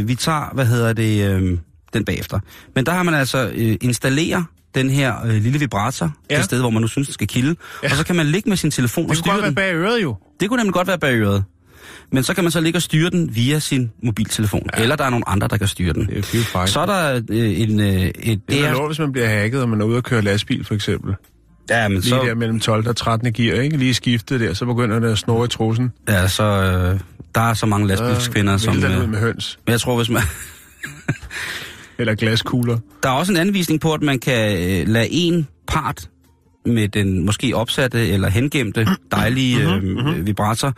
øh, 0.01 0.09
vi 0.09 0.15
tager 0.15 0.55
hvad 0.55 0.67
hedder 0.67 0.93
det, 0.93 1.31
øh, 1.31 1.59
den 1.93 2.05
bagefter. 2.05 2.41
Men 2.75 2.87
der 2.87 2.93
har 2.93 3.03
man 3.03 3.15
altså 3.15 3.51
øh, 3.55 3.77
installeret 3.81 4.45
den 4.75 4.91
her 4.91 5.25
øh, 5.27 5.31
lille 5.35 5.59
vibrator 5.59 6.13
ja. 6.31 6.37
Det 6.37 6.45
sted, 6.45 6.61
hvor 6.61 6.71
man 6.71 6.83
nu 6.83 6.89
synes, 6.89 7.09
den 7.09 7.15
skal 7.15 7.27
kilde. 7.27 7.57
Ja. 7.83 7.91
Og 7.91 7.97
så 7.97 8.05
kan 8.05 8.17
man 8.17 8.27
ligge 8.27 8.49
med 8.49 8.57
sin 8.57 8.71
telefon 8.71 9.05
og 9.05 9.09
Det 9.09 9.17
kunne 9.17 9.23
styre 9.23 9.33
godt 9.35 9.43
være 9.43 9.49
den. 9.49 9.55
bag 9.55 9.75
øret 9.75 10.03
jo. 10.03 10.17
Det 10.41 10.49
kunne 10.49 10.59
nemlig 10.59 10.75
godt 10.75 10.89
være 10.89 10.99
bag 10.99 11.15
øret. 11.15 11.45
Men 12.13 12.23
så 12.23 12.35
kan 12.35 12.45
man 12.45 12.51
så 12.51 12.61
ligge 12.61 12.77
og 12.77 12.83
styre 12.83 13.11
den 13.11 13.35
via 13.37 13.59
sin 13.59 13.91
mobiltelefon. 14.03 14.67
Ja. 14.77 14.83
Eller 14.83 14.97
der 14.97 15.05
er 15.05 15.11
nogle 15.11 15.29
andre, 15.29 15.49
der 15.49 15.57
kan 15.57 15.67
styre 15.67 15.93
den. 15.93 16.07
Det 16.07 16.35
er 16.35 16.61
jo. 16.61 16.67
Så 16.67 16.81
er 16.81 16.87
der 16.87 17.23
øh, 17.31 17.61
en... 17.61 17.81
Øh, 17.81 17.87
et, 17.89 18.15
Det 18.25 18.41
det 18.49 18.67
er 18.67 18.73
lov, 18.73 18.87
hvis 18.87 18.99
man 18.99 19.13
bliver 19.13 19.29
hacket, 19.29 19.63
og 19.63 19.69
man 19.69 19.81
er 19.81 19.85
ude 19.85 19.97
og 19.97 20.03
køre 20.03 20.23
lastbil, 20.23 20.65
for 20.65 20.75
eksempel. 20.75 21.15
ja, 21.71 21.89
men 21.89 21.99
Lige 21.99 22.09
så, 22.11 22.17
der 22.27 22.35
mellem 22.35 22.61
12 22.61 22.89
og 22.89 22.97
13 22.97 23.33
gear, 23.33 23.61
ikke? 23.61 23.77
Lige 23.77 23.95
skiftet 23.95 24.41
der, 24.41 24.55
så 24.55 24.65
begynder 24.67 24.99
det 24.99 25.09
at 25.13 25.19
snore 25.19 25.45
i 25.45 25.49
trussen. 25.49 25.91
ja, 26.09 26.29
så 26.29 26.43
øh, 26.45 27.01
der 27.35 27.41
er 27.41 27.55
så 27.55 27.67
mange 27.67 27.87
lastbilskvinder, 27.89 28.57
som... 28.57 28.77
Det 28.77 28.89
ud 28.99 29.03
Øh, 29.03 29.09
med 29.11 29.19
høns. 29.19 29.59
men 29.67 29.73
jeg 29.73 29.81
tror, 29.81 29.97
hvis 29.97 30.11
man... 30.11 30.23
Eller 31.99 32.15
glaskugler. 32.15 32.79
Der 33.03 33.09
er 33.09 33.13
også 33.13 33.33
en 33.33 33.39
anvisning 33.39 33.81
på, 33.81 33.93
at 33.95 34.03
man 34.03 34.19
kan 34.19 34.59
øh, 34.81 34.89
lade 34.89 35.09
en 35.11 35.47
part 35.69 36.09
med 36.67 36.89
den 36.89 37.25
måske 37.27 37.57
opsatte 37.57 38.09
eller 38.09 38.29
hengemte 38.29 38.87
dejlige 39.11 39.75
øh, 39.75 40.27
vibrator 40.27 40.75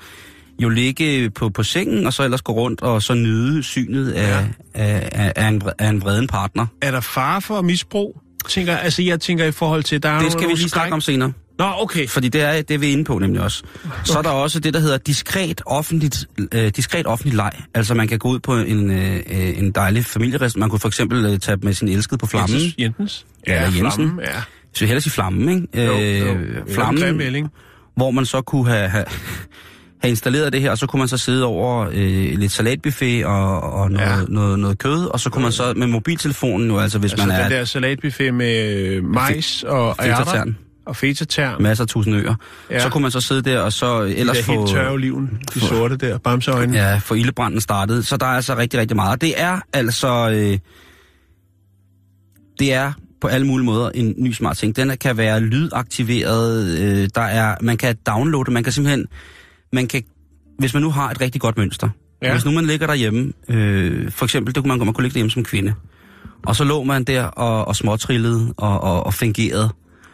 jo 0.63 0.69
ligge 0.69 1.31
på, 1.31 1.49
på 1.49 1.63
sengen, 1.63 2.07
og 2.07 2.13
så 2.13 2.23
ellers 2.25 2.43
gå 2.43 2.53
rundt 2.53 2.81
og 2.83 3.03
så 3.03 3.15
nyde 3.15 3.63
synet 3.63 4.11
af, 4.13 4.23
Ja. 4.23 4.39
ja. 4.39 4.45
af, 4.75 5.09
af, 5.13 5.33
af, 5.37 5.49
en, 5.49 5.63
af 5.79 5.89
en 5.89 6.03
vreden 6.03 6.27
partner. 6.27 6.67
Er 6.83 6.91
der 6.91 7.01
far 7.01 7.41
for 7.41 7.63
misbrug? 7.63 8.21
Tænker, 8.49 8.77
altså, 8.77 9.03
jeg 9.03 9.21
tænker 9.21 9.45
i 9.45 9.53
forhold 9.53 9.83
til, 9.83 10.03
der 10.03 10.09
er 10.09 10.13
Det 10.13 10.21
nogle- 10.23 10.33
skal 10.33 10.49
vi 10.49 10.55
lige 10.55 10.69
snakke 10.69 10.95
om 10.95 11.01
senere, 11.01 11.33
Nå, 11.59 11.73
okay. 11.79 12.09
fordi 12.09 12.29
det 12.29 12.41
er, 12.43 12.63
det 12.63 12.75
er 12.75 12.79
vi 12.79 12.91
inde 12.93 13.05
på 13.05 13.19
nemlig 13.19 13.43
også. 13.43 13.63
Så 14.05 14.19
er 14.19 14.23
der 14.23 14.31
også 14.31 14.61
det, 14.61 14.75
der 14.75 14.81
hedder 14.81 14.99
diskret 14.99 15.61
offentligt, 15.67 16.27
øh, 16.53 16.69
diskret 16.77 17.07
offentligt 17.07 17.37
leg. 17.37 17.53
Altså 17.75 17.95
man 17.95 18.09
kan 18.09 18.19
gå 18.19 18.29
ud 18.29 18.39
på 18.39 18.57
en, 18.57 18.91
øh, 18.91 19.15
øh, 19.17 19.59
en 19.59 19.71
dejlig 19.73 20.05
familierest. 20.07 20.57
Man 20.57 20.69
kunne 20.71 20.79
for 20.79 20.89
eksempel 20.89 21.27
øh, 21.27 21.39
tage 21.39 21.57
med 21.63 21.73
sin 21.75 21.89
elskede 21.89 22.19
på 22.19 22.27
flammen. 22.27 22.55
Jensens. 22.55 22.75
Jensens. 22.79 23.27
Ja, 23.47 23.55
eller 23.65 23.77
Jensen. 23.77 23.93
Flammen, 23.93 24.21
ja. 24.25 24.41
Så 24.75 24.85
jeg 24.85 24.89
hellere 24.89 25.01
sige 25.01 25.13
flammen, 25.13 25.49
ikke? 25.49 25.87
Jo, 25.87 25.93
jo. 25.93 26.35
Øh, 26.35 26.75
flammen, 26.75 27.49
hvor 27.97 28.11
man 28.11 28.27
så 28.27 28.41
kunne 28.43 28.69
have, 28.69 28.89
have, 28.89 29.05
have 30.03 30.11
installeret 30.11 30.53
det 30.53 30.61
her, 30.61 30.71
og 30.71 30.79
så 30.79 30.87
kunne 30.87 30.99
man 30.99 31.09
så 31.09 31.17
sidde 31.19 31.45
over 31.45 31.87
øh, 31.93 32.39
lidt 32.39 32.53
salatbuffet 32.53 33.25
og, 33.25 33.61
og 33.61 33.91
noget, 33.91 34.07
Ja. 34.07 34.15
ja. 34.17 34.25
noget, 34.29 34.59
noget 34.59 34.79
kød, 34.79 35.05
og 35.07 35.21
så 35.21 35.31
kunne 35.31 35.43
man 35.43 35.53
så 35.53 35.73
med 35.77 35.87
mobiltelefonen 35.87 36.69
jo, 36.71 36.79
altså 36.79 36.99
hvis 36.99 37.13
Altså 37.13 37.27
man 37.27 37.37
er 37.37 37.43
den 37.43 37.53
der 37.53 37.65
salatbuffet 37.65 38.35
med 38.35 38.77
øh, 38.77 39.05
majs 39.05 39.63
og 39.63 39.97
ærter 40.03 40.45
og 40.87 40.97
fetatern. 40.97 41.63
masser 41.63 41.85
af 41.85 41.89
tusind 41.89 42.17
øer, 42.17 42.35
Ja. 42.71 42.81
så 42.81 42.89
kunne 42.89 43.03
man 43.03 43.11
så 43.11 43.21
sidde 43.21 43.43
der 43.43 43.61
og 43.61 43.73
så 43.73 44.05
De 44.05 44.17
ellers 44.17 44.37
der 44.37 44.43
få, 44.45 44.53
helt 44.53 44.71
tørre 44.71 44.93
oliven, 44.93 45.39
de 45.55 45.61
sorte 45.61 45.97
der, 45.97 46.19
bamseøjne. 46.19 46.77
ja, 46.79 46.99
få 46.99 47.15
ildebranden 47.15 47.61
startet. 47.61 48.07
Så 48.07 48.17
der 48.17 48.27
er 48.27 48.31
altså 48.31 48.57
rigtig, 48.57 48.81
rigtig 48.81 48.97
meget. 48.97 49.21
Det 49.21 49.41
er 49.41 49.61
altså... 49.73 50.31
Øh, 50.35 50.59
det 52.59 52.73
er 52.73 52.93
på 53.21 53.29
alle 53.29 53.47
mulige 53.47 53.67
måder 53.67 53.91
en 53.95 54.15
ny 54.19 54.33
smart 54.33 54.57
ting. 54.57 54.77
Den 54.77 54.97
kan 55.01 55.17
være 55.17 55.41
lydaktiveret, 55.41 56.79
øh, 56.79 57.09
der 57.15 57.21
er, 57.21 57.55
man 57.61 57.77
kan 57.77 57.97
downloade, 58.07 58.51
man 58.51 58.63
kan 58.65 58.73
simpelthen, 58.73 59.07
man 59.73 59.87
kan, 59.87 60.03
hvis 60.59 60.75
man 60.75 60.83
nu 60.83 60.91
har 60.91 61.11
et 61.11 61.21
rigtig 61.21 61.41
godt 61.41 61.57
mønster, 61.59 61.89
Ja. 62.23 62.33
hvis 62.33 62.45
nu 62.45 62.51
man 62.51 62.67
ligger 62.67 62.87
derhjemme, 62.87 63.33
øh, 63.49 64.11
for 64.11 64.25
eksempel, 64.25 64.55
det 64.55 64.63
kunne 64.63 64.77
man, 64.77 64.87
man 64.87 64.95
kunne 64.95 65.03
ligge 65.03 65.15
derhjemme 65.15 65.31
som 65.31 65.45
kvinde, 65.45 65.75
og 66.47 66.57
så 66.57 66.65
lå 66.65 66.83
man 66.83 67.05
der 67.05 67.25
og, 67.25 67.69
og 67.69 67.77
småtrillede 67.77 68.55
og, 68.57 68.81
og, 68.81 69.07
og 69.07 69.15
fungerede, 69.15 69.71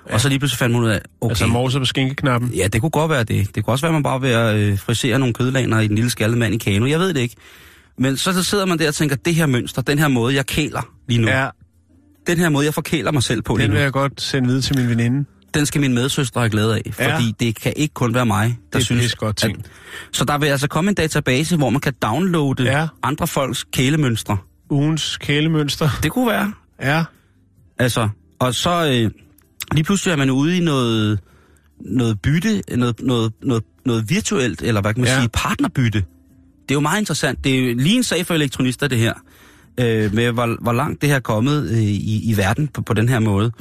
ja. 0.09 0.15
og 0.15 0.21
så 0.21 0.29
lige 0.29 0.39
pludselig 0.39 0.59
fandt 0.59 0.73
man 0.75 0.83
ud 0.85 0.89
af, 0.89 1.01
okay, 1.21 1.31
Altså 1.31 1.47
morser 1.47 1.79
på 1.79 1.85
skinkeknappen. 1.85 2.51
Ja, 2.51 2.69
det 2.69 2.81
kunne 2.81 2.91
godt 2.91 3.11
være 3.11 3.25
det. 3.25 3.55
Det 3.55 3.65
kunne 3.65 3.75
også 3.75 3.83
være, 3.87 3.91
at 3.91 3.95
man 3.95 4.03
bare 4.03 4.23
ved 4.23 4.31
at 4.31 4.57
øh, 4.57 4.79
frisere 4.79 5.19
nogle 5.19 5.35
kødlaner 5.35 5.81
i 5.81 5.89
den 5.89 5.95
lille 5.95 6.11
skaldede 6.11 6.39
mand 6.39 6.55
i 6.55 6.59
kano. 6.59 6.87
Jeg 6.87 6.99
ved 6.99 7.15
det 7.15 7.21
ikke. 7.21 7.35
Men 7.99 8.17
så, 8.17 8.33
så 8.33 8.43
sidder 8.43 8.67
man 8.67 8.79
der 8.79 8.89
og 8.89 8.95
tænker, 8.95 9.17
det 9.17 9.35
her 9.35 9.47
mønster, 9.47 9.83
den 9.83 9.99
her 9.99 10.09
måde, 10.09 10.35
jeg 10.35 10.47
kæler 10.47 10.83
lige 11.09 11.21
nu. 11.21 11.29
Ja, 11.29 11.49
Den 12.27 12.39
her 12.39 12.49
måde, 12.49 12.65
jeg 12.67 12.75
forkæler 12.75 13.13
mig 13.13 13.23
selv 13.23 13.43
på 13.43 13.57
lige 13.57 13.63
den 13.63 13.71
nu. 13.71 13.75
vil 13.75 13.83
jeg 13.83 13.93
godt 13.93 14.21
sende 14.21 14.47
videre 14.49 14.63
til 14.63 14.77
min 14.79 14.89
veninde. 14.89 15.25
Den 15.55 15.67
skal 15.67 15.81
min 15.81 15.95
medsøstre 15.95 16.41
have 16.41 16.51
glæde 16.51 16.75
af. 16.75 16.83
Ja. 16.99 17.15
Fordi 17.15 17.33
det 17.41 17.61
kan 17.61 17.73
ikke 17.77 17.95
kun 17.95 18.15
være 18.15 18.27
mig, 18.27 18.47
der 18.49 18.55
Det 18.73 18.79
er 18.79 18.85
synes... 18.85 19.03
pissegodt 19.03 19.37
tænkt. 19.37 19.59
At, 19.59 19.71
så 20.17 20.25
der 20.25 20.39
vil 20.39 20.47
altså 20.47 20.69
komme 20.69 20.89
en 20.89 20.95
database, 20.95 21.57
hvor 21.57 21.71
man 21.71 21.81
kan 21.81 21.93
downloade 22.03 22.63
Ja. 22.65 22.79
ja. 22.81 22.87
andre 23.03 23.27
folks 23.27 23.65
kælemønstre. 23.73 24.37
Ugens 24.71 25.17
kælemønster. 25.17 25.89
Det 26.03 26.11
kunne 26.13 26.27
være. 26.29 26.53
Ja. 26.83 27.05
Altså, 27.79 28.09
og 28.39 28.55
så 28.55 28.71
øh, 28.87 29.11
lige 29.73 29.85
pludselig 29.85 30.13
er 30.13 30.17
man 30.17 30.31
ude 30.31 30.57
i 30.57 30.61
noget, 30.61 31.21
noget 31.81 32.21
bytte, 32.21 32.63
noget, 32.77 33.01
noget, 33.01 33.33
noget, 33.43 33.63
noget 33.87 34.11
virtuelt, 34.11 34.63
eller 34.63 34.81
hvad 34.81 34.95
kan 34.95 35.01
man 35.01 35.09
Ja. 35.09 35.15
ja. 35.15 35.21
sige, 35.21 35.29
partnerbytte. 35.33 35.99
Det 36.63 36.71
er 36.71 36.75
jo 36.75 36.81
meget 36.81 36.99
interessant. 37.01 37.45
Det 37.45 37.55
er 37.55 37.59
jo 37.69 37.75
lige 37.77 37.97
en 37.97 38.03
sag 38.03 38.27
for 38.27 38.35
elektronister, 38.35 38.89
det 38.89 38.99
her. 38.99 39.13
Øh, 39.81 40.15
med 40.15 40.31
hvor, 40.33 40.63
hvor 40.63 40.73
langt 40.73 41.01
det 41.01 41.09
her 41.09 41.17
er 41.17 41.21
kommet 41.21 41.71
øh, 41.71 41.79
i, 41.79 42.31
i 42.33 42.37
verden 42.37 42.69
på, 42.69 42.83
på 42.83 42.95
den 42.95 43.09
her 43.09 43.19
måde. 43.19 43.53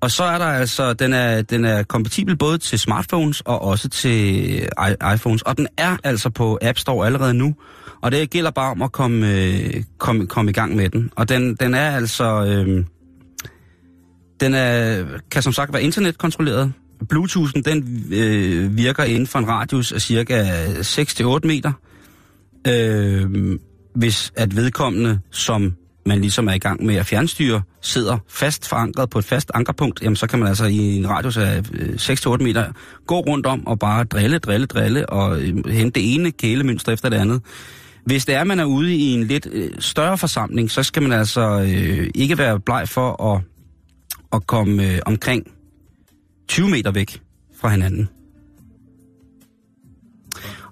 Og 0.00 0.10
så 0.10 0.24
er 0.24 0.38
der 0.38 0.44
altså, 0.44 0.92
den 0.92 1.12
er, 1.12 1.42
den 1.42 1.64
er 1.64 1.82
kompatibel 1.82 2.36
både 2.36 2.58
til 2.58 2.78
smartphones 2.78 3.40
og 3.40 3.62
også 3.62 3.88
til 3.88 4.10
i, 4.10 4.66
iPhones. 5.14 5.42
Og 5.42 5.56
den 5.56 5.66
er 5.76 5.96
altså 6.04 6.30
på 6.30 6.58
App 6.62 6.78
Store 6.78 7.06
allerede 7.06 7.34
nu. 7.34 7.54
Og 8.00 8.12
det 8.12 8.30
gælder 8.30 8.50
bare 8.50 8.70
om 8.70 8.82
at 8.82 8.92
komme, 8.92 9.32
øh, 9.32 9.82
komme, 9.98 10.26
komme 10.26 10.50
i 10.50 10.54
gang 10.54 10.76
med 10.76 10.88
den. 10.88 11.10
Og 11.16 11.28
den, 11.28 11.54
den 11.54 11.74
er 11.74 11.90
altså... 11.90 12.44
Øh, 12.44 12.84
den 14.40 14.54
er, 14.54 15.04
kan 15.30 15.42
som 15.42 15.52
sagt 15.52 15.72
være 15.72 15.82
internetkontrolleret. 15.82 16.72
Bluetoothen, 17.08 17.64
den 17.64 18.04
øh, 18.12 18.76
virker 18.76 19.04
inden 19.04 19.26
for 19.26 19.38
en 19.38 19.48
radius 19.48 19.92
af 19.92 20.00
cirka 20.00 20.66
6-8 20.80 21.46
meter. 21.46 21.72
Øh, 22.66 23.58
hvis 23.94 24.32
at 24.36 24.56
vedkommende, 24.56 25.20
som 25.30 25.74
man 26.10 26.20
ligesom 26.20 26.48
er 26.48 26.52
i 26.52 26.58
gang 26.58 26.84
med 26.86 26.94
at 26.96 27.06
fjernstyre, 27.06 27.62
sidder 27.82 28.18
fast 28.28 28.68
forankret 28.68 29.10
på 29.10 29.18
et 29.18 29.24
fast 29.24 29.50
ankerpunkt, 29.54 30.02
jamen 30.02 30.16
så 30.16 30.26
kan 30.26 30.38
man 30.38 30.48
altså 30.48 30.64
i 30.64 30.96
en 30.96 31.08
radius 31.08 31.36
af 31.36 31.62
øh, 31.72 31.88
6-8 31.88 32.42
meter 32.42 32.72
gå 33.06 33.20
rundt 33.20 33.46
om 33.46 33.66
og 33.66 33.78
bare 33.78 34.04
drille, 34.04 34.38
drille, 34.38 34.66
drille 34.66 35.08
og 35.08 35.40
øh, 35.40 35.66
hente 35.66 36.00
det 36.00 36.14
ene 36.14 36.30
kælemønster 36.30 36.92
efter 36.92 37.08
det 37.08 37.16
andet. 37.16 37.42
Hvis 38.04 38.24
det 38.26 38.34
er, 38.34 38.40
at 38.40 38.46
man 38.46 38.60
er 38.60 38.64
ude 38.64 38.94
i 38.94 39.12
en 39.12 39.24
lidt 39.24 39.48
øh, 39.52 39.70
større 39.78 40.18
forsamling, 40.18 40.70
så 40.70 40.82
skal 40.82 41.02
man 41.02 41.12
altså 41.12 41.60
øh, 41.60 42.10
ikke 42.14 42.38
være 42.38 42.60
bleg 42.60 42.88
for 42.88 43.34
at, 43.34 43.42
at 44.32 44.46
komme 44.46 44.92
øh, 44.92 44.98
omkring 45.06 45.46
20 46.48 46.68
meter 46.68 46.90
væk 46.90 47.22
fra 47.60 47.68
hinanden. 47.68 48.08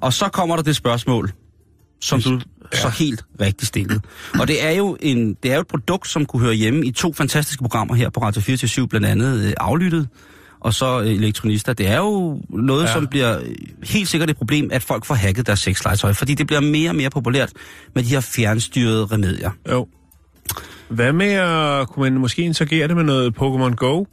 Og 0.01 0.12
så 0.12 0.28
kommer 0.28 0.57
der 0.57 0.62
det 0.62 0.76
spørgsmål, 0.76 1.32
som 2.01 2.22
du 2.22 2.41
så 2.73 2.89
helt 2.89 3.25
rigtigt 3.41 3.66
stillet. 3.69 4.05
Og 4.41 4.49
det 4.49 4.64
er 4.66 4.71
jo 4.71 4.97
en, 5.01 5.35
det 5.43 5.51
er 5.51 5.55
jo 5.55 5.61
et 5.61 5.66
produkt, 5.66 6.09
som 6.09 6.27
kunne 6.27 6.43
høre 6.43 6.55
hjemme 6.55 6.87
i 6.87 6.91
to 6.91 7.12
fantastiske 7.12 7.62
programmer 7.62 7.95
her 7.95 8.11
på 8.11 8.21
Radio 8.21 8.41
24 8.41 8.89
blandt 8.89 9.07
andet 9.07 9.45
øh, 9.47 9.53
Aflyttet, 9.57 10.09
og 10.61 10.75
så 10.75 11.01
øh, 11.01 11.07
Elektronister. 11.07 11.73
Det 11.73 11.87
er 11.89 11.97
jo 11.99 12.41
noget, 12.51 12.83
Ja. 12.83 12.89
ja. 12.89 12.93
som 12.93 13.07
bliver 13.07 13.39
øh, 13.41 13.47
helt 13.83 14.09
sikkert 14.09 14.31
et 14.31 14.37
problem, 14.37 14.69
at 14.73 14.83
folk 14.83 15.05
får 15.05 15.14
hacket 15.14 15.47
deres 15.47 15.61
sexlegetøj, 15.61 16.12
fordi 16.12 16.35
det 16.35 16.47
bliver 16.47 16.61
mere 16.61 16.91
og 16.91 16.97
mere 16.97 17.11
populært 17.11 17.53
med 17.95 18.03
de 18.03 18.09
her 18.09 18.21
fjernstyrede 18.21 19.05
remedier. 19.07 19.51
Jo. 19.71 19.87
Hvad 20.89 21.12
med 21.12 21.33
at 21.33 21.89
kunne 21.89 22.11
man 22.11 22.21
måske 22.21 22.43
interagere 22.43 22.89
det 22.89 22.97
med 22.97 23.05
noget 23.05 23.35
Pokémon 23.41 23.75
Go? 23.75 24.05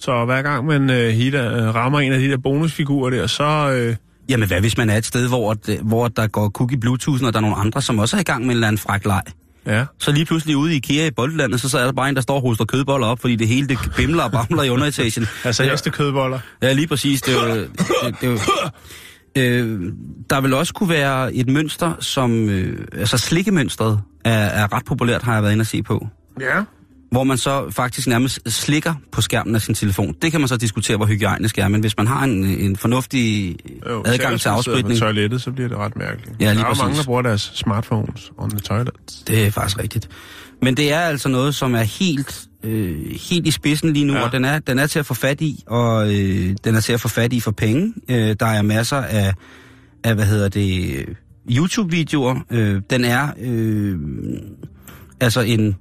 Så 0.00 0.24
hver 0.24 0.42
gang 0.42 0.66
man 0.66 0.90
øh, 0.90 1.10
hitter, 1.10 1.72
rammer 1.72 2.00
en 2.00 2.12
af 2.12 2.18
de 2.18 2.28
der 2.28 2.36
bonusfigurer 2.36 3.10
der, 3.10 3.26
så... 3.26 3.44
Øh, 3.72 3.96
Jamen 4.28 4.48
hvad 4.48 4.60
hvis 4.60 4.76
man 4.76 4.90
er 4.90 4.96
et 4.96 5.06
sted, 5.06 5.28
hvor, 5.28 5.54
det- 5.54 5.80
hvor 5.82 6.08
der 6.08 6.26
går 6.26 6.68
i 6.72 6.76
Bluetooth, 6.76 7.22
og 7.24 7.32
der 7.32 7.38
er 7.38 7.40
nogle 7.40 7.56
andre, 7.56 7.82
som 7.82 7.98
også 7.98 8.16
er 8.16 8.20
i 8.20 8.24
gang 8.24 8.40
med 8.40 8.46
en 8.50 8.56
eller 8.56 8.66
anden 8.68 8.78
fræk 8.78 9.04
leg. 9.06 9.22
ja. 9.66 9.84
Så 9.98 10.12
lige 10.12 10.24
pludselig 10.24 10.56
ude 10.56 10.72
i 10.72 10.76
IKEA 10.76 11.06
i 11.06 11.10
Boldlandet, 11.10 11.60
så, 11.60 11.68
så 11.68 11.78
er 11.78 11.84
der 11.84 11.92
bare 11.92 12.08
en, 12.08 12.14
der 12.14 12.20
står 12.20 12.34
og 12.34 12.40
hoster 12.42 12.64
kødboller 12.64 13.06
op, 13.06 13.20
fordi 13.20 13.36
det 13.36 13.48
hele 13.48 13.68
det 13.68 13.78
bimler 13.96 14.22
og 14.22 14.32
bamler 14.32 14.62
i 14.62 14.70
underetagen. 14.70 15.26
Altså 15.44 15.64
Ja. 15.64 15.70
hestekødboller. 15.70 16.38
Ja, 16.62 16.72
lige 16.72 16.86
præcis. 16.86 17.22
Det 17.22 17.34
er 17.38 17.54
jo, 17.54 17.54
det, 17.62 17.70
det 18.20 18.26
er 18.28 18.30
jo, 18.30 18.38
øh, 19.36 19.92
der 20.30 20.40
vil 20.40 20.54
også 20.54 20.74
kunne 20.74 20.88
være 20.88 21.34
et 21.34 21.48
mønster, 21.48 21.92
som... 22.00 22.48
Øh, 22.48 22.86
altså 22.92 23.18
slikkemønstret 23.18 24.00
er, 24.24 24.32
er 24.32 24.72
ret 24.72 24.84
populært, 24.84 25.22
har 25.22 25.34
jeg 25.34 25.42
været 25.42 25.52
inde 25.52 25.60
at 25.62 25.66
se 25.66 25.82
på. 25.82 26.06
Ja. 26.40 26.62
Hvor 27.10 27.24
man 27.24 27.36
så 27.36 27.70
faktisk 27.70 28.08
nærmest 28.08 28.40
slikker 28.46 28.94
på 29.12 29.20
skærmen 29.20 29.54
af 29.54 29.62
sin 29.62 29.74
telefon. 29.74 30.14
Det 30.22 30.30
kan 30.30 30.40
man 30.40 30.48
så 30.48 30.56
diskutere, 30.56 30.96
hvor 30.96 31.06
hygiejnisk 31.06 31.58
er, 31.58 31.68
men 31.68 31.80
hvis 31.80 31.96
man 31.96 32.06
har 32.06 32.24
en, 32.24 32.44
en 32.44 32.76
fornuftig 32.76 33.56
Jo, 33.90 34.02
adgang 34.06 34.40
til 34.40 34.48
afspritning... 34.48 34.98
på 34.98 35.04
toilettet, 35.04 35.42
så 35.42 35.52
bliver 35.52 35.68
det 35.68 35.78
ret 35.78 35.96
mærkeligt. 35.96 36.30
Ja, 36.40 36.52
lige 36.52 36.58
der 36.58 36.64
er 36.64 36.68
jo 36.68 36.74
mange, 36.74 36.78
præcis. 36.78 36.98
der 36.98 37.04
bruger 37.04 37.22
deres 37.22 37.52
smartphones 37.54 38.32
on 38.38 38.50
the 38.50 38.60
toilet. 38.60 38.90
Det 39.28 39.46
er 39.46 39.50
faktisk 39.50 39.78
rigtigt. 39.78 40.08
Men 40.62 40.76
det 40.76 40.92
er 40.92 41.00
altså 41.00 41.28
noget, 41.28 41.54
som 41.54 41.74
er 41.74 41.82
helt, 41.82 42.48
øh, 42.64 42.96
helt 43.30 43.46
i 43.46 43.50
spidsen 43.50 43.92
lige 43.92 44.04
nu, 44.04 44.12
ja. 44.12 44.20
Og 44.20 44.32
den 44.32 44.44
er, 44.44 44.58
den 44.58 44.78
er 44.78 44.86
til 44.86 44.98
at 44.98 45.06
få 45.06 45.14
fat 45.14 45.40
i, 45.40 45.64
og 45.66 46.14
øh, 46.14 46.56
den 46.64 46.74
er 46.74 46.80
til 46.80 46.92
at 46.92 47.00
få 47.00 47.08
fat 47.08 47.32
i 47.32 47.40
for 47.40 47.50
penge. 47.50 47.94
Øh, 48.08 48.36
der 48.40 48.46
er 48.46 48.62
masser 48.62 48.96
af, 48.96 49.34
af 50.04 50.14
hvad 50.14 50.26
hedder 50.26 50.48
det, 50.48 51.04
YouTube-videoer. 51.50 52.44
Øh, 52.50 52.82
den 52.90 53.04
er 53.04 53.28
øh, 53.40 53.98
altså 55.20 55.40
en, 55.40 55.76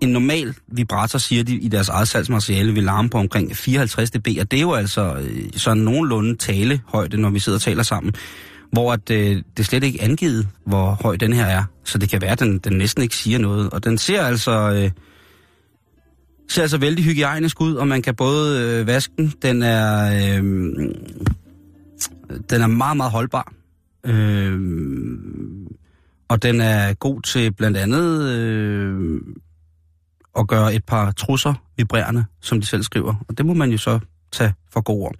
en 0.00 0.08
normal 0.08 0.54
vibrator, 0.68 1.18
siger 1.18 1.44
de 1.44 1.54
i 1.54 1.68
deres 1.68 1.88
eget 1.88 2.08
salgsmateriale, 2.08 2.72
vil 2.72 2.82
larme 2.82 3.08
på 3.08 3.18
omkring 3.18 3.56
54 3.56 4.10
dB, 4.10 4.28
og 4.40 4.50
det 4.50 4.56
er 4.56 4.60
jo 4.60 4.72
altså 4.72 5.14
øh, 5.14 5.50
sådan 5.56 5.82
nogenlunde 5.82 6.36
talehøjde, 6.36 7.16
når 7.16 7.30
vi 7.30 7.38
sidder 7.38 7.58
og 7.58 7.62
taler 7.62 7.82
sammen 7.82 8.14
hvor 8.74 8.92
at, 8.92 9.10
øh, 9.10 9.42
det 9.56 9.66
slet 9.66 9.84
ikke 9.84 10.02
angivet, 10.02 10.48
hvor 10.66 10.98
høj 11.02 11.16
den 11.16 11.32
her 11.32 11.44
er. 11.44 11.64
Så 11.84 11.98
det 11.98 12.08
kan 12.08 12.22
være, 12.22 12.30
at 12.30 12.40
den, 12.40 12.58
den 12.58 12.72
næsten 12.72 13.02
ikke 13.02 13.16
siger 13.16 13.38
noget. 13.38 13.70
Og 13.70 13.84
den 13.84 13.98
ser 13.98 14.22
altså, 14.22 14.72
øh, 14.72 14.90
ser 16.48 16.62
altså 16.62 16.78
vældig 16.78 17.04
hygiejnisk 17.04 17.60
ud, 17.60 17.74
og 17.74 17.88
man 17.88 18.02
kan 18.02 18.14
både 18.14 18.62
øh, 18.62 18.86
vaske 18.86 19.12
den. 19.18 19.32
Den 19.42 19.62
er, 19.62 20.06
øh, 20.06 20.42
den 22.50 22.62
er 22.62 22.66
meget, 22.66 22.96
meget 22.96 23.12
holdbar. 23.12 23.52
Øh, 24.06 24.60
og 26.28 26.42
den 26.42 26.60
er 26.60 26.94
god 26.94 27.22
til 27.22 27.52
blandt 27.52 27.76
andet 27.76 28.30
øh, 28.30 29.20
at 30.38 30.48
gøre 30.48 30.74
et 30.74 30.84
par 30.84 31.12
trusser 31.12 31.54
vibrerende, 31.76 32.24
som 32.40 32.60
de 32.60 32.66
selv 32.66 32.82
skriver. 32.82 33.14
Og 33.28 33.38
det 33.38 33.46
må 33.46 33.54
man 33.54 33.70
jo 33.70 33.78
så 33.78 33.98
tage 34.32 34.54
for 34.72 34.80
gode 34.80 35.00
ord. 35.00 35.14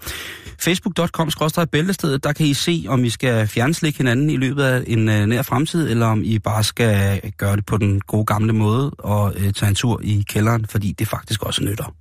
Facebook.com 0.61 1.31
bæltestedet, 1.73 2.25
der 2.25 2.33
kan 2.33 2.47
I 2.47 2.55
se, 2.55 2.85
om 2.89 3.05
I 3.05 3.11
skal 3.11 3.49
fjernslikke 3.49 3.99
hinanden 3.99 4.31
i 4.31 4.37
løbet 4.37 4.63
af 4.63 4.85
en 4.87 5.09
øh, 5.09 5.27
nær 5.27 5.43
fremtid, 5.43 5.91
eller 5.91 6.07
om 6.07 6.23
I 6.25 6.39
bare 6.39 6.65
skal 6.65 7.21
øh, 7.25 7.31
gøre 7.37 7.57
det 7.57 7.67
på 7.67 7.77
den 7.77 8.01
gode 8.01 8.25
gamle 8.25 8.53
måde 8.53 8.91
og 8.91 9.35
øh, 9.37 9.53
tage 9.53 9.69
en 9.69 9.75
tur 9.75 10.01
i 10.05 10.25
kælderen, 10.29 10.67
fordi 10.67 10.93
det 10.93 11.09
faktisk 11.09 11.43
også 11.43 11.65
nytter. 11.65 11.95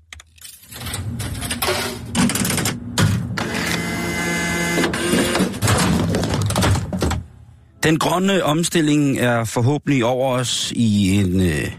Den 7.84 8.00
grønne 8.00 8.44
omstilling 8.44 9.20
er 9.20 9.44
forhåbentlig 9.44 10.06
over 10.06 10.38
os 10.38 10.74
i 10.76 11.16
en, 11.16 11.42
øh, 11.42 11.72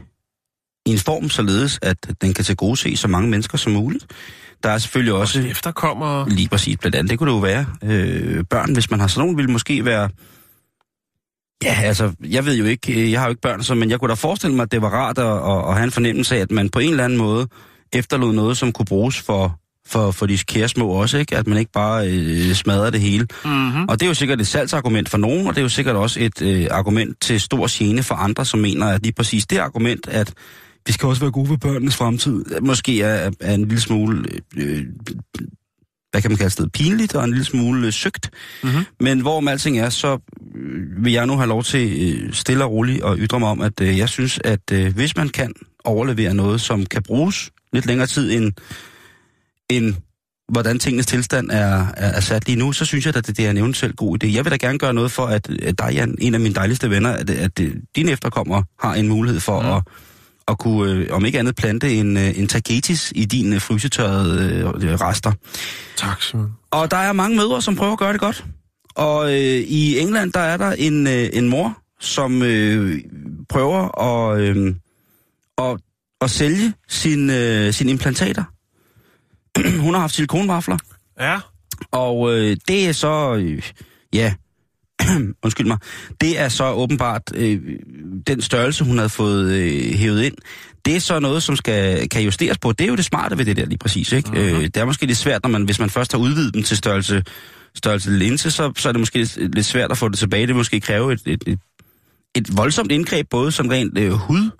i 0.86 0.90
en 0.90 0.98
form 0.98 1.28
således, 1.28 1.78
at 1.82 1.96
den 2.22 2.34
kan 2.34 2.44
tilgodese 2.44 2.96
så 2.96 3.08
mange 3.08 3.30
mennesker 3.30 3.58
som 3.58 3.72
muligt. 3.72 4.06
Der 4.62 4.70
er 4.70 4.78
selvfølgelig 4.78 5.12
også... 5.12 5.38
Også 5.38 5.50
efterkommer... 5.50 6.28
Lige 6.28 6.48
præcis, 6.48 6.76
blandt 6.76 6.96
andet. 6.96 7.10
Det 7.10 7.18
kunne 7.18 7.30
det 7.30 7.36
jo 7.36 7.40
være. 7.40 7.66
Øh, 7.82 8.44
børn, 8.50 8.72
hvis 8.72 8.90
man 8.90 9.00
har 9.00 9.06
sådan 9.06 9.20
nogen, 9.20 9.36
ville 9.36 9.50
måske 9.50 9.84
være... 9.84 10.08
Ja, 11.64 11.80
altså, 11.82 12.12
jeg 12.20 12.46
ved 12.46 12.56
jo 12.56 12.64
ikke, 12.64 13.02
øh, 13.02 13.12
jeg 13.12 13.20
har 13.20 13.26
jo 13.26 13.30
ikke 13.30 13.40
børn, 13.40 13.62
så, 13.62 13.74
men 13.74 13.90
jeg 13.90 14.00
kunne 14.00 14.08
da 14.08 14.14
forestille 14.14 14.56
mig, 14.56 14.62
at 14.62 14.72
det 14.72 14.82
var 14.82 14.88
rart 14.88 15.18
at, 15.18 15.24
at, 15.24 15.68
at 15.68 15.74
have 15.74 15.84
en 15.84 15.90
fornemmelse 15.90 16.36
af, 16.36 16.40
at 16.40 16.50
man 16.50 16.68
på 16.68 16.78
en 16.78 16.90
eller 16.90 17.04
anden 17.04 17.18
måde 17.18 17.48
efterlod 17.92 18.32
noget, 18.32 18.56
som 18.56 18.72
kunne 18.72 18.86
bruges 18.86 19.20
for, 19.20 19.60
for, 19.86 20.10
for 20.10 20.26
de 20.26 20.38
kære 20.38 20.68
små 20.68 20.88
også, 20.88 21.18
ikke? 21.18 21.36
At 21.36 21.46
man 21.46 21.58
ikke 21.58 21.72
bare 21.72 22.08
øh, 22.08 22.54
smadrer 22.54 22.90
det 22.90 23.00
hele. 23.00 23.26
Mm-hmm. 23.44 23.84
Og 23.88 24.00
det 24.00 24.06
er 24.06 24.08
jo 24.08 24.14
sikkert 24.14 24.40
et 24.40 24.46
salgsargument 24.46 25.08
for 25.08 25.18
nogen, 25.18 25.46
og 25.46 25.54
det 25.54 25.60
er 25.60 25.62
jo 25.62 25.68
sikkert 25.68 25.96
også 25.96 26.20
et 26.20 26.42
øh, 26.42 26.66
argument 26.70 27.20
til 27.20 27.40
stor 27.40 27.66
gene 27.78 28.02
for 28.02 28.14
andre, 28.14 28.44
som 28.44 28.60
mener, 28.60 28.86
at 28.86 29.02
lige 29.02 29.12
præcis 29.12 29.46
det 29.46 29.58
argument, 29.58 30.08
at 30.08 30.34
vi 30.86 30.92
skal 30.92 31.06
også 31.06 31.20
være 31.20 31.30
gode 31.30 31.46
for 31.46 31.56
børnenes 31.56 31.96
fremtid, 31.96 32.44
måske 32.60 33.02
er, 33.02 33.30
er 33.40 33.54
en 33.54 33.60
lille 33.60 33.80
smule, 33.80 34.24
øh, 34.56 34.84
hvad 36.10 36.22
kan 36.22 36.30
man 36.30 36.38
kalde 36.38 36.62
det, 36.62 36.72
pinligt 36.72 37.14
og 37.14 37.24
en 37.24 37.30
lille 37.30 37.44
smule 37.44 37.86
øh, 37.86 37.92
søgt. 37.92 38.30
Mhm. 38.62 38.84
Men 39.00 39.20
hvorom 39.20 39.48
alting 39.48 39.78
er, 39.78 39.88
så 39.88 40.18
øh, 40.54 41.04
vil 41.04 41.12
jeg 41.12 41.26
nu 41.26 41.36
have 41.36 41.48
lov 41.48 41.64
til 41.64 42.14
øh, 42.24 42.32
stille 42.32 42.64
og 42.64 42.70
roligt 42.70 43.04
at 43.04 43.16
ytre 43.18 43.40
mig 43.40 43.48
om, 43.48 43.60
at 43.60 43.80
øh, 43.80 43.98
jeg 43.98 44.08
synes, 44.08 44.40
at 44.44 44.72
øh, 44.72 44.94
hvis 44.94 45.16
man 45.16 45.28
kan 45.28 45.52
overlevere 45.84 46.34
noget, 46.34 46.60
som 46.60 46.86
kan 46.86 47.02
bruges 47.02 47.50
lidt 47.72 47.86
længere 47.86 48.06
tid 48.06 48.32
end, 48.32 48.52
end 49.70 49.94
hvordan 50.48 50.78
tingenes 50.78 51.06
tilstand 51.06 51.50
er, 51.50 51.86
er, 51.96 52.10
er 52.10 52.20
sat 52.20 52.46
lige 52.46 52.58
nu, 52.58 52.72
så 52.72 52.84
synes 52.84 53.06
jeg, 53.06 53.16
at 53.16 53.26
det, 53.26 53.36
det 53.36 53.46
er 53.46 53.50
en 53.50 53.56
eventuelt 53.56 53.96
god 53.96 54.24
idé. 54.24 54.26
Jeg 54.34 54.44
vil 54.44 54.52
da 54.52 54.56
gerne 54.56 54.78
gøre 54.78 54.94
noget 54.94 55.10
for, 55.10 55.26
at, 55.26 55.50
at 55.62 55.78
dig, 55.78 55.90
Jan, 55.92 56.14
en 56.20 56.34
af 56.34 56.40
mine 56.40 56.54
dejligste 56.54 56.90
venner, 56.90 57.10
at, 57.10 57.30
at, 57.30 57.60
at 57.60 57.72
dine 57.96 58.10
efterkommere 58.12 58.64
har 58.80 58.94
en 58.94 59.08
mulighed 59.08 59.40
for 59.40 59.60
mm. 59.60 59.68
at, 59.68 59.82
at 60.48 60.58
kunne, 60.58 60.92
øh, 60.92 61.08
om 61.10 61.24
ikke 61.24 61.38
andet, 61.38 61.56
plante 61.56 61.94
en, 61.94 62.16
øh, 62.16 62.38
en 62.38 62.46
tagetis 62.48 63.12
i 63.16 63.24
dine 63.24 63.60
frysetørrede 63.60 64.58
øh, 64.82 65.00
rester. 65.00 65.32
Tak, 65.96 66.22
Simon. 66.22 66.52
Og 66.70 66.90
der 66.90 66.96
er 66.96 67.12
mange 67.12 67.36
mødre, 67.36 67.62
som 67.62 67.76
prøver 67.76 67.92
at 67.92 67.98
gøre 67.98 68.12
det 68.12 68.20
godt. 68.20 68.44
Og 68.94 69.28
øh, 69.32 69.58
i 69.58 69.98
England, 69.98 70.32
der 70.32 70.40
er 70.40 70.56
der 70.56 70.72
en, 70.72 71.06
øh, 71.06 71.28
en 71.32 71.48
mor, 71.48 71.78
som 72.00 72.42
øh, 72.42 73.00
prøver 73.48 74.00
at, 74.02 74.40
øh, 74.40 74.74
at, 75.58 75.76
at 76.20 76.30
sælge 76.30 76.72
sin, 76.88 77.30
øh, 77.30 77.72
sine 77.72 77.90
implantater. 77.90 78.44
Hun 79.84 79.94
har 79.94 80.00
haft 80.00 80.14
silikonvafler, 80.14 80.78
Ja. 81.20 81.38
og 81.92 82.34
øh, 82.36 82.56
det 82.68 82.88
er 82.88 82.92
så, 82.92 83.34
øh, 83.34 83.62
ja, 84.12 84.34
undskyld 85.44 85.66
mig, 85.66 85.78
det 86.20 86.40
er 86.40 86.48
så 86.48 86.70
åbenbart 86.70 87.22
øh, 87.34 87.60
den 88.26 88.42
størrelse, 88.42 88.84
hun 88.84 88.96
havde 88.96 89.08
fået 89.08 89.52
øh, 89.52 89.94
hævet 89.94 90.22
ind. 90.22 90.34
Det 90.84 90.96
er 90.96 91.00
så 91.00 91.18
noget, 91.18 91.42
som 91.42 91.56
skal, 91.56 92.08
kan 92.08 92.22
justeres 92.22 92.58
på. 92.58 92.72
Det 92.72 92.84
er 92.84 92.88
jo 92.88 92.96
det 92.96 93.04
smarte 93.04 93.38
ved 93.38 93.44
det 93.44 93.56
der 93.56 93.66
lige 93.66 93.78
præcis. 93.78 94.12
Ikke? 94.12 94.30
Mhm. 94.30 94.38
Mm-hmm. 94.38 94.56
Øh, 94.56 94.62
det 94.62 94.76
er 94.76 94.84
måske 94.84 95.06
lidt 95.06 95.18
svært, 95.18 95.42
når 95.42 95.50
man, 95.50 95.62
hvis 95.62 95.80
man 95.80 95.90
først 95.90 96.12
har 96.12 96.18
udvidet 96.18 96.54
dem 96.54 96.62
til 96.62 96.76
størrelse, 96.76 97.22
størrelse 97.74 98.10
linse, 98.10 98.50
så, 98.50 98.72
så 98.76 98.88
er 98.88 98.92
det 98.92 99.00
måske 99.00 99.28
lidt, 99.36 99.66
svært 99.66 99.90
at 99.90 99.98
få 99.98 100.08
det 100.08 100.18
tilbage. 100.18 100.46
Det 100.46 100.56
måske 100.56 100.80
kræve 100.80 101.12
et, 101.12 101.22
et, 101.26 101.42
et, 101.46 101.58
et 102.34 102.56
voldsomt 102.56 102.92
indgreb, 102.92 103.26
både 103.30 103.52
som 103.52 103.68
rent 103.68 103.98
øh, 103.98 104.12
hud, 104.12 104.50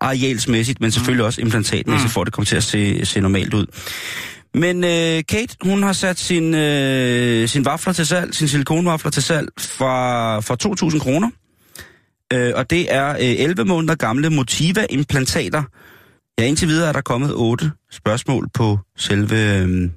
arealsmæssigt, 0.00 0.80
men 0.80 0.90
selvfølgelig 0.90 1.24
også 1.24 1.40
implantatmæssigt, 1.40 2.12
for 2.12 2.20
at 2.20 2.26
det 2.26 2.34
kommer 2.34 2.46
til 2.46 2.56
at 2.56 2.64
se, 2.64 3.04
se 3.04 3.20
normalt 3.20 3.54
ud. 3.54 3.66
Men 4.54 4.84
øh, 4.84 5.22
Kate, 5.28 5.56
hun 5.62 5.82
har 5.82 5.92
sat 5.92 6.18
sin, 6.18 6.54
øh, 6.54 7.48
sin 7.48 7.64
vafler 7.64 7.92
til 7.92 8.06
salg, 8.06 8.34
sin 8.34 8.48
silikonvafler 8.48 9.10
til 9.10 9.22
salg 9.22 9.48
for, 9.58 10.40
for 10.40 10.90
2.000 10.90 10.98
kroner. 10.98 11.30
Øh, 12.32 12.52
og 12.56 12.70
det 12.70 12.94
er 12.94 13.10
øh, 13.10 13.18
11 13.20 13.64
måneder 13.64 13.94
gamle 13.94 14.30
Motiva-implantater. 14.30 15.62
Ja, 16.38 16.44
indtil 16.44 16.68
videre 16.68 16.88
er 16.88 16.92
der 16.92 17.00
kommet 17.00 17.34
otte 17.34 17.72
spørgsmål 17.90 18.48
på 18.54 18.78
selve, 18.96 19.58
øh, 19.58 19.90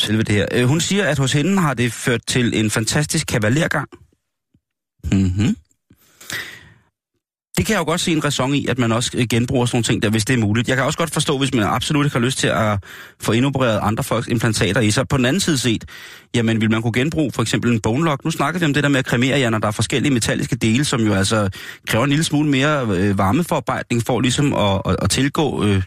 selve 0.00 0.22
det 0.22 0.34
her. 0.34 0.46
Øh, 0.52 0.64
hun 0.64 0.80
siger, 0.80 1.04
at 1.04 1.18
hos 1.18 1.32
hende 1.32 1.58
har 1.58 1.74
det 1.74 1.92
ført 1.92 2.20
til 2.26 2.58
en 2.58 2.70
fantastisk 2.70 3.26
kavalergang. 3.26 3.88
Mm-hmm. 5.12 5.56
Det 7.56 7.66
kan 7.66 7.72
jeg 7.72 7.80
jo 7.80 7.84
godt 7.84 8.00
se 8.00 8.12
en 8.12 8.24
ræson 8.24 8.54
i, 8.54 8.66
at 8.66 8.78
man 8.78 8.92
også 8.92 9.10
øh, 9.14 9.26
genbruger 9.30 9.66
sådan 9.66 9.76
nogle 9.76 9.84
ting 9.84 10.02
der, 10.02 10.10
hvis 10.10 10.24
det 10.24 10.34
er 10.34 10.38
muligt. 10.38 10.68
Jeg 10.68 10.76
kan 10.76 10.86
også 10.86 10.98
godt 10.98 11.10
forstå, 11.10 11.38
hvis 11.38 11.54
man 11.54 11.64
absolut 11.64 12.06
ikke 12.06 12.16
har 12.16 12.24
lyst 12.24 12.38
til 12.38 12.46
at 12.46 12.84
få 13.20 13.32
indopereret 13.32 13.80
andre 13.82 14.04
folks 14.04 14.28
implantater 14.28 14.80
i 14.80 14.90
sig. 14.90 15.08
På 15.08 15.16
den 15.16 15.24
anden 15.24 15.40
side 15.40 15.58
set, 15.58 15.84
jamen 16.34 16.60
vil 16.60 16.70
man 16.70 16.82
kunne 16.82 16.92
genbruge 16.92 17.32
for 17.32 17.42
eksempel 17.42 17.72
en 17.72 17.80
bone 17.80 18.04
lock. 18.04 18.24
Nu 18.24 18.30
snakker 18.30 18.60
vi 18.60 18.66
om 18.66 18.74
det 18.74 18.82
der 18.82 18.88
med 18.88 18.98
at 18.98 19.06
kremere, 19.06 19.38
jer, 19.38 19.50
når 19.50 19.58
der 19.58 19.68
er 19.68 19.72
forskellige 19.72 20.12
metalliske 20.12 20.56
dele, 20.56 20.84
som 20.84 21.00
jo 21.00 21.14
altså 21.14 21.50
kræver 21.86 22.04
en 22.04 22.10
lille 22.10 22.24
smule 22.24 22.48
mere 22.48 22.86
øh, 22.86 23.18
varmeforarbejdning 23.18 24.02
for 24.06 24.20
ligesom 24.20 24.52
at, 24.54 24.82
at, 24.86 24.96
at 25.02 25.10
tilgå 25.10 25.64
øh, 25.64 25.82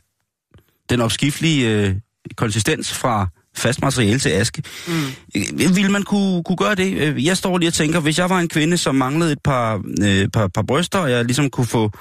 den 0.89 1.01
opskiftelige 1.01 1.69
øh, 1.69 1.95
konsistens 2.35 2.93
fra 2.93 3.27
fast 3.57 3.81
materiale 3.81 4.19
til 4.19 4.29
aske. 4.29 4.63
Mm. 4.87 5.75
Vil 5.75 5.91
man 5.91 6.03
kunne, 6.03 6.43
kunne 6.43 6.55
gøre 6.57 6.75
det? 6.75 6.93
Øh, 6.97 7.25
Jeg 7.25 7.37
står 7.37 7.57
lige 7.57 7.69
og 7.69 7.73
tænker, 7.73 7.99
hvis 7.99 8.19
jeg 8.19 8.29
var 8.29 8.39
en 8.39 8.47
kvinde, 8.47 8.77
som 8.77 8.95
manglede 8.95 9.31
et 9.31 9.39
par, 9.43 9.81
øh, 10.01 10.27
par, 10.27 10.47
par 10.47 10.61
bryster, 10.61 10.99
og 10.99 11.11
jeg 11.11 11.25
ligesom 11.25 11.49
kunne 11.49 11.67
få... 11.67 11.91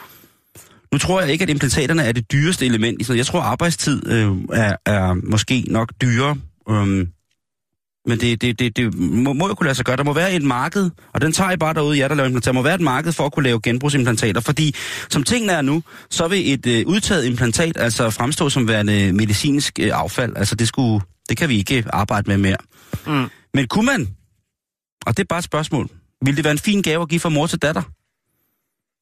Nu 0.93 0.99
tror 0.99 1.21
jeg 1.21 1.33
ikke, 1.33 1.43
at 1.43 1.51
implantaterne 1.51 2.03
er 2.03 2.13
det 2.13 2.33
dyreste 2.33 2.67
element. 2.67 3.01
i 3.01 3.05
sådan 3.05 3.13
noget. 3.13 3.19
Jeg 3.19 3.27
tror, 3.27 3.41
at 3.41 3.47
arbejdstid 3.47 4.07
øh, 4.07 4.33
er, 4.53 4.77
er 4.87 5.15
måske 5.31 5.65
nok 5.69 5.93
dyrere. 6.03 6.37
Øhm, 6.71 7.09
Men 8.07 8.21
det, 8.21 8.43
det, 8.43 8.59
det, 8.59 8.77
det 8.77 8.95
må, 8.95 9.33
må 9.33 9.49
jo 9.49 9.55
kunne 9.55 9.65
lade 9.65 9.75
sig 9.75 9.85
gøre. 9.85 9.97
Der 9.97 10.05
må 10.05 10.13
være 10.13 10.33
et 10.35 10.43
marked, 10.43 10.91
og 11.15 11.21
den 11.21 11.33
tager 11.33 11.51
I 11.51 11.57
bare 11.57 11.75
derude, 11.75 11.97
ja, 11.99 12.09
der 12.09 12.15
laver 12.15 12.27
implantater. 12.27 12.53
Der 12.53 12.61
må 12.61 12.63
være 12.63 12.75
et 12.75 12.81
marked 12.81 13.13
for 13.13 13.27
at 13.27 13.33
kunne 13.33 13.43
lave 13.43 13.61
genbrugsimplantater, 13.63 14.41
fordi 14.41 14.75
som 15.11 15.23
tingene 15.23 15.53
er 15.53 15.63
nu, 15.63 15.83
så 16.11 16.29
vil 16.29 16.53
et 16.53 16.67
øh, 16.67 16.87
udtaget 16.87 17.25
implantat 17.27 17.77
altså 17.77 18.11
fremstå 18.11 18.49
som 18.51 18.69
værende 18.69 19.13
medicinsk 19.13 19.79
øh, 19.81 19.91
affald. 19.95 20.33
Altså 20.37 20.55
det, 20.55 20.69
skulle, 20.69 21.05
det 21.29 21.37
kan 21.37 21.49
vi 21.49 21.57
ikke 21.59 21.85
arbejde 21.93 22.29
med 22.31 22.37
mere. 22.39 22.57
Mm. 23.07 23.31
Men 23.55 23.68
kunne 23.68 23.87
man, 23.87 24.09
og 25.07 25.16
det 25.16 25.22
er 25.22 25.27
bare 25.29 25.39
et 25.39 25.45
spørgsmål, 25.45 25.89
ville 26.25 26.37
det 26.37 26.45
være 26.45 26.53
en 26.53 26.59
fin 26.59 26.83
gave 26.83 27.03
at 27.03 27.09
give 27.09 27.20
fra 27.20 27.29
mor 27.29 27.47
til 27.47 27.59
datter? 27.59 27.83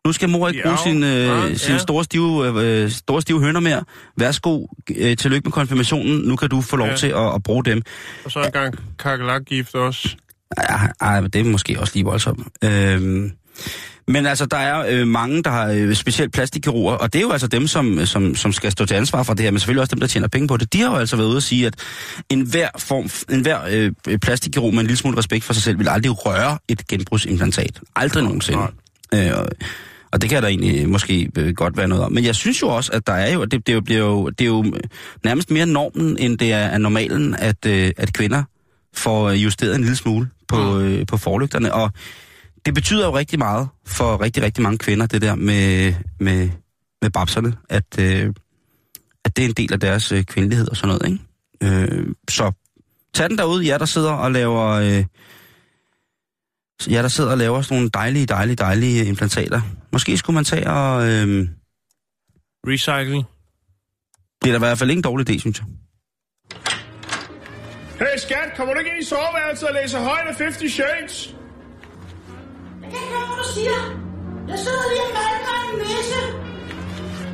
Nu 0.07 0.13
skal 0.13 0.29
mor 0.29 0.49
ikke 0.49 0.61
Ja, 0.61 0.67
bruge 0.69 0.79
sin, 0.85 1.03
øh, 1.03 1.11
ja, 1.11 1.55
sin 1.55 1.73
ja. 1.73 1.79
store, 1.79 2.05
stive, 2.05 2.63
øh, 2.65 2.91
store 2.91 3.23
stive 3.23 3.41
hønder 3.41 3.61
mere. 3.61 3.85
Værsgo, 4.17 4.67
øh, 4.97 5.17
tillykke 5.17 5.45
med 5.45 5.53
konfirmationen. 5.53 6.21
Nu 6.29 6.37
kan 6.37 6.49
du 6.49 6.61
få 6.61 6.77
lov 6.77 6.89
Ja. 6.89 6.97
til 6.97 7.07
at, 7.07 7.35
at 7.35 7.43
bruge 7.43 7.65
dem. 7.65 7.83
Og 8.25 8.31
så 8.31 8.43
en 8.43 8.53
gang 8.53 8.75
kakelakgift 8.99 9.75
også. 9.75 10.17
Ej, 10.57 10.93
ej, 11.01 11.21
det 11.21 11.37
er 11.37 11.45
måske 11.45 11.81
også 11.81 11.93
lige 11.95 12.05
voldsomt. 12.05 12.47
Øhm, 12.65 13.33
men 14.09 14.27
altså, 14.27 14.47
der 14.47 14.57
er 14.57 14.85
øh, 14.89 15.07
mange, 15.07 15.43
der 15.43 15.51
har 15.51 15.69
øh, 15.69 15.95
specielt 15.95 16.33
plastikkirurger, 16.33 16.95
og 16.95 17.13
det 17.13 17.19
er 17.19 17.23
jo 17.23 17.31
altså 17.31 17.47
dem, 17.47 17.67
som, 17.67 18.07
som, 18.07 18.35
som 18.35 18.53
skal 18.53 18.73
stå 18.73 18.87
til 18.87 18.95
ansvar 18.95 19.23
for 19.23 19.35
det 19.35 19.43
her, 19.43 19.51
men 19.51 19.61
selvfølgelig 19.61 19.81
også 19.81 19.95
dem, 19.95 20.01
der 20.01 20.07
tjener 20.07 20.29
penge 20.29 20.49
på 20.49 20.57
det. 20.57 20.73
De 20.73 20.81
har 20.81 20.91
jo 20.91 20.97
altså 20.97 21.17
været 21.17 21.29
ude 21.29 21.37
at 21.37 21.43
sige, 21.43 21.67
at 21.67 21.75
enhver, 22.31 22.69
form, 22.79 23.35
enhver 23.37 23.61
øh, 24.09 24.19
plastikkirurg 24.19 24.75
med 24.75 24.81
en 24.81 24.87
lille 24.87 24.99
smule 24.99 25.19
respekt 25.19 25.45
for 25.45 25.53
sig 25.53 25.63
selv 25.63 25.79
vil 25.79 25.89
aldrig 25.89 26.27
røre 26.27 26.59
et 26.69 26.87
genbrugsimplantat. 26.87 27.81
Aldrig 27.97 28.25
nogensinde. 28.25 28.63
Øh, 29.15 29.31
og, 29.35 29.49
og 30.13 30.23
det 30.23 30.31
kan 30.31 30.43
der 30.43 30.49
egentlig 30.49 30.89
måske 30.89 31.31
øh, 31.39 31.55
godt 31.55 31.77
være 31.77 31.89
noget 31.89 32.05
om. 32.05 32.13
Men 32.13 32.25
jeg 32.25 32.35
synes 32.35 32.63
jo 32.63 32.69
også, 32.69 32.93
at 32.93 33.07
der 33.07 33.13
er 33.13 33.33
jo, 33.33 33.45
det, 33.45 33.67
det, 33.67 33.73
er 33.73 33.75
jo, 33.75 33.81
det, 33.81 33.95
er 33.95 33.99
jo, 33.99 34.29
det 34.29 34.41
er 34.41 34.49
jo 34.49 34.65
nærmest 35.25 35.51
mere 35.51 35.67
normen, 35.67 36.19
end 36.19 36.39
det 36.39 36.53
er, 36.53 36.59
er 36.59 36.79
normalen, 36.79 37.35
at, 37.35 37.67
øh, 37.67 37.91
at 37.97 38.13
kvinder 38.13 38.43
får 38.95 39.29
øh, 39.29 39.45
justeret 39.45 39.75
en 39.75 39.81
lille 39.81 39.97
smule 39.97 40.29
på, 40.49 40.79
øh, 40.79 41.07
på 41.07 41.17
forlygterne. 41.17 41.75
Og 41.75 41.93
det 42.67 42.75
betyder 42.75 43.07
jo 43.07 43.17
rigtig 43.17 43.39
meget 43.39 43.69
for 43.87 44.21
rigtig, 44.21 44.43
rigtig 44.43 44.63
mange 44.63 44.79
kvinder, 44.79 45.07
det 45.07 45.23
der 45.23 45.35
med, 45.35 45.95
med, 46.21 46.51
med 47.03 47.11
babserne, 47.11 47.57
at, 47.69 47.99
øh, 47.99 48.35
at 49.25 49.37
det 49.37 49.45
er 49.45 49.49
en 49.49 49.55
del 49.55 49.73
af 49.73 49.81
deres 49.81 50.13
øh, 50.13 50.25
kvindelighed 50.25 50.69
og 50.69 50.77
sådan 50.77 50.89
noget. 50.89 51.13
Ikke? 51.13 51.85
Øh, 51.85 52.07
så 52.31 52.53
tag 53.15 53.31
den 53.31 53.39
derude, 53.39 53.67
jer 53.67 53.79
der 53.79 53.87
sidder 53.87 54.13
og 54.13 54.33
laver... 54.33 54.67
Øh, 54.67 55.05
jer 56.91 57.03
der 57.03 57.09
sidder 57.09 57.31
og 57.31 57.39
laver 57.39 57.63
sådan 57.63 57.77
nogle 57.77 57.91
dejlige, 57.95 58.27
dejlige, 58.27 58.57
dejlige 58.57 59.05
implantater. 59.05 59.61
Måske 59.93 60.17
skulle 60.17 60.35
man 60.35 60.45
tage 60.45 60.71
og... 60.71 61.09
Øh, 61.09 61.49
Recycling. 62.67 63.25
det 64.43 64.49
er 64.49 64.53
da 64.53 64.57
i 64.57 64.59
hvert 64.59 64.79
fald 64.79 64.91
ikke 64.91 64.99
en 64.99 65.03
dårlig 65.03 65.31
idé, 65.31 65.39
synes 65.39 65.59
jeg. 65.59 65.67
Hey 67.99 68.19
skat, 68.19 68.53
kommer 68.57 68.75
du 68.75 68.79
ikke 68.79 68.91
ind 68.91 69.03
i 69.03 69.05
soveværelset 69.05 69.69
og 69.69 69.75
læser 69.75 70.01
højt 70.01 70.29
af 70.29 70.37
50 70.37 70.73
Shades? 70.73 71.35
Jeg 72.93 73.01
kan 73.01 73.07
ikke 73.07 73.17
høre, 73.17 73.27
hvad 73.27 73.45
du 73.45 73.49
siger. 73.55 73.79
Jeg 74.49 74.59
sidder 74.59 74.85
lige 74.93 75.03
og 75.09 75.13
maler 75.19 75.41
mig 75.49 75.61
en 75.73 75.79
næse. 75.79 76.21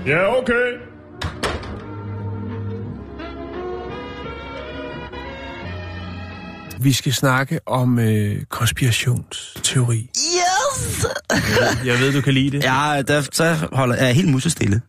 Ja, 0.07 0.39
okay. 0.39 0.69
Vi 6.81 6.93
skal 6.93 7.13
snakke 7.13 7.61
om 7.67 7.99
øh, 7.99 8.45
konspirationsteori. 8.45 10.11
Yes! 10.17 11.07
Jeg 11.85 11.99
ved, 11.99 12.13
du 12.13 12.21
kan 12.21 12.35
lide 12.35 12.51
det. 12.51 12.65
Ja, 12.65 13.03
der, 13.03 13.23
så 13.33 13.69
holder, 13.73 13.95
er 13.95 14.07
jeg 14.07 14.15
helt 14.15 14.29
musestille. 14.31 14.83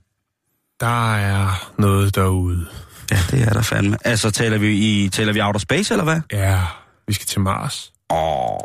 Der 0.80 1.16
er 1.16 1.72
noget 1.78 2.16
derude. 2.16 2.66
Ja, 3.12 3.18
det 3.32 3.42
er 3.42 3.54
der 3.54 3.62
fandme. 3.62 3.98
Altså, 4.06 4.32
taler 4.32 4.58
vi, 4.58 4.72
i, 4.72 5.10
taler 5.10 5.34
vi 5.34 5.42
outer 5.42 5.60
space, 5.60 5.94
eller 5.94 6.04
hvad? 6.04 6.22
Ja, 6.32 6.60
vi 7.08 7.14
skal 7.14 7.28
til 7.28 7.42
Mars. 7.42 7.92
Åh, 8.10 8.58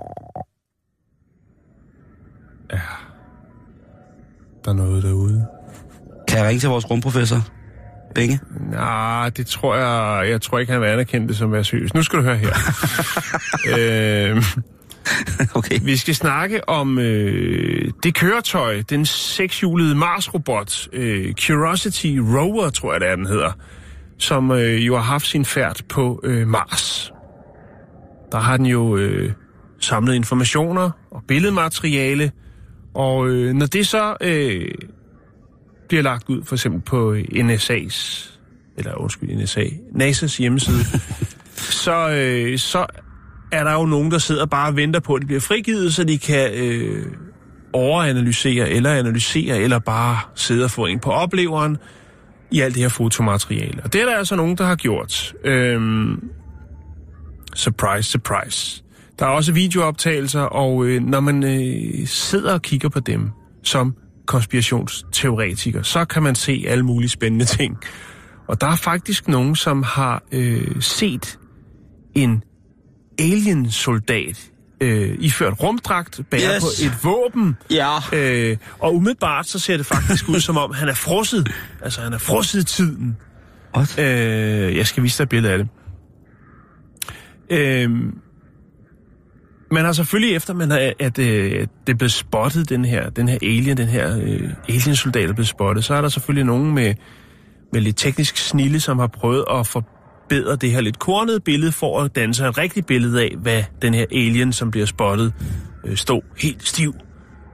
Der 4.64 4.70
er 4.70 4.72
noget 4.72 5.02
derude. 5.02 5.46
kan 6.28 6.38
jeg 6.38 6.48
ringe 6.48 6.60
til 6.60 6.68
vores 6.68 6.90
rumprofessor? 6.90 7.36
Benge? 8.14 8.40
Nej, 8.70 9.30
det 9.36 9.46
tror 9.46 9.76
jeg... 9.76 10.30
Jeg 10.30 10.42
tror 10.42 10.58
ikke, 10.58 10.72
han 10.72 10.80
vil 10.82 10.86
anerkende 10.86 11.28
det 11.28 11.36
som 11.36 11.52
være 11.52 11.64
seriøs. 11.64 11.94
Nu 11.94 12.02
skal 12.02 12.18
du 12.18 12.24
høre 12.24 12.36
her. 12.36 12.52
øh, 13.78 14.42
Okay. 15.54 15.78
vi 15.82 15.96
skal 15.96 16.14
snakke 16.14 16.68
om 16.68 16.98
øh, 16.98 17.90
det 18.02 18.14
køretøj, 18.14 18.82
den 18.90 19.06
sekshjulede 19.06 19.94
Mars-robot, 19.94 20.88
øh, 20.92 21.34
Curiosity 21.46 22.06
Rover, 22.06 22.70
tror 22.70 22.92
jeg, 22.92 23.00
det 23.00 23.08
er, 23.08 23.16
den 23.16 23.26
hedder, 23.26 23.52
som 24.18 24.50
øh, 24.50 24.86
jo 24.86 24.94
har 24.96 25.02
haft 25.02 25.26
sin 25.26 25.44
færd 25.44 25.80
på 25.88 26.20
øh, 26.24 26.46
Mars. 26.48 27.12
Der 28.32 28.38
har 28.38 28.56
den 28.56 28.66
jo 28.66 28.96
øh, 28.96 29.32
samlet 29.80 30.14
informationer 30.14 30.90
og 31.10 31.22
billedmateriale, 31.28 32.32
og 32.94 33.28
øh, 33.28 33.54
når 33.54 33.66
det 33.66 33.86
så 33.86 34.16
øh, 34.20 34.68
bliver 35.88 36.02
lagt 36.02 36.28
ud, 36.28 36.42
for 36.44 36.54
eksempel 36.54 36.80
på 36.80 37.16
NSA's, 37.32 38.30
eller 38.76 39.00
undskyld, 39.00 39.42
NSA, 39.42 39.64
NASA's 39.94 40.38
hjemmeside, 40.38 40.84
så, 41.84 42.10
øh, 42.10 42.58
så 42.58 42.86
er 43.52 43.64
der 43.64 43.72
jo 43.72 43.86
nogen, 43.86 44.10
der 44.10 44.18
sidder 44.18 44.46
bare 44.46 44.68
og 44.68 44.76
venter 44.76 45.00
på, 45.00 45.14
at 45.14 45.20
det 45.20 45.26
bliver 45.26 45.40
frigivet, 45.40 45.94
så 45.94 46.04
de 46.04 46.18
kan 46.18 46.50
øh, 46.54 47.06
overanalysere 47.72 48.70
eller 48.70 48.94
analysere, 48.94 49.58
eller 49.58 49.78
bare 49.78 50.18
sidde 50.34 50.64
og 50.64 50.70
få 50.70 50.86
en 50.86 50.98
på 50.98 51.10
opleveren 51.10 51.76
i 52.50 52.60
alt 52.60 52.74
det 52.74 52.82
her 52.82 52.88
fotomateriale. 52.88 53.82
Og 53.84 53.92
det 53.92 54.00
er 54.00 54.04
der 54.04 54.16
altså 54.16 54.36
nogen, 54.36 54.56
der 54.56 54.64
har 54.64 54.76
gjort. 54.76 55.34
Øhm, 55.44 56.30
surprise, 57.54 58.10
surprise. 58.10 58.83
Der 59.18 59.26
er 59.26 59.30
også 59.30 59.52
videooptagelser, 59.52 60.40
og 60.40 60.86
øh, 60.86 61.02
når 61.02 61.20
man 61.20 61.44
øh, 61.44 62.06
sidder 62.06 62.52
og 62.52 62.62
kigger 62.62 62.88
på 62.88 63.00
dem 63.00 63.30
som 63.62 63.94
konspirationsteoretiker, 64.26 65.82
så 65.82 66.04
kan 66.04 66.22
man 66.22 66.34
se 66.34 66.64
alle 66.68 66.84
mulige 66.84 67.08
spændende 67.08 67.44
ting. 67.58 67.76
Og 68.48 68.60
der 68.60 68.66
er 68.66 68.76
faktisk 68.76 69.28
nogen, 69.28 69.56
som 69.56 69.82
har 69.82 70.22
øh, 70.32 70.80
set 70.82 71.38
en 72.14 72.42
alien-soldat 73.18 74.50
øh, 74.80 75.16
iført 75.20 75.62
rumdragt, 75.62 76.20
bærer 76.30 76.54
Yes. 76.56 76.62
på 76.62 76.68
et 76.86 76.98
våben, 77.04 77.56
Ja. 77.70 77.98
øh, 78.12 78.56
og 78.78 78.94
umiddelbart 78.94 79.46
så 79.46 79.58
ser 79.58 79.76
det 79.76 79.86
faktisk 79.86 80.28
ud 80.28 80.40
som 80.40 80.56
om, 80.56 80.74
han 80.74 80.88
er 80.88 80.94
frosset. 80.94 81.48
Altså, 81.82 82.00
han 82.00 82.12
er 82.12 82.18
frosset 82.18 82.60
i 82.60 82.64
tiden. 82.64 83.16
What? 83.76 83.98
Øh, 83.98 84.76
jeg 84.76 84.86
skal 84.86 85.02
vise 85.02 85.18
dig 85.18 85.22
et 85.22 85.28
billede 85.28 85.52
af 85.52 85.58
det. 85.58 85.68
Øh, 87.50 87.90
man 89.74 89.84
har 89.84 89.92
selvfølgelig 89.92 90.36
efter, 90.36 90.54
man 90.54 90.70
har, 90.70 90.92
at 90.98 91.18
øh, 91.18 91.62
at 91.62 91.68
det 91.86 91.92
er 91.92 91.96
blevet 91.96 92.12
spottet, 92.12 92.68
den 92.68 92.84
her, 92.84 93.10
den 93.10 93.28
her 93.28 93.38
alien, 93.42 93.76
den 93.76 93.88
her 93.88 94.16
øh, 94.16 94.50
alien-soldat 94.68 95.28
er 95.28 95.32
blevet 95.32 95.48
spottet, 95.48 95.84
så 95.84 95.94
er 95.94 96.00
der 96.00 96.08
selvfølgelig 96.08 96.46
nogen 96.46 96.74
med, 96.74 96.94
med 97.72 97.80
lidt 97.80 97.96
teknisk 97.96 98.36
snille, 98.36 98.80
som 98.80 98.98
har 98.98 99.06
prøvet 99.06 99.44
at 99.50 99.66
forbedre 99.66 100.56
det 100.56 100.70
her 100.70 100.80
lidt 100.80 100.98
kornede 100.98 101.40
billede, 101.40 101.72
for 101.72 102.00
at 102.00 102.16
danne 102.16 102.34
sig 102.34 102.48
et 102.48 102.58
rigtigt 102.58 102.86
billede 102.86 103.22
af, 103.22 103.34
hvad 103.38 103.62
den 103.82 103.94
her 103.94 104.06
alien, 104.12 104.52
som 104.52 104.70
bliver 104.70 104.86
spottet, 104.86 105.32
øh, 105.84 105.96
stod 105.96 106.22
helt 106.38 106.68
stiv 106.68 106.94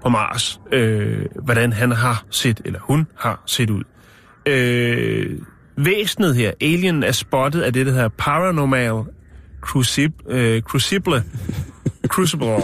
på 0.03 0.09
Mars, 0.09 0.61
øh, 0.73 1.27
hvordan 1.45 1.73
han 1.73 1.93
har 1.93 2.25
set, 2.31 2.61
eller 2.65 2.81
hun 2.81 3.07
har 3.19 3.43
set 3.47 3.71
ud. 3.71 3.85
Øh, 4.47 5.39
væsenet 5.77 6.37
her, 6.37 6.53
alien, 6.61 7.03
er 7.03 7.13
spottet 7.13 7.61
af 7.61 7.73
det, 7.73 7.87
der 7.87 7.93
hedder 7.93 8.09
Paranormal 8.09 9.05
Crucible, 9.61 10.15
øh, 10.29 10.63
Crucible. 10.63 11.25
Crucible. 12.11 12.49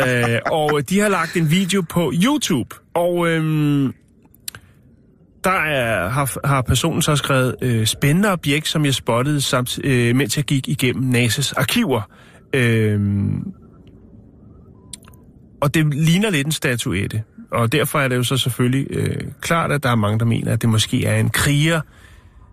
øh, 0.00 0.38
og 0.52 0.90
de 0.90 0.98
har 0.98 1.08
lagt 1.08 1.36
en 1.36 1.50
video 1.50 1.82
på 1.88 2.12
YouTube, 2.24 2.76
og 2.94 3.28
øhm, 3.28 3.92
der 5.44 5.50
er, 5.50 6.08
har, 6.08 6.46
har 6.46 6.62
personen 6.62 7.02
så 7.02 7.16
skrevet 7.16 7.54
øh, 7.62 7.86
spændende 7.86 8.32
objekt, 8.32 8.68
som 8.68 8.84
jeg 8.84 8.94
spottede, 8.94 9.40
samt, 9.40 9.78
øh, 9.84 10.16
mens 10.16 10.36
jeg 10.36 10.44
gik 10.44 10.68
igennem 10.68 11.14
NASA's 11.14 11.52
arkiver. 11.56 12.02
Øhm, 12.52 13.42
og 15.60 15.74
det 15.74 15.94
ligner 15.94 16.30
lidt 16.30 16.46
en 16.46 16.52
statuette. 16.52 17.22
Og 17.52 17.72
derfor 17.72 17.98
er 17.98 18.08
det 18.08 18.16
jo 18.16 18.22
så 18.22 18.36
selvfølgelig 18.36 18.86
øh, 18.90 19.20
klart, 19.40 19.72
at 19.72 19.82
der 19.82 19.88
er 19.88 19.94
mange, 19.94 20.18
der 20.18 20.24
mener, 20.24 20.52
at 20.52 20.62
det 20.62 20.70
måske 20.70 21.04
er 21.04 21.16
en 21.16 21.30
kriger, 21.30 21.80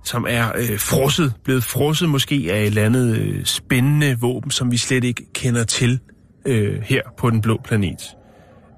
som 0.04 0.26
er 0.30 0.52
øh, 0.58 0.80
frosset, 0.80 1.34
blevet 1.44 1.64
frosset 1.64 2.10
måske 2.10 2.48
af 2.52 2.60
et 2.62 2.66
eller 2.66 2.84
andet 2.86 3.18
øh, 3.18 3.46
spændende 3.46 4.18
våben, 4.20 4.52
som 4.52 4.72
vi 4.72 4.78
slet 4.78 5.04
ikke 5.04 5.26
kender 5.34 5.64
til 5.64 6.00
øh, 6.46 6.82
her 6.82 7.02
på 7.18 7.30
den 7.30 7.42
blå 7.42 7.62
planet. 7.66 8.02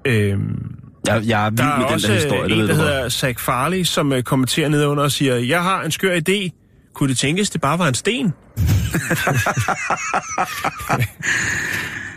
Øhm, 0.04 0.74
Jeg, 1.06 1.22
jeg 1.26 1.46
er 1.46 1.50
vild 1.50 1.58
der 1.58 1.64
er 1.64 1.78
med 1.78 1.86
den 1.86 1.94
også 1.94 2.08
der 2.08 2.14
historie, 2.14 2.44
øh, 2.44 2.52
en, 2.52 2.58
ved 2.58 2.68
der 2.68 2.74
hedder 2.74 3.08
Zach 3.08 3.38
Farley, 3.44 3.84
som 3.84 4.12
øh, 4.12 4.22
kommenterer 4.22 4.68
nedenunder 4.68 5.02
og 5.04 5.12
siger, 5.12 5.36
jeg 5.36 5.62
har 5.62 5.82
en 5.82 5.90
skør 5.90 6.18
idé. 6.28 6.62
Kunne 6.94 7.08
det 7.08 7.18
tænkes, 7.18 7.50
det 7.50 7.60
bare 7.60 7.78
var 7.78 7.88
en 7.88 7.94
sten? 7.94 8.26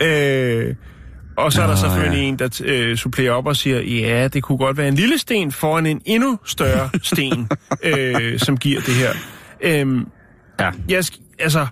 øh, 0.02 0.74
og 1.36 1.52
så 1.52 1.62
er 1.62 1.66
der 1.66 1.74
Nå, 1.74 1.80
selvfølgelig 1.80 2.18
ja. 2.18 2.24
en, 2.28 2.38
der 2.38 2.60
øh, 2.64 2.96
supplerer 2.96 3.32
op 3.32 3.46
og 3.46 3.56
siger, 3.56 3.80
ja, 3.80 4.28
det 4.28 4.42
kunne 4.42 4.58
godt 4.58 4.76
være 4.76 4.88
en 4.88 4.94
lille 4.94 5.18
sten 5.18 5.52
foran 5.52 5.86
en 5.86 6.00
endnu 6.04 6.38
større 6.44 6.90
sten, 7.02 7.48
øh, 7.82 8.38
som 8.38 8.56
giver 8.56 8.80
det 8.80 8.94
her. 8.94 9.10
Øhm, 9.60 10.06
Ja. 10.60 10.70
jeg, 10.88 11.04
altså, 11.38 11.66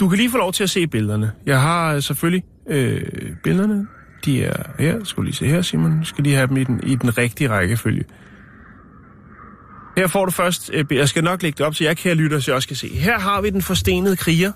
du 0.00 0.08
kan 0.08 0.16
lige 0.18 0.30
få 0.30 0.36
lov 0.38 0.52
til 0.52 0.62
at 0.62 0.70
se 0.70 0.86
billederne. 0.86 1.32
Jeg 1.46 1.60
har 1.60 1.94
øh, 1.94 2.02
selvfølgelig 2.02 2.44
øh, 2.70 3.02
billederne. 3.44 3.86
De 4.24 4.44
er 4.44 4.62
her. 4.78 5.04
Skal 5.04 5.16
du 5.20 5.22
lige 5.22 5.34
se 5.34 5.46
her, 5.46 5.62
Simon. 5.62 6.04
Skal 6.04 6.24
lige 6.24 6.36
have 6.36 6.46
dem 6.46 6.56
i 6.56 6.64
den, 6.64 6.80
i 6.82 6.94
den 6.94 7.18
rigtige 7.18 7.50
rækkefølge. 7.50 8.04
Her 9.96 10.06
får 10.06 10.24
du 10.24 10.30
først... 10.30 10.70
Øh, 10.74 10.84
jeg 10.90 11.08
skal 11.08 11.24
nok 11.24 11.42
lægge 11.42 11.56
det 11.58 11.66
op, 11.66 11.74
så 11.74 11.84
jeg 11.84 11.96
kan 11.96 12.16
lytte, 12.16 12.40
så 12.40 12.50
jeg 12.50 12.56
også 12.56 12.68
kan 12.68 12.76
se. 12.76 12.88
Her 12.88 13.18
har 13.18 13.40
vi 13.40 13.50
den 13.50 13.62
forstenede 13.62 14.16
kriger. 14.16 14.52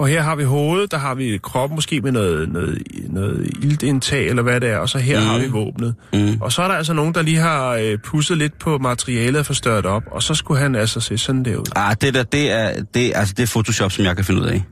Og 0.00 0.08
her 0.08 0.22
har 0.22 0.36
vi 0.36 0.44
hovedet, 0.44 0.90
der 0.90 0.98
har 0.98 1.14
vi 1.14 1.38
kroppen 1.42 1.74
måske 1.74 2.00
med 2.00 2.12
noget, 2.12 2.52
noget, 2.52 2.82
noget 3.08 3.46
iltindtag, 3.62 4.28
eller 4.28 4.42
hvad 4.42 4.60
det 4.60 4.68
er, 4.68 4.78
og 4.78 4.88
så 4.88 4.98
her 4.98 5.20
mm. 5.20 5.26
har 5.26 5.38
vi 5.38 5.48
våbnet. 5.48 5.94
Mm. 6.12 6.38
Og 6.40 6.52
så 6.52 6.62
er 6.62 6.68
der 6.68 6.74
altså 6.74 6.92
nogen, 6.92 7.14
der 7.14 7.22
lige 7.22 7.36
har 7.36 7.74
øh, 7.74 7.98
pusset 7.98 8.38
lidt 8.38 8.58
på 8.58 8.78
materialet 8.78 9.36
og 9.36 9.46
forstørret 9.46 9.86
op, 9.86 10.02
og 10.10 10.22
så 10.22 10.34
skulle 10.34 10.60
han 10.60 10.74
altså 10.74 11.00
se 11.00 11.18
sådan 11.18 11.44
der 11.44 11.56
ud. 11.56 11.64
Ah, 11.76 11.96
det 12.00 12.14
der, 12.14 12.22
det 12.22 12.52
er, 12.52 12.82
det, 12.94 13.12
altså, 13.14 13.34
det 13.36 13.42
er 13.42 13.46
Photoshop, 13.46 13.92
som 13.92 14.04
jeg 14.04 14.16
kan 14.16 14.24
finde 14.24 14.40
ud 14.40 14.46
af. 14.46 14.64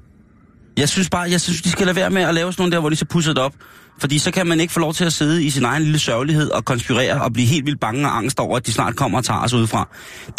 Jeg 0.76 0.88
synes 0.88 1.10
bare, 1.10 1.30
jeg 1.30 1.40
synes, 1.40 1.62
de 1.62 1.70
skal 1.70 1.86
lade 1.86 1.96
være 1.96 2.10
med 2.10 2.22
at 2.22 2.34
lave 2.34 2.52
sådan 2.52 2.62
nogle 2.62 2.72
der, 2.72 2.80
hvor 2.80 2.90
de 2.90 2.96
så 2.96 3.04
pusser 3.04 3.32
det 3.32 3.42
op. 3.42 3.52
Fordi 4.00 4.18
så 4.18 4.30
kan 4.30 4.46
man 4.46 4.60
ikke 4.60 4.72
få 4.72 4.80
lov 4.80 4.94
til 4.94 5.04
at 5.04 5.12
sidde 5.12 5.44
i 5.44 5.50
sin 5.50 5.64
egen 5.64 5.82
lille 5.82 5.98
sørgelighed 5.98 6.50
og 6.50 6.64
konspirere 6.64 7.22
og 7.22 7.32
blive 7.32 7.46
helt 7.46 7.66
vildt 7.66 7.80
bange 7.80 8.06
og 8.06 8.16
angst 8.16 8.40
over, 8.40 8.56
at 8.56 8.66
de 8.66 8.72
snart 8.72 8.96
kommer 8.96 9.18
og 9.18 9.24
tager 9.24 9.40
os 9.40 9.52
udefra. 9.52 9.88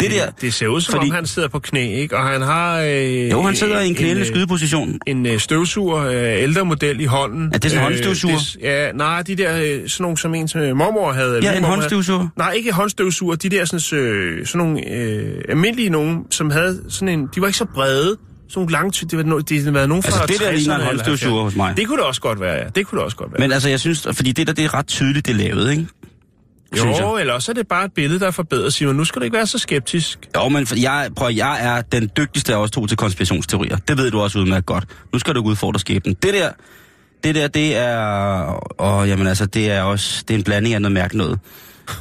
Det, 0.00 0.10
der, 0.10 0.30
Det 0.40 0.54
ser 0.54 0.66
ud 0.66 0.80
som 0.80 0.92
fordi... 0.92 1.08
om, 1.08 1.14
han 1.14 1.26
sidder 1.26 1.48
på 1.48 1.58
knæ, 1.58 2.00
ikke? 2.00 2.16
Og 2.16 2.26
han 2.26 2.42
har... 2.42 2.80
Øh, 2.80 3.30
jo, 3.30 3.42
han 3.42 3.56
sidder 3.56 3.80
i 3.80 3.88
en 3.88 3.94
knælende 3.94 4.20
øh, 4.20 4.26
skydeposition. 4.26 4.98
En 5.06 5.26
øh, 5.26 5.38
støvsuger, 5.38 6.04
øh, 6.04 6.42
ældre 6.42 6.64
model 6.64 7.00
i 7.00 7.04
hånden. 7.04 7.50
Er 7.54 7.58
det 7.58 7.70
sådan 7.70 7.86
en 7.86 7.92
håndstøvsuger? 7.92 8.36
det, 8.36 8.56
ja, 8.62 8.92
nej, 8.92 9.22
de 9.22 9.36
der, 9.36 9.56
øh, 9.56 9.88
sådan 9.88 10.04
nogle, 10.04 10.18
som 10.18 10.34
en 10.34 10.48
som 10.48 10.60
øh, 10.60 10.76
mormor 10.76 11.12
havde. 11.12 11.36
eller 11.36 11.50
Ja, 11.50 11.58
en 11.58 11.64
håndstøvsuger. 11.64 12.18
Havde. 12.18 12.30
Nej, 12.36 12.52
ikke 12.52 12.72
håndstøvsuger. 12.72 13.36
De 13.36 13.48
der 13.48 13.64
sådan, 13.64 13.98
øh, 13.98 14.46
sådan 14.46 14.58
nogle 14.66 14.88
øh, 14.90 15.42
almindelige 15.48 15.90
nogen, 15.90 16.18
som 16.30 16.50
havde 16.50 16.82
sådan 16.88 17.08
en... 17.08 17.28
De 17.34 17.40
var 17.40 17.46
ikke 17.46 17.58
så 17.58 17.64
brede. 17.74 18.16
Sådan 18.50 18.60
nogle 18.60 18.72
lange... 18.72 19.06
Det 19.06 19.16
var, 19.16 19.38
det 19.38 19.64
har 19.64 19.70
været 19.70 19.88
nogen 19.88 20.02
fra 20.02 20.20
Altså, 20.20 20.26
det 20.26 20.40
der 20.40 20.50
60'erne 20.50 20.56
ligner 20.56 20.74
en 20.76 20.82
håndstøvsuger 20.82 21.40
70'erne. 21.40 21.44
hos 21.44 21.56
mig. 21.56 21.76
Det 21.76 21.86
kunne 21.86 21.98
det 21.98 22.06
også 22.06 22.20
godt 22.20 22.40
være, 22.40 22.54
ja. 22.54 22.68
Det 22.74 22.86
kunne 22.86 22.96
det 22.96 23.04
også 23.04 23.16
godt 23.16 23.32
være. 23.32 23.40
Men 23.40 23.52
altså, 23.52 23.68
jeg 23.68 23.80
synes, 23.80 24.06
fordi 24.12 24.32
det 24.32 24.46
der, 24.46 24.52
det 24.52 24.64
er 24.64 24.74
ret 24.74 24.86
tydeligt, 24.86 25.26
det 25.26 25.32
er 25.32 25.36
lavet, 25.36 25.70
ikke? 25.70 25.86
jo, 26.78 27.16
eller 27.16 27.32
også 27.32 27.52
er 27.52 27.54
det 27.54 27.68
bare 27.68 27.84
et 27.84 27.92
billede, 27.92 28.20
der 28.20 28.26
er 28.26 28.30
forbedret, 28.30 28.72
Simon. 28.72 28.96
Nu 28.96 29.04
skal 29.04 29.20
du 29.20 29.24
ikke 29.24 29.36
være 29.36 29.46
så 29.46 29.58
skeptisk. 29.58 30.18
Jo, 30.36 30.48
men 30.48 30.66
for 30.66 30.76
jeg, 30.76 31.10
prøv, 31.16 31.30
jeg 31.30 31.58
er 31.60 31.82
den 31.82 32.10
dygtigste 32.16 32.54
af 32.54 32.56
os 32.58 32.70
to 32.70 32.86
til 32.86 32.96
konspirationsteorier. 32.96 33.76
Det 33.76 33.98
ved 33.98 34.10
du 34.10 34.20
også 34.20 34.38
udmærket 34.38 34.66
godt. 34.66 34.84
Nu 35.12 35.18
skal 35.18 35.34
du 35.34 35.40
udfordre 35.40 35.80
skæbnen. 35.80 36.14
Det 36.14 36.34
der, 36.34 36.50
det 37.24 37.34
der, 37.34 37.48
det 37.48 37.76
er... 37.76 37.98
Og 38.78 39.08
jamen 39.08 39.26
altså, 39.26 39.46
det 39.46 39.70
er 39.70 39.82
også... 39.82 40.24
Det 40.28 40.34
er 40.34 40.38
en 40.38 40.44
blanding 40.44 40.74
af 40.74 40.82
noget 40.82 40.92
mærkeligt 40.92 41.24
noget. 41.24 41.38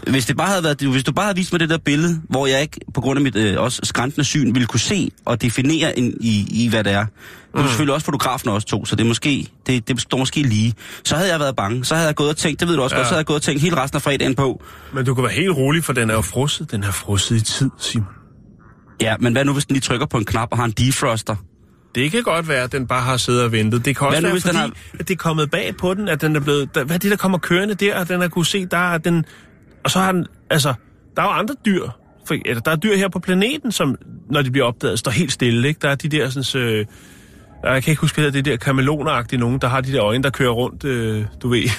Hvis, 0.08 0.26
det 0.26 0.38
bare 0.38 0.48
havde 0.48 0.64
været, 0.64 0.82
hvis 0.82 1.04
du 1.04 1.12
bare 1.12 1.26
havde 1.26 1.36
vist 1.38 1.52
mig 1.54 1.60
det 1.60 1.70
der 1.70 1.78
billede, 1.78 2.22
hvor 2.30 2.48
jeg 2.48 2.62
ikke, 2.62 2.80
på 2.94 3.02
grund 3.02 3.18
af 3.18 3.24
mit 3.24 3.36
øh, 3.36 3.62
også 3.62 3.80
skræntende 3.84 4.26
syn, 4.26 4.54
ville 4.54 4.66
kunne 4.68 4.80
se 4.80 5.12
og 5.26 5.42
definere 5.42 6.00
en, 6.00 6.14
i, 6.22 6.48
i, 6.66 6.70
hvad 6.70 6.84
det 6.84 6.94
er. 6.94 7.06
Nu 7.54 7.60
er 7.60 7.62
mm. 7.62 7.68
selvfølgelig 7.68 7.94
også 7.94 8.06
fotografen 8.06 8.50
også 8.50 8.68
to, 8.68 8.86
så 8.86 8.96
det 8.96 9.04
er 9.04 9.08
måske, 9.08 9.48
det, 9.68 9.88
det 9.88 10.02
står 10.02 10.18
måske 10.18 10.42
lige. 10.42 10.74
Så 11.04 11.16
havde 11.16 11.32
jeg 11.32 11.40
været 11.40 11.56
bange. 11.56 11.86
Så 11.86 11.96
havde 11.96 12.08
jeg 12.08 12.16
gået 12.16 12.30
og 12.30 12.38
tænkt, 12.38 12.60
det 12.60 12.68
ved 12.68 12.76
du 12.76 12.82
også 12.82 12.96
ja. 12.96 13.00
godt, 13.00 13.08
så 13.08 13.14
havde 13.14 13.20
jeg 13.20 13.26
gået 13.26 13.36
og 13.36 13.42
tænkt 13.42 13.62
hele 13.62 13.76
resten 13.78 13.96
af 13.98 14.02
fredagen 14.02 14.36
på. 14.36 14.64
Men 14.94 15.06
du 15.06 15.14
kan 15.14 15.24
være 15.24 15.34
helt 15.34 15.52
rolig, 15.52 15.84
for 15.84 15.94
den 15.94 16.10
er 16.10 16.14
jo 16.14 16.22
frosset. 16.22 16.72
Den 16.72 16.84
er 16.84 16.92
frosset 16.92 17.36
i 17.36 17.42
tid, 17.42 17.70
Simon. 17.80 18.08
Ja, 19.02 19.16
men 19.20 19.34
hvad 19.34 19.46
nu, 19.46 19.54
hvis 19.54 19.66
den 19.66 19.74
lige 19.74 19.82
trykker 19.82 20.06
på 20.06 20.18
en 20.18 20.26
knap 20.26 20.48
og 20.52 20.58
har 20.58 20.66
en 20.66 20.72
defroster? 20.72 21.36
Det 21.96 22.12
kan 22.12 22.24
godt 22.24 22.48
være, 22.48 22.64
at 22.64 22.72
den 22.72 22.88
bare 22.88 23.02
har 23.02 23.18
siddet 23.18 23.44
og 23.44 23.52
ventet. 23.52 23.86
Det 23.86 23.96
kan 23.98 24.08
også 24.08 24.16
Hvad 24.16 24.22
nu, 24.22 24.26
være, 24.26 24.34
hvis 24.34 24.44
den 24.44 24.50
fordi 24.52 24.60
har- 24.60 25.00
at 25.00 25.08
det 25.08 25.14
er 25.14 25.18
kommet 25.18 25.52
bag 25.52 25.76
på 25.78 25.94
den, 25.94 26.08
at 26.08 26.22
den 26.22 26.36
er 26.36 26.40
blevet... 26.40 26.76
Der, 26.76 26.84
hvad 26.84 26.96
er 26.96 27.00
det, 27.00 27.12
der 27.12 27.18
kommer 27.18 27.38
kørende 27.38 27.74
der, 27.74 27.96
at 27.96 28.08
den 28.10 28.22
har 28.22 28.28
kunne 28.28 28.46
se, 28.46 28.66
der 28.66 28.94
er 28.94 28.98
den... 28.98 29.26
Og 29.84 29.92
så 29.92 30.00
har 30.00 30.12
den... 30.12 30.26
Altså, 30.50 30.74
der 31.16 31.22
er 31.22 31.26
jo 31.26 31.32
andre 31.32 31.56
dyr. 31.66 31.88
For, 32.26 32.36
eller, 32.46 32.62
der 32.62 32.72
er 32.72 32.76
dyr 32.76 32.96
her 32.96 33.10
på 33.10 33.20
planeten, 33.20 33.72
som, 33.72 33.96
når 34.30 34.42
de 34.42 34.52
bliver 34.52 34.66
opdaget, 34.66 35.00
står 35.00 35.12
helt 35.12 35.32
stille, 35.32 35.68
ikke? 35.68 35.80
Der 35.82 35.90
er 35.90 35.96
de 35.96 36.10
der 36.10 36.30
sådan... 36.30 36.62
Øh, 36.64 36.86
jeg 37.64 37.84
kan 37.84 37.92
ikke 37.92 38.02
huske, 38.02 38.22
hvad 38.22 38.32
det 38.32 38.40
er, 38.40 38.44
der 38.44 38.58
kameloneragtige 38.58 39.40
nogen, 39.40 39.60
der 39.60 39.68
har 39.68 39.82
de 39.82 39.92
der 39.92 40.04
øjne, 40.04 40.24
der 40.24 40.30
kører 40.30 40.52
rundt, 40.52 40.84
øh, 40.84 41.26
du 41.42 41.50
ved, 41.50 41.70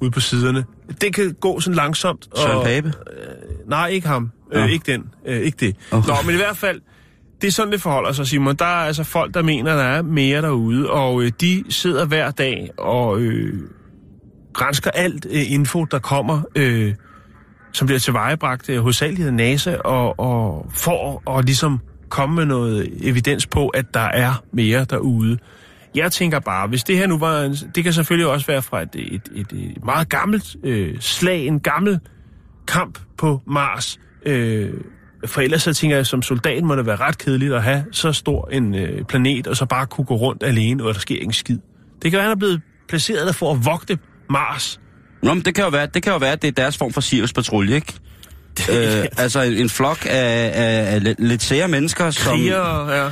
ude 0.00 0.10
på 0.10 0.20
siderne. 0.20 0.64
Det 1.00 1.14
kan 1.14 1.36
gå 1.40 1.60
sådan 1.60 1.74
langsomt. 1.74 2.28
Søren 2.36 2.56
og, 2.56 2.64
Pape? 2.64 2.92
Nej, 3.66 3.88
ikke 3.88 4.08
ham. 4.08 4.30
Nå. 4.52 4.58
Øh, 4.58 4.70
ikke 4.70 4.92
den. 4.92 5.04
Øh, 5.26 5.40
ikke 5.40 5.56
det. 5.60 5.76
Okay. 5.90 6.08
Nå, 6.08 6.14
men 6.24 6.34
i 6.34 6.38
hvert 6.38 6.56
fald, 6.56 6.80
det 7.40 7.48
er 7.48 7.52
sådan, 7.52 7.72
det 7.72 7.82
forholder 7.82 8.12
sig, 8.12 8.26
Simon. 8.26 8.56
Der 8.56 8.64
er 8.64 8.86
altså 8.86 9.04
folk, 9.04 9.34
der 9.34 9.42
mener, 9.42 9.76
der 9.76 9.82
er 9.82 10.02
mere 10.02 10.42
derude, 10.42 10.90
og 10.90 11.22
øh, 11.22 11.32
de 11.40 11.64
sidder 11.68 12.04
hver 12.04 12.30
dag 12.30 12.70
og 12.78 13.20
øh, 13.20 13.60
grænsker 14.56 14.90
alt 14.90 15.26
øh, 15.30 15.52
info, 15.52 15.84
der 15.84 15.98
kommer, 15.98 16.42
øh, 16.54 16.94
som 17.72 17.86
bliver 17.86 17.98
tilvejebragt 17.98 18.68
øh, 18.68 18.82
hos 18.82 19.02
af 19.02 19.34
NASA, 19.34 19.76
og, 19.76 20.20
og 20.20 20.66
for 20.70 21.30
at 21.38 21.44
ligesom 21.44 21.80
komme 22.08 22.34
med 22.36 22.44
noget 22.44 23.08
evidens 23.08 23.46
på, 23.46 23.68
at 23.68 23.94
der 23.94 24.00
er 24.00 24.42
mere 24.52 24.84
derude. 24.84 25.38
Jeg 25.94 26.12
tænker 26.12 26.40
bare, 26.40 26.68
hvis 26.68 26.84
det 26.84 26.98
her 26.98 27.06
nu 27.06 27.18
var 27.18 27.42
en, 27.42 27.52
det 27.74 27.84
kan 27.84 27.92
selvfølgelig 27.92 28.26
også 28.26 28.46
være 28.46 28.62
fra 28.62 28.82
et, 28.82 28.88
et, 28.94 29.22
et, 29.34 29.52
et 29.52 29.84
meget 29.84 30.08
gammelt 30.08 30.56
øh, 30.64 30.96
slag, 31.00 31.46
en 31.46 31.60
gammel 31.60 32.00
kamp 32.68 32.98
på 33.18 33.42
Mars. 33.46 34.00
Øh, 34.26 34.70
for 35.26 35.40
ellers 35.40 35.62
så 35.62 35.74
tænker 35.74 35.96
jeg, 35.96 36.06
som 36.06 36.22
soldat 36.22 36.64
må 36.64 36.76
det 36.76 36.86
være 36.86 36.96
ret 36.96 37.18
kedeligt 37.18 37.54
at 37.54 37.62
have 37.62 37.84
så 37.92 38.12
stor 38.12 38.48
en 38.52 38.74
øh, 38.74 39.04
planet, 39.04 39.46
og 39.46 39.56
så 39.56 39.66
bare 39.66 39.86
kunne 39.86 40.04
gå 40.04 40.14
rundt 40.14 40.42
alene, 40.42 40.84
og 40.84 40.94
der 40.94 41.00
sker 41.00 41.16
ingen 41.16 41.32
skid. 41.32 41.58
Det 42.02 42.10
kan 42.10 42.12
være, 42.12 42.22
han 42.22 42.32
er 42.32 42.36
blevet 42.36 42.60
placeret 42.88 43.26
der 43.26 43.32
for 43.32 43.52
at 43.52 43.64
vogte 43.64 43.98
Mars. 44.30 44.80
Nå, 45.22 45.34
men 45.34 45.44
det 45.44 45.54
kan 45.54 45.64
jo 45.64 45.70
være, 45.70 45.86
det 45.86 46.02
kan 46.02 46.12
jo 46.12 46.18
være, 46.18 46.32
at 46.32 46.42
det 46.42 46.48
er 46.48 46.52
deres 46.52 46.78
form 46.78 46.92
for 46.92 47.00
Sirius-patrulje, 47.00 47.74
ikke? 47.74 47.94
øh, 48.72 49.04
altså 49.16 49.40
en, 49.42 49.52
en 49.52 49.68
flok 49.70 50.06
af, 50.10 50.50
af, 50.54 50.94
af 50.94 51.14
lidt- 51.18 51.42
sære 51.42 51.68
mennesker, 51.68 52.10
som... 52.10 52.36
Kriger, 52.38 52.90
ja. 52.90 53.06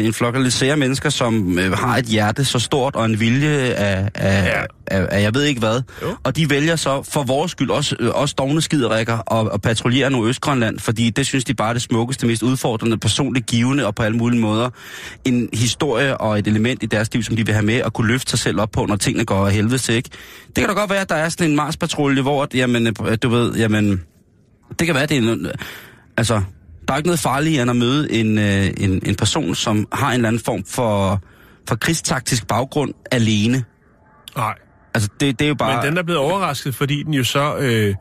øh, 0.00 0.06
en 0.06 0.12
flok 0.14 0.34
af 0.36 0.42
lidt 0.42 0.54
sære 0.54 0.76
mennesker, 0.76 1.10
som 1.10 1.58
øh, 1.58 1.72
har 1.72 1.96
et 1.96 2.04
hjerte 2.04 2.44
så 2.44 2.58
stort 2.58 2.96
og 2.96 3.04
en 3.04 3.20
vilje 3.20 3.48
af, 3.58 4.08
af, 4.14 4.44
Ja. 4.44 4.62
af, 4.86 5.06
af 5.10 5.22
jeg 5.22 5.34
ved 5.34 5.42
ikke 5.42 5.58
hvad. 5.60 5.82
Jo. 6.02 6.16
Og 6.24 6.36
de 6.36 6.50
vælger 6.50 6.76
så 6.76 7.02
for 7.12 7.22
vores 7.22 7.50
skyld 7.52 7.70
også, 7.70 7.96
øh, 8.00 8.10
også 8.14 8.34
dogne 8.38 8.60
skiderikker 8.62 9.18
og, 9.18 9.52
og 9.52 9.62
patruljere 9.62 10.10
Nordøstgrønland, 10.10 10.78
fordi 10.78 11.10
det 11.10 11.26
synes 11.26 11.44
de 11.44 11.54
bare 11.54 11.68
er 11.68 11.72
det 11.72 11.82
smukkeste, 11.82 12.26
mest 12.26 12.42
udfordrende, 12.42 12.98
personligt 12.98 13.46
givende 13.46 13.86
og 13.86 13.94
på 13.94 14.02
alle 14.02 14.16
mulige 14.16 14.40
måder 14.40 14.70
en 15.24 15.48
historie 15.52 16.16
og 16.16 16.38
et 16.38 16.46
element 16.46 16.82
i 16.82 16.86
deres 16.86 17.12
liv, 17.14 17.22
som 17.22 17.36
de 17.36 17.46
vil 17.46 17.54
have 17.54 17.66
med 17.66 17.82
og 17.82 17.92
kunne 17.92 18.08
løfte 18.08 18.30
sig 18.30 18.38
selv 18.38 18.60
op 18.60 18.70
på, 18.70 18.86
når 18.86 18.96
tingene 18.96 19.24
går 19.24 19.46
af 19.46 19.52
helvede 19.52 19.78
til, 19.78 19.94
ikke? 19.94 20.10
Det 20.46 20.54
kan 20.56 20.68
da 20.68 20.72
godt 20.74 20.90
være, 20.90 21.00
at 21.00 21.08
der 21.08 21.14
er 21.14 21.28
sådan 21.28 21.50
en 21.50 21.56
Mars-patrulje, 21.56 22.22
hvor, 22.22 22.42
at, 22.42 22.54
jamen, 22.54 22.86
øh, 22.86 23.18
du 23.22 23.28
ved, 23.28 23.54
jamen, 23.54 24.02
det 24.78 24.86
kan 24.86 24.94
være, 24.94 25.06
det 25.06 25.16
er 25.16 25.32
en, 25.32 25.46
altså, 26.16 26.42
der 26.88 26.94
er 26.94 26.96
ikke 26.96 27.08
noget 27.08 27.20
farligt 27.20 27.60
end 27.60 27.70
at 27.70 27.76
møde 27.76 28.12
en, 28.12 28.38
øh, 28.38 28.66
en, 28.76 29.02
en 29.06 29.14
person, 29.14 29.54
som 29.54 29.88
har 29.92 30.08
en 30.08 30.14
eller 30.14 30.28
anden 30.28 30.42
form 30.44 30.64
for, 30.64 31.22
for 31.68 31.76
krigstaktisk 31.76 32.46
baggrund 32.46 32.94
alene. 33.10 33.64
Nej. 34.36 34.54
Altså, 34.94 35.08
det, 35.20 35.38
det 35.38 35.44
er 35.44 35.48
jo 35.48 35.54
bare... 35.54 35.76
Men 35.76 35.86
den 35.86 35.98
er 35.98 36.02
blevet 36.02 36.20
overrasket, 36.20 36.74
fordi 36.74 37.02
den 37.02 37.14
jo 37.14 37.24
så 37.24 37.56
øh, 37.56 37.94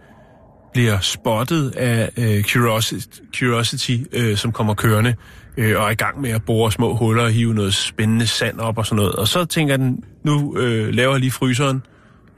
bliver 0.74 1.00
spottet 1.00 1.72
af 1.76 2.10
øh, 2.18 2.44
Curiosity, 2.44 3.18
Curiosity 3.40 3.98
øh, 4.12 4.38
som 4.38 4.52
kommer 4.52 4.74
kørende 4.74 5.16
øh, 5.58 5.80
og 5.80 5.86
er 5.86 5.90
i 5.90 5.96
gang 5.96 6.22
med 6.22 6.30
at 6.30 6.44
bore 6.44 6.72
små 6.72 6.96
huller 6.96 7.24
og 7.24 7.32
hive 7.32 7.54
noget 7.54 7.74
spændende 7.74 8.28
sand 8.28 8.60
op 8.60 8.78
og 8.78 8.86
sådan 8.86 8.96
noget. 8.96 9.14
Og 9.14 9.28
så 9.28 9.46
tænker 9.46 9.78
den, 9.78 10.04
nu 10.24 10.58
øh, 10.58 10.94
laver 10.94 11.12
jeg 11.12 11.20
lige 11.20 11.32
fryseren. 11.32 11.84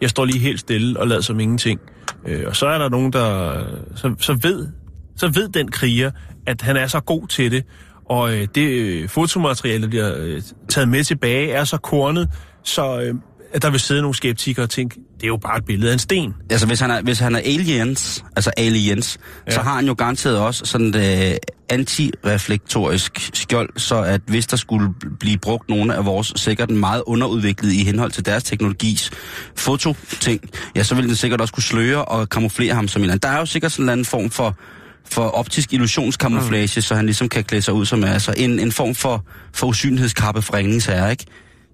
Jeg 0.02 0.10
står 0.10 0.26
lige 0.26 0.40
helt 0.40 0.60
stille 0.60 1.00
og 1.00 1.08
lader 1.08 1.22
som 1.22 1.40
ingenting. 1.40 1.80
Øh, 2.28 2.44
og 2.48 2.56
så 2.56 2.68
er 2.68 2.78
der 2.78 2.90
nogen, 2.90 3.14
der 3.14 3.64
så, 3.96 4.16
så 4.20 4.34
ved 4.34 4.68
så 5.16 5.28
ved 5.28 5.50
den 5.50 5.72
kriger, 5.72 6.12
at 6.48 6.62
han 6.62 6.78
er 6.78 6.88
så 6.88 7.00
god 7.00 7.28
til 7.28 7.52
det, 7.52 7.66
og 8.06 8.34
øh, 8.34 8.48
det 8.56 8.70
øh, 8.70 9.10
fotomateriale, 9.10 9.82
der 9.82 9.90
bliver 9.90 10.14
øh, 10.18 10.42
taget 10.70 10.90
med 10.90 11.04
tilbage, 11.04 11.52
er 11.52 11.64
så 11.64 11.78
kornet, 11.78 12.30
så 12.64 13.02
øh, 13.02 13.16
at 13.56 13.62
der 13.62 13.70
vil 13.70 13.80
sidde 13.80 14.02
nogle 14.02 14.16
skeptikere 14.16 14.66
og 14.66 14.70
tænke, 14.70 14.96
det 14.96 15.24
er 15.24 15.28
jo 15.28 15.38
bare 15.38 15.58
et 15.58 15.66
billede 15.66 15.90
af 15.90 15.94
en 15.94 16.00
sten. 16.00 16.34
Altså, 16.50 16.68
hvis 16.68 16.80
han 16.80 16.92
er, 16.92 17.02
hvis 17.02 17.20
han 17.20 17.36
er 17.36 17.40
aliens, 17.40 18.24
altså 18.36 18.52
aliens, 18.58 19.18
ja. 19.48 19.52
så 19.52 19.62
har 19.62 19.76
han 19.76 19.86
jo 19.88 19.94
garanteret 19.94 20.40
også 20.40 20.66
sådan 20.66 20.88
et 20.88 21.32
øh, 21.32 21.36
antireflektorisk 21.70 23.30
skjold, 23.34 23.70
så 23.78 24.02
at 24.02 24.22
hvis 24.28 24.48
der 24.48 24.58
skulle 24.58 24.90
blive 25.20 25.38
brugt 25.38 25.70
nogle 25.70 25.96
af 25.96 26.06
vores 26.06 26.34
sikkert 26.36 26.70
meget 26.70 27.04
underudviklede 27.06 27.76
i 27.76 27.84
henhold 27.84 28.12
til 28.12 28.26
deres 28.26 28.44
teknologis 28.44 29.12
fototing, 29.56 30.42
ja, 30.76 30.84
så 30.84 30.96
ville 30.96 31.08
den 31.08 31.16
sikkert 31.16 31.42
også 31.42 31.54
kunne 31.54 31.64
sløre 31.64 32.06
og 32.06 32.30
kamuflere 32.30 32.76
ham 32.76 32.88
som 32.88 33.00
en 33.00 33.04
eller 33.04 33.14
anden. 33.14 33.30
Der 33.30 33.36
er 33.36 33.40
jo 33.40 33.46
sikkert 33.46 33.72
sådan 33.72 33.86
en 33.86 33.90
anden 33.90 34.06
form 34.06 34.30
for, 34.30 34.58
for 35.06 35.22
optisk 35.22 35.74
illusionskamuflage, 35.74 36.74
mm. 36.76 36.82
så 36.82 36.96
han 36.96 37.06
ligesom 37.06 37.30
kan 37.30 37.44
klæde 37.44 37.62
sig 37.62 37.74
ud 37.74 37.86
som 37.86 38.04
altså 38.04 38.34
en, 38.38 38.60
en 38.60 38.72
form 38.72 38.96
for, 38.96 39.26
for 39.54 39.68
usynlighedskappe 39.68 40.42
for 40.42 40.54
ringens 40.54 40.86
herre, 40.86 41.12
ikke? 41.12 41.26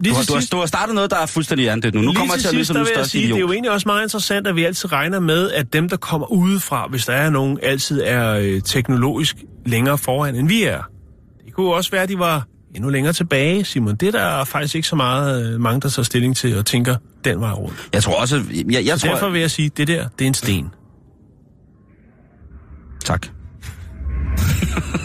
Lige 0.02 0.12
Du 0.12 0.16
har, 0.18 0.26
du, 0.26 0.34
har, 0.34 0.48
du 0.52 0.58
har 0.58 0.66
startet 0.66 0.96
noget, 0.96 1.12
der 1.12 1.18
er 1.18 1.26
fuldstændig 1.26 1.70
andet 1.70 1.94
nu. 1.94 2.02
Nu 2.02 2.08
Lige 2.08 2.16
kommer 2.16 2.34
jeg 2.34 2.42
til 2.42 2.48
at 2.48 2.54
lyde 2.54 2.66
som 2.66 2.74
der 2.74 2.84
den 2.84 2.94
største 2.94 3.12
sige, 3.12 3.24
idiot. 3.24 3.36
Det 3.36 3.44
er 3.44 3.48
jo 3.48 3.52
egentlig 3.52 3.72
også 3.72 3.88
meget 3.88 4.04
interessant, 4.04 4.48
at 4.48 4.56
vi 4.56 4.64
altid 4.64 4.92
regner 4.92 5.20
med, 5.20 5.52
at 5.52 5.74
dem, 5.74 5.90
der 5.90 5.98
kommer 5.98 6.32
udefra, 6.32 6.88
hvis 6.90 7.06
der 7.06 7.14
er 7.14 7.30
nogen, 7.30 7.60
altid 7.64 8.02
er 8.06 8.34
øh, 8.34 8.62
teknologisk 8.62 9.36
længere 9.66 9.98
foran, 9.98 10.36
end 10.36 10.48
vi 10.48 10.64
er. 10.64 10.82
Det 11.46 11.54
kunne 11.54 11.74
også 11.74 11.92
være, 11.92 12.04
at 12.04 12.10
de 12.10 12.20
var 12.20 12.46
endnu 12.76 12.90
længere 12.90 13.14
tilbage, 13.14 13.64
Simon. 13.66 13.96
Det 13.96 14.08
er 14.08 14.12
der 14.12 14.44
faktisk 14.44 14.76
ikke 14.76 14.88
så 14.88 14.96
meget 14.96 15.54
øh, 15.54 15.62
mange, 15.62 15.82
der 15.82 15.90
tager 15.90 16.04
stilling 16.04 16.38
til 16.38 16.58
og 16.58 16.66
tænker 16.66 16.96
den 17.26 17.40
vej 17.40 17.52
rundt. 17.52 17.90
Jeg 17.94 18.04
tror 18.04 18.22
også, 18.22 18.44
jeg, 18.72 18.86
jeg 18.86 19.00
Så 19.00 19.06
tror, 19.06 19.14
derfor 19.14 19.30
vil 19.30 19.42
jeg 19.42 19.52
sige, 19.52 19.66
at 19.66 19.78
det 19.78 19.88
der, 19.88 20.08
det 20.20 20.26
er 20.26 20.28
en 20.28 20.34
sten. 20.34 20.70
Tak. 23.06 23.28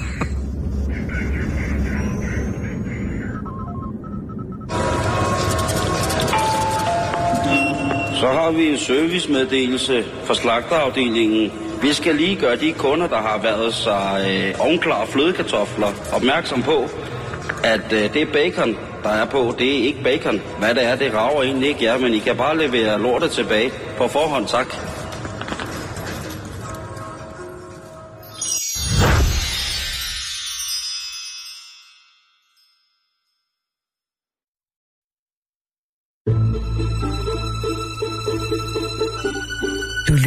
Så 8.20 8.26
har 8.26 8.50
vi 8.50 8.68
en 8.68 8.78
servicemeddelelse 8.78 10.04
fra 10.24 10.34
slagterafdelingen. 10.34 11.52
Vi 11.82 11.92
skal 11.92 12.14
lige 12.14 12.36
gøre 12.36 12.56
de 12.56 12.72
kunder, 12.72 13.06
der 13.06 13.16
har 13.16 13.40
været 13.42 13.74
sig 13.74 14.26
øh, 14.28 14.66
ovenklare 14.66 15.06
flødekartofler, 15.06 15.88
opmærksom 16.12 16.62
på, 16.62 16.88
at 17.64 17.92
øh, 17.92 18.14
det 18.14 18.28
bacon, 18.32 18.76
der 19.02 19.08
er 19.08 19.24
på, 19.24 19.54
det 19.58 19.78
er 19.78 19.82
ikke 19.82 20.02
bacon. 20.02 20.42
Hvad 20.58 20.74
det 20.74 20.84
er, 20.84 20.96
det 20.96 21.14
rager 21.14 21.42
egentlig 21.42 21.68
ikke 21.68 21.84
jer, 21.84 21.98
men 21.98 22.14
I 22.14 22.18
kan 22.18 22.36
bare 22.36 22.58
levere 22.58 23.02
lortet 23.02 23.30
tilbage. 23.30 23.70
På 23.98 24.08
forhånd, 24.08 24.46
tak. 24.46 24.66